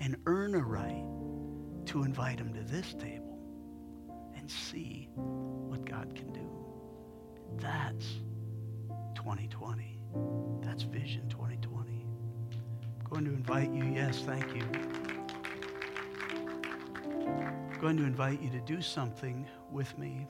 and 0.00 0.16
earn 0.26 0.54
a 0.54 0.60
right 0.60 1.04
to 1.86 2.02
invite 2.02 2.38
him 2.38 2.52
to 2.54 2.62
this 2.62 2.94
table. 2.94 3.38
And 4.36 4.50
see 4.50 5.08
what 5.14 5.84
God 5.84 6.14
can 6.14 6.32
do. 6.32 6.48
That's 7.58 8.06
2020. 9.14 9.98
That's 10.62 10.82
Vision 10.84 11.28
2020. 11.28 12.06
I'm 13.00 13.10
going 13.10 13.24
to 13.24 13.32
invite 13.32 13.72
you, 13.72 13.84
yes, 13.84 14.20
thank 14.20 14.44
you. 14.54 14.62
I'm 17.76 17.80
going 17.80 17.96
to 17.96 18.04
invite 18.04 18.40
you 18.40 18.50
to 18.50 18.60
do 18.60 18.80
something 18.80 19.46
with 19.70 19.96
me. 19.98 20.26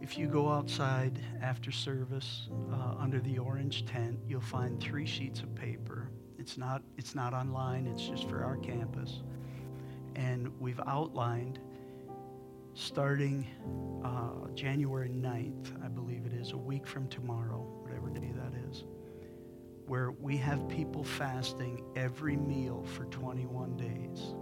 If 0.00 0.18
you 0.18 0.26
go 0.26 0.48
outside 0.48 1.20
after 1.40 1.70
service 1.70 2.48
uh, 2.72 2.94
under 2.98 3.20
the 3.20 3.38
orange 3.38 3.86
tent, 3.86 4.18
you'll 4.26 4.40
find 4.40 4.80
three 4.80 5.06
sheets 5.06 5.40
of 5.40 5.54
paper. 5.54 6.10
It's 6.42 6.58
not, 6.58 6.82
it's 6.98 7.14
not 7.14 7.34
online, 7.34 7.86
it's 7.86 8.02
just 8.02 8.28
for 8.28 8.42
our 8.42 8.56
campus. 8.56 9.20
And 10.16 10.50
we've 10.58 10.80
outlined 10.88 11.60
starting 12.74 13.46
uh, 14.04 14.50
January 14.52 15.08
9th, 15.08 15.84
I 15.84 15.86
believe 15.86 16.26
it 16.26 16.32
is, 16.32 16.50
a 16.50 16.56
week 16.56 16.84
from 16.84 17.06
tomorrow, 17.06 17.60
whatever 17.82 18.08
day 18.08 18.32
that 18.34 18.54
is, 18.68 18.82
where 19.86 20.10
we 20.10 20.36
have 20.38 20.68
people 20.68 21.04
fasting 21.04 21.84
every 21.94 22.36
meal 22.36 22.84
for 22.86 23.04
21 23.04 23.76
days 23.76 24.34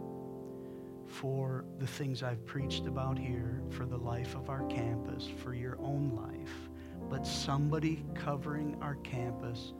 for 1.07 1.67
the 1.81 1.87
things 1.87 2.23
I've 2.23 2.47
preached 2.47 2.87
about 2.87 3.19
here, 3.19 3.61
for 3.69 3.85
the 3.85 3.99
life 3.99 4.35
of 4.35 4.49
our 4.49 4.67
campus, 4.69 5.29
for 5.43 5.53
your 5.53 5.79
own 5.79 6.17
life, 6.17 6.71
but 7.11 7.27
somebody 7.27 8.03
covering 8.15 8.79
our 8.81 8.95
campus 9.03 9.75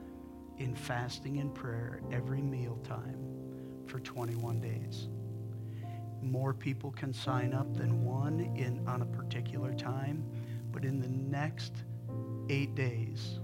in 0.61 0.75
fasting 0.75 1.39
and 1.39 1.53
prayer 1.53 2.01
every 2.11 2.41
mealtime 2.41 3.17
for 3.87 3.99
21 3.99 4.59
days 4.59 5.09
more 6.21 6.53
people 6.53 6.91
can 6.91 7.13
sign 7.13 7.53
up 7.53 7.75
than 7.75 8.03
one 8.03 8.39
in 8.55 8.87
on 8.87 9.01
a 9.01 9.05
particular 9.05 9.73
time, 9.73 10.23
but 10.71 10.85
in 10.85 10.99
the 10.99 11.07
next 11.07 11.73
eight 12.49 12.75
days, 12.75 13.39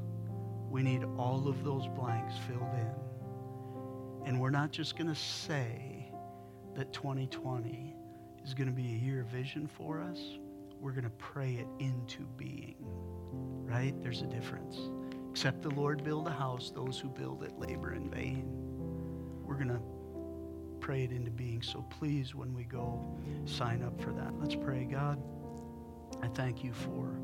we 0.69 0.83
need 0.83 1.03
all 1.17 1.47
of 1.47 1.63
those 1.63 1.87
blanks 1.87 2.35
filled 2.47 2.73
in. 2.73 4.27
And 4.27 4.39
we're 4.39 4.51
not 4.51 4.71
just 4.71 4.97
going 4.97 5.07
to 5.07 5.15
say 5.15 6.11
that 6.75 6.93
2020 6.93 7.95
is 8.43 8.53
going 8.53 8.67
to 8.67 8.73
be 8.73 8.87
a 8.87 9.05
year 9.05 9.21
of 9.21 9.27
vision 9.27 9.67
for 9.67 9.99
us. 9.99 10.19
We're 10.79 10.91
going 10.91 11.05
to 11.05 11.09
pray 11.11 11.53
it 11.53 11.67
into 11.79 12.23
being. 12.37 12.75
Right? 12.79 13.93
There's 14.01 14.21
a 14.21 14.27
difference. 14.27 14.77
Except 15.37 15.61
the 15.61 15.69
Lord 15.69 16.03
build 16.03 16.27
a 16.27 16.31
house, 16.31 16.71
those 16.73 16.97
who 16.97 17.09
build 17.09 17.43
it 17.43 17.59
labor 17.59 17.93
in 17.93 18.09
vain. 18.09 18.49
We're 19.45 19.53
going 19.53 19.67
to 19.67 19.79
pray 20.79 21.03
it 21.03 21.11
into 21.11 21.29
being. 21.29 21.61
So 21.61 21.85
please, 21.91 22.33
when 22.33 22.55
we 22.55 22.63
go, 22.63 23.15
sign 23.45 23.83
up 23.83 24.01
for 24.01 24.11
that. 24.13 24.33
Let's 24.39 24.55
pray. 24.55 24.85
God, 24.85 25.21
I 26.23 26.27
thank 26.29 26.63
you 26.63 26.73
for 26.73 27.19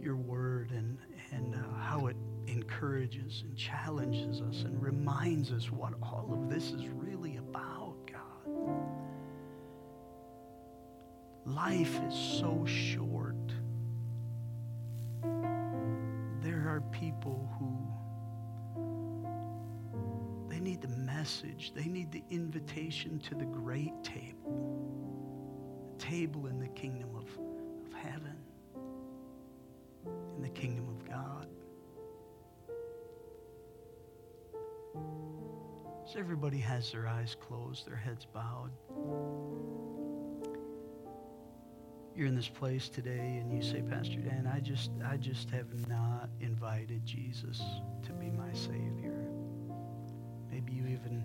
your 0.00 0.16
word 0.16 0.70
and, 0.70 0.96
and 1.30 1.54
uh, 1.54 1.78
how 1.78 2.06
it 2.06 2.16
encourages 2.46 3.42
and 3.46 3.54
challenges 3.54 4.40
us 4.40 4.62
and 4.62 4.82
reminds 4.82 5.52
us 5.52 5.70
what 5.70 5.92
all 6.02 6.30
of 6.32 6.48
this 6.48 6.70
is 6.70 6.88
really 6.88 7.36
about, 7.36 7.96
God. 8.10 8.80
Life 11.44 12.00
is 12.08 12.14
so 12.14 12.64
short. 12.64 13.15
Message. 21.26 21.72
They 21.74 21.86
need 21.86 22.12
the 22.12 22.22
invitation 22.30 23.18
to 23.18 23.34
the 23.34 23.46
great 23.46 23.92
table, 24.04 24.78
the 25.98 26.04
table 26.04 26.46
in 26.46 26.60
the 26.60 26.68
kingdom 26.68 27.16
of, 27.16 27.24
of 27.84 27.92
heaven, 27.92 28.36
in 30.36 30.42
the 30.42 30.48
kingdom 30.48 30.88
of 30.88 31.04
God. 31.10 31.48
So 36.06 36.20
everybody 36.20 36.58
has 36.58 36.92
their 36.92 37.08
eyes 37.08 37.34
closed, 37.40 37.88
their 37.88 37.96
heads 37.96 38.24
bowed. 38.32 38.70
You're 42.14 42.28
in 42.28 42.36
this 42.36 42.48
place 42.48 42.88
today 42.88 43.40
and 43.42 43.52
you 43.52 43.62
say, 43.62 43.82
Pastor 43.82 44.20
Dan, 44.20 44.48
I 44.54 44.60
just 44.60 44.92
I 45.04 45.16
just 45.16 45.50
have 45.50 45.88
not 45.88 46.30
invited 46.40 47.04
Jesus 47.04 47.60
to 48.04 48.12
be 48.12 48.30
my 48.30 48.52
Savior. 48.52 49.25
Even 50.96 51.24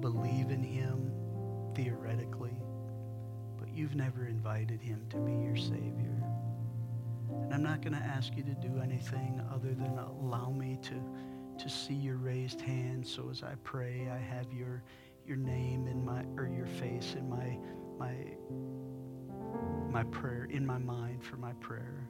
believe 0.00 0.50
in 0.50 0.62
him 0.62 1.10
theoretically, 1.74 2.56
but 3.58 3.68
you've 3.74 3.96
never 3.96 4.26
invited 4.26 4.80
him 4.80 5.04
to 5.10 5.16
be 5.16 5.32
your 5.32 5.56
Savior. 5.56 6.22
And 7.30 7.52
I'm 7.52 7.62
not 7.62 7.82
going 7.82 7.94
to 7.94 8.02
ask 8.02 8.36
you 8.36 8.42
to 8.44 8.54
do 8.54 8.80
anything 8.82 9.42
other 9.52 9.74
than 9.74 9.98
allow 9.98 10.50
me 10.50 10.78
to, 10.82 10.94
to 11.58 11.68
see 11.68 11.94
your 11.94 12.16
raised 12.16 12.60
hand. 12.60 13.06
So 13.06 13.28
as 13.30 13.42
I 13.42 13.54
pray, 13.64 14.08
I 14.12 14.18
have 14.18 14.52
your, 14.52 14.82
your 15.26 15.36
name 15.36 15.88
in 15.88 16.04
my, 16.04 16.24
or 16.36 16.48
your 16.48 16.66
face 16.66 17.14
in 17.16 17.28
my, 17.28 17.58
my, 17.98 18.14
my 19.90 20.04
prayer, 20.04 20.46
in 20.50 20.64
my 20.64 20.78
mind 20.78 21.24
for 21.24 21.36
my 21.36 21.52
prayer. 21.54 22.08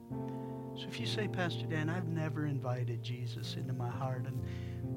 So 0.76 0.84
if 0.86 1.01
you 1.01 1.07
say, 1.07 1.28
Pastor 1.28 1.66
Dan, 1.66 1.88
I've 1.88 2.09
never 2.09 2.46
invited 2.46 3.03
Jesus 3.03 3.57
into 3.57 3.72
my 3.72 3.90
heart 3.90 4.26
and 4.26 4.42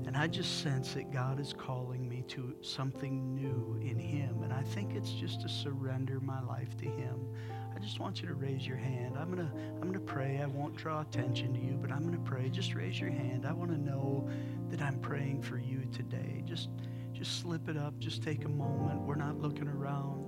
and 0.05 0.17
I 0.17 0.27
just 0.27 0.61
sense 0.61 0.93
that 0.93 1.11
God 1.11 1.39
is 1.39 1.53
calling 1.53 2.07
me 2.07 2.23
to 2.29 2.55
something 2.61 3.33
new 3.33 3.79
in 3.81 3.97
Him. 3.97 4.43
And 4.43 4.51
I 4.51 4.61
think 4.61 4.95
it's 4.95 5.11
just 5.11 5.41
to 5.41 5.49
surrender 5.49 6.19
my 6.19 6.41
life 6.43 6.75
to 6.77 6.85
Him. 6.85 7.27
I 7.75 7.79
just 7.79 7.99
want 7.99 8.21
you 8.21 8.27
to 8.27 8.33
raise 8.33 8.67
your 8.67 8.77
hand. 8.77 9.15
I'm 9.17 9.33
going 9.33 9.47
to 9.47 9.53
I'm 9.81 9.93
to 9.93 9.99
pray. 9.99 10.39
I 10.41 10.45
won't 10.45 10.75
draw 10.75 11.01
attention 11.01 11.53
to 11.53 11.59
you, 11.59 11.77
but 11.81 11.91
I'm 11.91 12.01
going 12.01 12.13
to 12.13 12.29
pray. 12.29 12.49
Just 12.49 12.75
raise 12.75 12.99
your 12.99 13.09
hand. 13.09 13.45
I 13.45 13.53
want 13.53 13.71
to 13.71 13.77
know 13.77 14.29
that 14.69 14.81
I'm 14.81 14.99
praying 14.99 15.41
for 15.41 15.57
you 15.57 15.85
today. 15.91 16.43
Just 16.45 16.69
just 17.13 17.39
slip 17.39 17.69
it 17.69 17.77
up. 17.77 17.97
Just 17.99 18.23
take 18.23 18.45
a 18.45 18.49
moment. 18.49 19.01
We're 19.01 19.15
not 19.15 19.39
looking 19.39 19.67
around. 19.67 20.25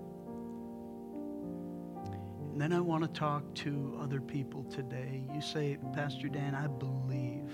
And 2.52 2.62
then 2.62 2.72
I 2.72 2.80
want 2.80 3.04
to 3.04 3.10
talk 3.10 3.54
to 3.56 4.00
other 4.02 4.22
people 4.22 4.64
today. 4.64 5.26
You 5.34 5.42
say, 5.42 5.78
Pastor 5.94 6.30
Dan, 6.30 6.56
I 6.56 6.68
believe. 6.68 7.52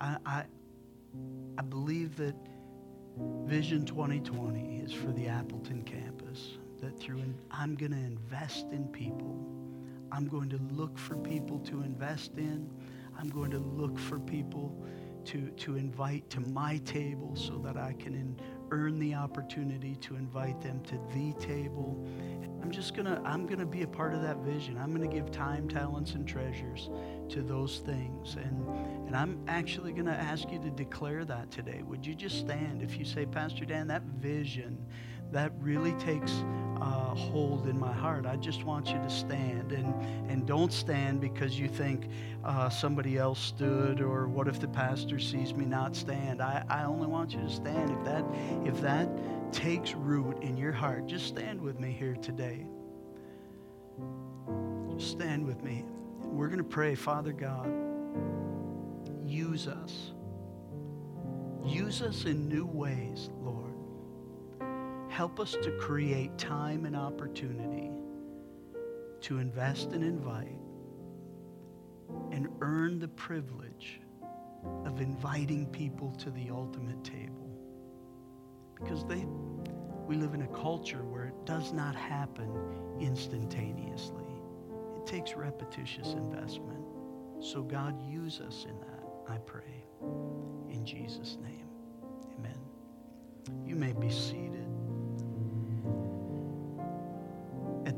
I, 0.00 0.16
I, 0.24 0.44
I 1.62 1.64
believe 1.64 2.16
that 2.16 2.34
Vision 3.44 3.86
2020 3.86 4.78
is 4.78 4.92
for 4.92 5.12
the 5.12 5.28
Appleton 5.28 5.84
campus. 5.84 6.58
That 6.80 6.98
through, 6.98 7.22
I'm 7.52 7.76
going 7.76 7.92
to 7.92 7.98
invest 7.98 8.66
in 8.72 8.88
people. 8.88 9.46
I'm 10.10 10.26
going 10.26 10.50
to 10.50 10.58
look 10.72 10.98
for 10.98 11.16
people 11.16 11.60
to 11.60 11.82
invest 11.82 12.32
in. 12.36 12.68
I'm 13.16 13.28
going 13.28 13.52
to 13.52 13.60
look 13.60 13.96
for 13.96 14.18
people 14.18 14.84
to, 15.26 15.50
to 15.50 15.76
invite 15.76 16.28
to 16.30 16.40
my 16.40 16.78
table 16.78 17.36
so 17.36 17.58
that 17.58 17.76
I 17.76 17.92
can 17.92 18.14
in, 18.14 18.40
earn 18.72 18.98
the 18.98 19.14
opportunity 19.14 19.94
to 19.96 20.16
invite 20.16 20.60
them 20.60 20.82
to 20.82 20.98
the 21.14 21.32
table. 21.34 22.04
I'm 22.62 22.70
just 22.70 22.94
going 22.94 23.06
to 23.06 23.20
I'm 23.24 23.46
going 23.46 23.58
to 23.58 23.66
be 23.66 23.82
a 23.82 23.86
part 23.86 24.14
of 24.14 24.22
that 24.22 24.38
vision. 24.38 24.78
I'm 24.78 24.94
going 24.94 25.08
to 25.08 25.14
give 25.14 25.30
time, 25.30 25.68
talents 25.68 26.14
and 26.14 26.26
treasures 26.26 26.90
to 27.30 27.42
those 27.42 27.78
things. 27.80 28.36
And 28.36 28.66
and 29.06 29.16
I'm 29.16 29.42
actually 29.48 29.92
going 29.92 30.06
to 30.06 30.12
ask 30.12 30.50
you 30.50 30.60
to 30.60 30.70
declare 30.70 31.24
that 31.24 31.50
today. 31.50 31.82
Would 31.82 32.06
you 32.06 32.14
just 32.14 32.38
stand 32.38 32.82
if 32.82 32.96
you 32.96 33.04
say, 33.04 33.26
"Pastor 33.26 33.64
Dan, 33.64 33.88
that 33.88 34.02
vision 34.02 34.86
that 35.32 35.52
really 35.60 35.92
takes 35.92 36.44
uh, 36.80 37.14
hold 37.14 37.68
in 37.68 37.78
my 37.78 37.92
heart. 37.92 38.26
I 38.26 38.36
just 38.36 38.64
want 38.64 38.88
you 38.88 38.98
to 38.98 39.10
stand 39.10 39.72
and, 39.72 39.94
and 40.30 40.46
don't 40.46 40.72
stand 40.72 41.20
because 41.20 41.58
you 41.58 41.68
think 41.68 42.08
uh, 42.44 42.68
somebody 42.68 43.18
else 43.18 43.38
stood 43.38 44.00
or 44.00 44.26
what 44.26 44.48
if 44.48 44.58
the 44.58 44.68
pastor 44.68 45.18
sees 45.18 45.54
me 45.54 45.64
not 45.64 45.94
stand. 45.94 46.42
I, 46.42 46.64
I 46.68 46.84
only 46.84 47.06
want 47.06 47.32
you 47.32 47.40
to 47.40 47.50
stand. 47.50 47.90
If 47.90 48.04
that, 48.04 48.24
if 48.64 48.80
that 48.80 49.08
takes 49.52 49.94
root 49.94 50.42
in 50.42 50.56
your 50.56 50.72
heart, 50.72 51.06
just 51.06 51.26
stand 51.26 51.60
with 51.60 51.78
me 51.78 51.92
here 51.92 52.16
today. 52.16 52.66
Just 54.98 55.12
stand 55.12 55.46
with 55.46 55.62
me. 55.62 55.84
We're 56.24 56.48
going 56.48 56.58
to 56.58 56.64
pray, 56.64 56.94
Father 56.94 57.32
God, 57.32 57.72
use 59.24 59.68
us. 59.68 60.12
Use 61.64 62.02
us 62.02 62.24
in 62.24 62.48
new 62.48 62.66
ways, 62.66 63.30
Lord. 63.40 63.71
Help 65.12 65.38
us 65.40 65.52
to 65.60 65.70
create 65.72 66.38
time 66.38 66.86
and 66.86 66.96
opportunity 66.96 67.90
to 69.20 69.36
invest 69.36 69.92
and 69.92 70.02
invite 70.02 70.56
and 72.30 72.48
earn 72.62 72.98
the 72.98 73.08
privilege 73.08 74.00
of 74.86 75.02
inviting 75.02 75.66
people 75.66 76.12
to 76.12 76.30
the 76.30 76.48
ultimate 76.48 77.04
table. 77.04 77.50
Because 78.74 79.04
they, 79.04 79.26
we 80.06 80.16
live 80.16 80.32
in 80.32 80.42
a 80.42 80.48
culture 80.48 81.04
where 81.04 81.26
it 81.26 81.44
does 81.44 81.74
not 81.74 81.94
happen 81.94 82.50
instantaneously. 82.98 84.24
It 84.96 85.06
takes 85.06 85.34
repetitious 85.34 86.14
investment. 86.14 86.86
So 87.38 87.62
God, 87.62 88.00
use 88.00 88.40
us 88.40 88.64
in 88.66 88.80
that, 88.80 89.04
I 89.28 89.36
pray. 89.36 89.84
In 90.70 90.86
Jesus' 90.86 91.36
name, 91.42 91.68
amen. 92.38 92.58
You 93.66 93.76
may 93.76 93.92
be 93.92 94.08
seated 94.08 94.61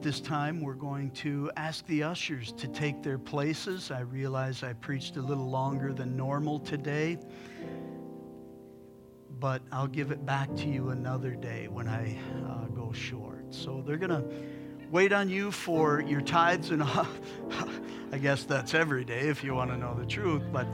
this 0.05 0.21
time, 0.21 0.61
we're 0.61 0.75
going 0.75 1.11
to 1.13 1.51
ask 1.57 1.87
the 1.87 2.03
ushers 2.03 2.53
to 2.53 2.69
take 2.69 3.03
their 3.03 3.17
places. 3.17 3.91
I 3.91 4.01
realize 4.01 4.63
I 4.63 4.75
preached 4.75 5.17
a 5.17 5.23
little 5.23 5.49
longer 5.49 5.95
than 5.95 6.15
normal 6.15 6.59
today, 6.61 7.19
but 9.41 9.63
I'll 9.73 9.87
give 9.87 10.11
it 10.11 10.27
back 10.27 10.55
to 10.57 10.69
you 10.69 10.91
another 10.91 11.31
day 11.31 11.69
when 11.69 11.89
I 11.89 12.19
uh, 12.47 12.67
go 12.67 12.93
short. 12.93 13.47
So 13.49 13.83
they're 13.87 13.97
going 13.97 14.11
to 14.11 14.23
wait 14.91 15.15
on 15.15 15.31
you 15.31 15.51
for 15.51 16.03
your 16.03 16.21
tithes 16.21 16.71
and 16.71 16.83
I 18.13 18.19
guess 18.21 18.45
that's 18.45 18.75
every 18.75 19.07
day 19.07 19.29
if 19.29 19.43
you 19.43 19.55
want 19.55 19.71
to 19.71 19.79
know 19.79 19.95
the 19.99 20.05
truth, 20.05 20.43
but 20.53 20.67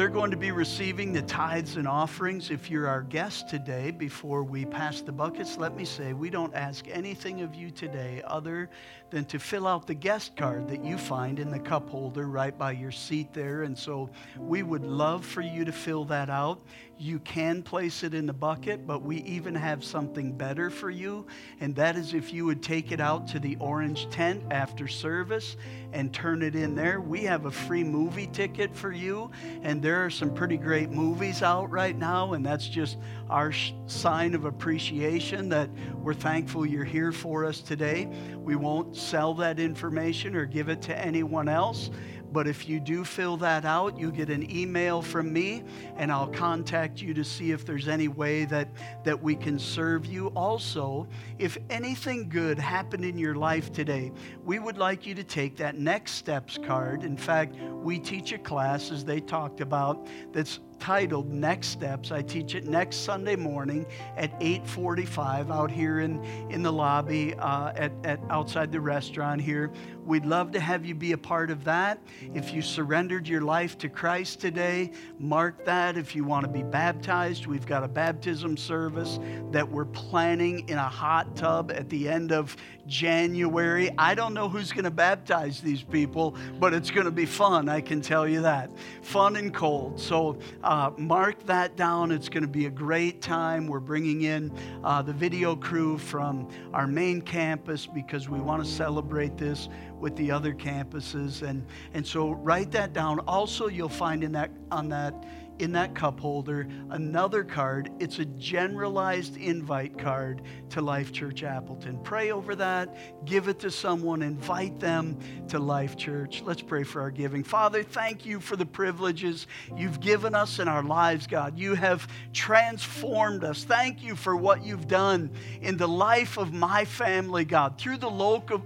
they're 0.00 0.08
going 0.08 0.30
to 0.30 0.36
be 0.38 0.50
receiving 0.50 1.12
the 1.12 1.20
tithes 1.20 1.76
and 1.76 1.86
offerings. 1.86 2.50
If 2.50 2.70
you're 2.70 2.88
our 2.88 3.02
guest 3.02 3.50
today, 3.50 3.90
before 3.90 4.42
we 4.42 4.64
pass 4.64 5.02
the 5.02 5.12
buckets, 5.12 5.58
let 5.58 5.76
me 5.76 5.84
say 5.84 6.14
we 6.14 6.30
don't 6.30 6.54
ask 6.54 6.88
anything 6.88 7.42
of 7.42 7.54
you 7.54 7.70
today 7.70 8.22
other 8.24 8.70
than 9.10 9.26
to 9.26 9.38
fill 9.38 9.66
out 9.66 9.86
the 9.86 9.92
guest 9.92 10.36
card 10.36 10.68
that 10.68 10.82
you 10.82 10.96
find 10.96 11.38
in 11.38 11.50
the 11.50 11.58
cup 11.58 11.90
holder 11.90 12.28
right 12.28 12.56
by 12.56 12.72
your 12.72 12.92
seat 12.92 13.34
there. 13.34 13.64
And 13.64 13.76
so 13.76 14.08
we 14.38 14.62
would 14.62 14.84
love 14.84 15.22
for 15.26 15.42
you 15.42 15.66
to 15.66 15.72
fill 15.72 16.06
that 16.06 16.30
out. 16.30 16.62
You 16.96 17.18
can 17.18 17.62
place 17.62 18.02
it 18.02 18.12
in 18.12 18.26
the 18.26 18.34
bucket, 18.34 18.86
but 18.86 19.00
we 19.00 19.22
even 19.22 19.54
have 19.54 19.82
something 19.82 20.32
better 20.32 20.68
for 20.68 20.90
you, 20.90 21.26
and 21.58 21.74
that 21.76 21.96
is 21.96 22.12
if 22.12 22.30
you 22.30 22.44
would 22.44 22.62
take 22.62 22.92
it 22.92 23.00
out 23.00 23.26
to 23.28 23.38
the 23.38 23.56
orange 23.58 24.10
tent 24.10 24.42
after 24.50 24.86
service 24.86 25.56
and 25.94 26.12
turn 26.12 26.42
it 26.42 26.54
in 26.54 26.74
there. 26.74 27.00
We 27.00 27.22
have 27.22 27.46
a 27.46 27.50
free 27.50 27.84
movie 27.84 28.26
ticket 28.26 28.76
for 28.76 28.92
you, 28.92 29.30
and 29.62 29.80
there 29.80 29.89
are 29.96 30.10
some 30.10 30.34
pretty 30.34 30.56
great 30.56 30.90
movies 30.90 31.42
out 31.42 31.70
right 31.70 31.96
now, 31.96 32.32
and 32.34 32.44
that's 32.44 32.68
just 32.68 32.98
our 33.28 33.52
sign 33.86 34.34
of 34.34 34.44
appreciation 34.44 35.48
that 35.48 35.70
we're 36.02 36.14
thankful 36.14 36.66
you're 36.66 36.84
here 36.84 37.12
for 37.12 37.44
us 37.44 37.60
today. 37.60 38.06
We 38.36 38.56
won't 38.56 38.96
sell 38.96 39.34
that 39.34 39.58
information 39.58 40.34
or 40.36 40.44
give 40.44 40.68
it 40.68 40.82
to 40.82 40.98
anyone 40.98 41.48
else. 41.48 41.90
But 42.32 42.46
if 42.46 42.68
you 42.68 42.80
do 42.80 43.04
fill 43.04 43.36
that 43.38 43.64
out, 43.64 43.98
you 43.98 44.12
get 44.12 44.30
an 44.30 44.50
email 44.50 45.02
from 45.02 45.32
me, 45.32 45.64
and 45.96 46.12
I'll 46.12 46.28
contact 46.28 47.02
you 47.02 47.12
to 47.14 47.24
see 47.24 47.50
if 47.50 47.66
there's 47.66 47.88
any 47.88 48.08
way 48.08 48.44
that, 48.46 48.68
that 49.04 49.20
we 49.20 49.34
can 49.34 49.58
serve 49.58 50.06
you. 50.06 50.28
Also, 50.28 51.08
if 51.38 51.58
anything 51.68 52.28
good 52.28 52.58
happened 52.58 53.04
in 53.04 53.18
your 53.18 53.34
life 53.34 53.72
today, 53.72 54.12
we 54.44 54.58
would 54.58 54.78
like 54.78 55.06
you 55.06 55.14
to 55.14 55.24
take 55.24 55.56
that 55.56 55.76
next 55.78 56.12
steps 56.12 56.58
card. 56.64 57.02
In 57.02 57.16
fact, 57.16 57.56
we 57.56 57.98
teach 57.98 58.32
a 58.32 58.38
class, 58.38 58.90
as 58.90 59.04
they 59.04 59.20
talked 59.20 59.60
about, 59.60 60.06
that's 60.32 60.60
titled 60.80 61.30
Next 61.30 61.68
Steps. 61.68 62.10
I 62.10 62.22
teach 62.22 62.54
it 62.54 62.66
next 62.66 63.04
Sunday 63.04 63.36
morning 63.36 63.86
at 64.16 64.38
8:45 64.40 65.50
out 65.50 65.70
here 65.70 66.00
in, 66.00 66.24
in 66.50 66.62
the 66.62 66.72
lobby 66.72 67.34
uh, 67.34 67.72
at, 67.76 67.92
at 68.02 68.18
outside 68.30 68.72
the 68.72 68.80
restaurant 68.80 69.40
here. 69.40 69.70
We'd 70.04 70.26
love 70.26 70.50
to 70.52 70.60
have 70.60 70.84
you 70.84 70.94
be 70.94 71.12
a 71.12 71.18
part 71.18 71.50
of 71.50 71.62
that. 71.64 72.00
If 72.34 72.52
you 72.52 72.62
surrendered 72.62 73.28
your 73.28 73.42
life 73.42 73.76
to 73.78 73.88
Christ 73.88 74.40
today, 74.40 74.90
mark 75.18 75.64
that. 75.66 75.96
If 75.96 76.16
you 76.16 76.24
want 76.24 76.46
to 76.46 76.50
be 76.50 76.62
baptized, 76.62 77.46
we've 77.46 77.66
got 77.66 77.84
a 77.84 77.88
baptism 77.88 78.56
service 78.56 79.20
that 79.52 79.70
we're 79.70 79.84
planning 79.84 80.68
in 80.68 80.78
a 80.78 80.88
hot 80.88 81.36
tub 81.36 81.70
at 81.70 81.88
the 81.90 82.08
end 82.08 82.32
of 82.32 82.56
January. 82.90 83.88
I 83.96 84.14
don't 84.14 84.34
know 84.34 84.48
who's 84.48 84.72
going 84.72 84.84
to 84.84 84.90
baptize 84.90 85.60
these 85.60 85.82
people, 85.82 86.36
but 86.58 86.74
it's 86.74 86.90
going 86.90 87.06
to 87.06 87.12
be 87.12 87.24
fun, 87.24 87.68
I 87.68 87.80
can 87.80 88.02
tell 88.02 88.28
you 88.28 88.42
that. 88.42 88.70
Fun 89.00 89.36
and 89.36 89.54
cold. 89.54 89.98
So 89.98 90.38
uh, 90.62 90.90
mark 90.98 91.46
that 91.46 91.76
down. 91.76 92.10
It's 92.10 92.28
going 92.28 92.42
to 92.42 92.48
be 92.48 92.66
a 92.66 92.70
great 92.70 93.22
time. 93.22 93.68
We're 93.68 93.78
bringing 93.78 94.22
in 94.22 94.52
uh, 94.84 95.00
the 95.02 95.12
video 95.12 95.54
crew 95.54 95.96
from 95.96 96.48
our 96.74 96.86
main 96.86 97.22
campus 97.22 97.86
because 97.86 98.28
we 98.28 98.40
want 98.40 98.62
to 98.62 98.68
celebrate 98.68 99.38
this 99.38 99.68
with 100.00 100.16
the 100.16 100.30
other 100.30 100.52
campuses. 100.52 101.42
And, 101.48 101.64
and 101.94 102.04
so 102.04 102.32
write 102.32 102.72
that 102.72 102.92
down. 102.92 103.20
Also, 103.20 103.68
you'll 103.68 103.88
find 103.88 104.24
in 104.24 104.32
that 104.32 104.50
on 104.72 104.88
that 104.88 105.14
in 105.60 105.72
that 105.72 105.94
cup 105.94 106.18
holder 106.18 106.66
another 106.88 107.44
card. 107.44 107.90
It's 108.00 108.18
a 108.18 108.24
generalized 108.24 109.36
invite 109.36 109.98
card 109.98 110.42
to 110.70 110.80
Life 110.80 111.12
Church 111.12 111.42
Appleton. 111.42 111.98
Pray 112.02 112.32
over 112.32 112.54
that, 112.56 113.26
give 113.26 113.48
it 113.48 113.58
to 113.60 113.70
someone, 113.70 114.22
invite 114.22 114.80
them 114.80 115.18
to 115.48 115.58
Life 115.58 115.96
Church. 115.96 116.42
Let's 116.42 116.62
pray 116.62 116.82
for 116.82 117.02
our 117.02 117.10
giving. 117.10 117.44
Father, 117.44 117.82
thank 117.82 118.24
you 118.24 118.40
for 118.40 118.56
the 118.56 118.64
privileges 118.64 119.46
you've 119.76 120.00
given 120.00 120.34
us 120.34 120.58
in 120.58 120.66
our 120.66 120.82
lives, 120.82 121.26
God. 121.26 121.58
You 121.58 121.74
have 121.74 122.08
transformed 122.32 123.44
us. 123.44 123.64
Thank 123.64 124.02
you 124.02 124.16
for 124.16 124.36
what 124.36 124.64
you've 124.64 124.88
done 124.88 125.30
in 125.60 125.76
the 125.76 125.88
life 125.88 126.38
of 126.38 126.54
my 126.54 126.86
family, 126.86 127.44
God, 127.44 127.78
through 127.78 127.98
the 127.98 128.10
local 128.10 128.64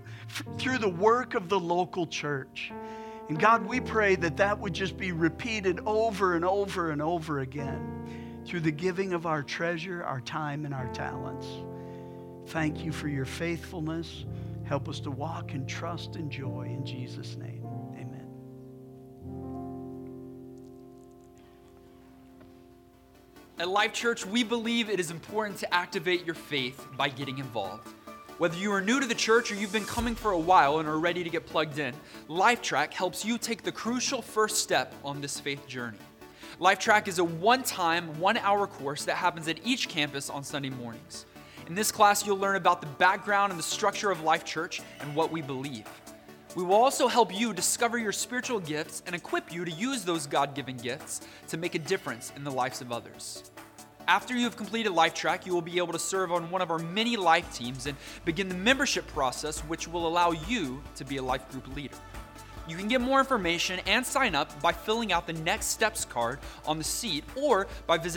through 0.59 0.79
the 0.79 0.89
work 0.89 1.35
of 1.35 1.49
the 1.49 1.59
local 1.59 2.07
church. 2.07 2.73
And 3.29 3.39
God, 3.39 3.67
we 3.67 3.81
pray 3.81 4.17
that 4.17 4.37
that 4.37 4.59
would 4.59 4.75
just 4.75 4.99
be 4.99 5.13
repeated 5.13 5.81
over 5.87 6.35
and 6.35 6.45
over 6.45 6.91
and 6.91 7.01
over 7.01 7.39
again 7.41 8.43
through 8.45 8.61
the 8.61 8.71
giving 8.71 9.15
of 9.15 9.25
our 9.25 9.43
treasure, 9.43 10.05
our 10.05 10.21
time, 10.21 10.67
and 10.67 10.75
our 10.75 10.89
talents. 10.89 11.47
Thank 12.49 12.85
you 12.85 12.93
for 12.93 13.09
your 13.09 13.25
faithfulness. 13.25 14.27
Help 14.65 14.89
us 14.89 15.01
to 15.01 15.11
walk 15.11 15.55
in 15.55 15.67
trust 15.67 16.17
and 16.17 16.31
joy 16.31 16.67
in 16.69 16.85
Jesus' 16.85 17.37
name. 17.37 17.65
Amen. 17.95 18.27
At 23.59 23.69
Life 23.69 23.95
Church, 23.95 24.27
we 24.27 24.45
believe 24.45 24.91
it 24.91 25.01
is 25.01 25.11
important 25.11 25.59
to 25.61 25.75
activate 25.75 26.27
your 26.27 26.35
faith 26.35 26.87
by 26.97 27.09
getting 27.09 27.39
involved. 27.39 27.89
Whether 28.39 28.57
you 28.57 28.73
are 28.73 28.81
new 28.81 28.99
to 28.99 29.07
the 29.07 29.15
church 29.15 29.53
or 29.53 29.55
you've 29.55 29.73
been 29.73 29.85
coming 29.85 30.17
for 30.17 30.33
a 30.33 30.39
while 30.39 30.81
and 30.81 30.89
are 30.89 30.99
ready 30.99 31.23
to 31.23 31.31
get 31.31 31.47
plugged 31.47 31.79
in, 31.79 31.95
LifeTrack 32.29 32.93
helps 32.93 33.25
you 33.25 33.39
take 33.39 33.63
the 33.63 33.71
crucial 33.71 34.21
first 34.21 34.59
step 34.59 34.93
on 35.05 35.21
this 35.21 35.39
faith 35.39 35.69
journey. 35.69 35.99
LifeTrack 36.59 37.07
is 37.07 37.21
a 37.21 37.25
one 37.25 37.63
time, 37.63 38.19
one 38.19 38.37
hour 38.39 38.67
course 38.67 39.05
that 39.05 39.15
happens 39.15 39.47
at 39.47 39.61
each 39.65 39.89
campus 39.89 40.31
on 40.31 40.43
Sunday 40.43 40.71
mornings. 40.71 41.27
In 41.69 41.77
this 41.77 41.93
class, 41.93 42.27
you'll 42.27 42.37
learn 42.37 42.57
about 42.57 42.81
the 42.81 42.89
background 42.89 43.53
and 43.53 43.59
the 43.59 43.63
structure 43.63 44.11
of 44.11 44.23
Life 44.23 44.45
Church 44.45 44.83
and 44.99 45.15
what 45.15 45.31
we 45.31 45.41
believe. 45.41 45.87
We 46.57 46.65
will 46.65 46.75
also 46.75 47.07
help 47.07 47.33
you 47.33 47.53
discover 47.53 47.99
your 47.99 48.13
spiritual 48.13 48.59
gifts 48.59 49.05
and 49.07 49.15
equip 49.15 49.53
you 49.53 49.65
to 49.65 49.71
use 49.71 50.03
those 50.03 50.27
God 50.27 50.57
given 50.57 50.77
gifts 50.77 51.21
to 51.49 51.57
make 51.57 51.77
a 51.77 51.81
difference 51.81 52.33
in 52.35 52.43
the 52.43 52.51
lives 52.51 52.81
of 52.81 52.91
others. 52.91 53.53
After 54.07 54.35
you 54.35 54.45
have 54.45 54.57
completed 54.57 54.93
LifeTrack, 54.93 55.47
you 55.47 55.55
will 55.55 55.63
be 55.63 55.79
able 55.79 55.95
to 55.95 55.99
serve 55.99 56.31
on 56.31 56.51
one 56.51 56.61
of 56.61 56.71
our 56.71 56.79
many 56.79 57.17
life 57.17 57.55
teams 57.55 57.87
and 57.87 57.97
begin 58.27 58.51
the 58.51 58.55
membership 58.55 59.07
process, 59.09 59.61
which 59.61 59.89
will 59.89 60.07
allow 60.07 60.33
you 60.33 60.83
to 60.97 61.05
be 61.05 61.17
a 61.17 61.23
life 61.23 61.51
group 61.51 61.75
leader. 61.75 61.97
You 62.69 62.77
can 62.77 62.89
get 62.89 63.01
more 63.01 63.19
information 63.19 63.81
and 63.87 64.05
sign 64.05 64.35
up 64.35 64.61
by 64.61 64.73
filling 64.73 65.13
out 65.13 65.27
the 65.27 65.33
Next 65.33 65.67
Steps 65.67 66.05
card 66.05 66.39
on 66.67 66.77
the 66.77 66.85
seat 66.85 67.25
or 67.35 67.67
by 67.87 67.97
visiting 67.97 68.13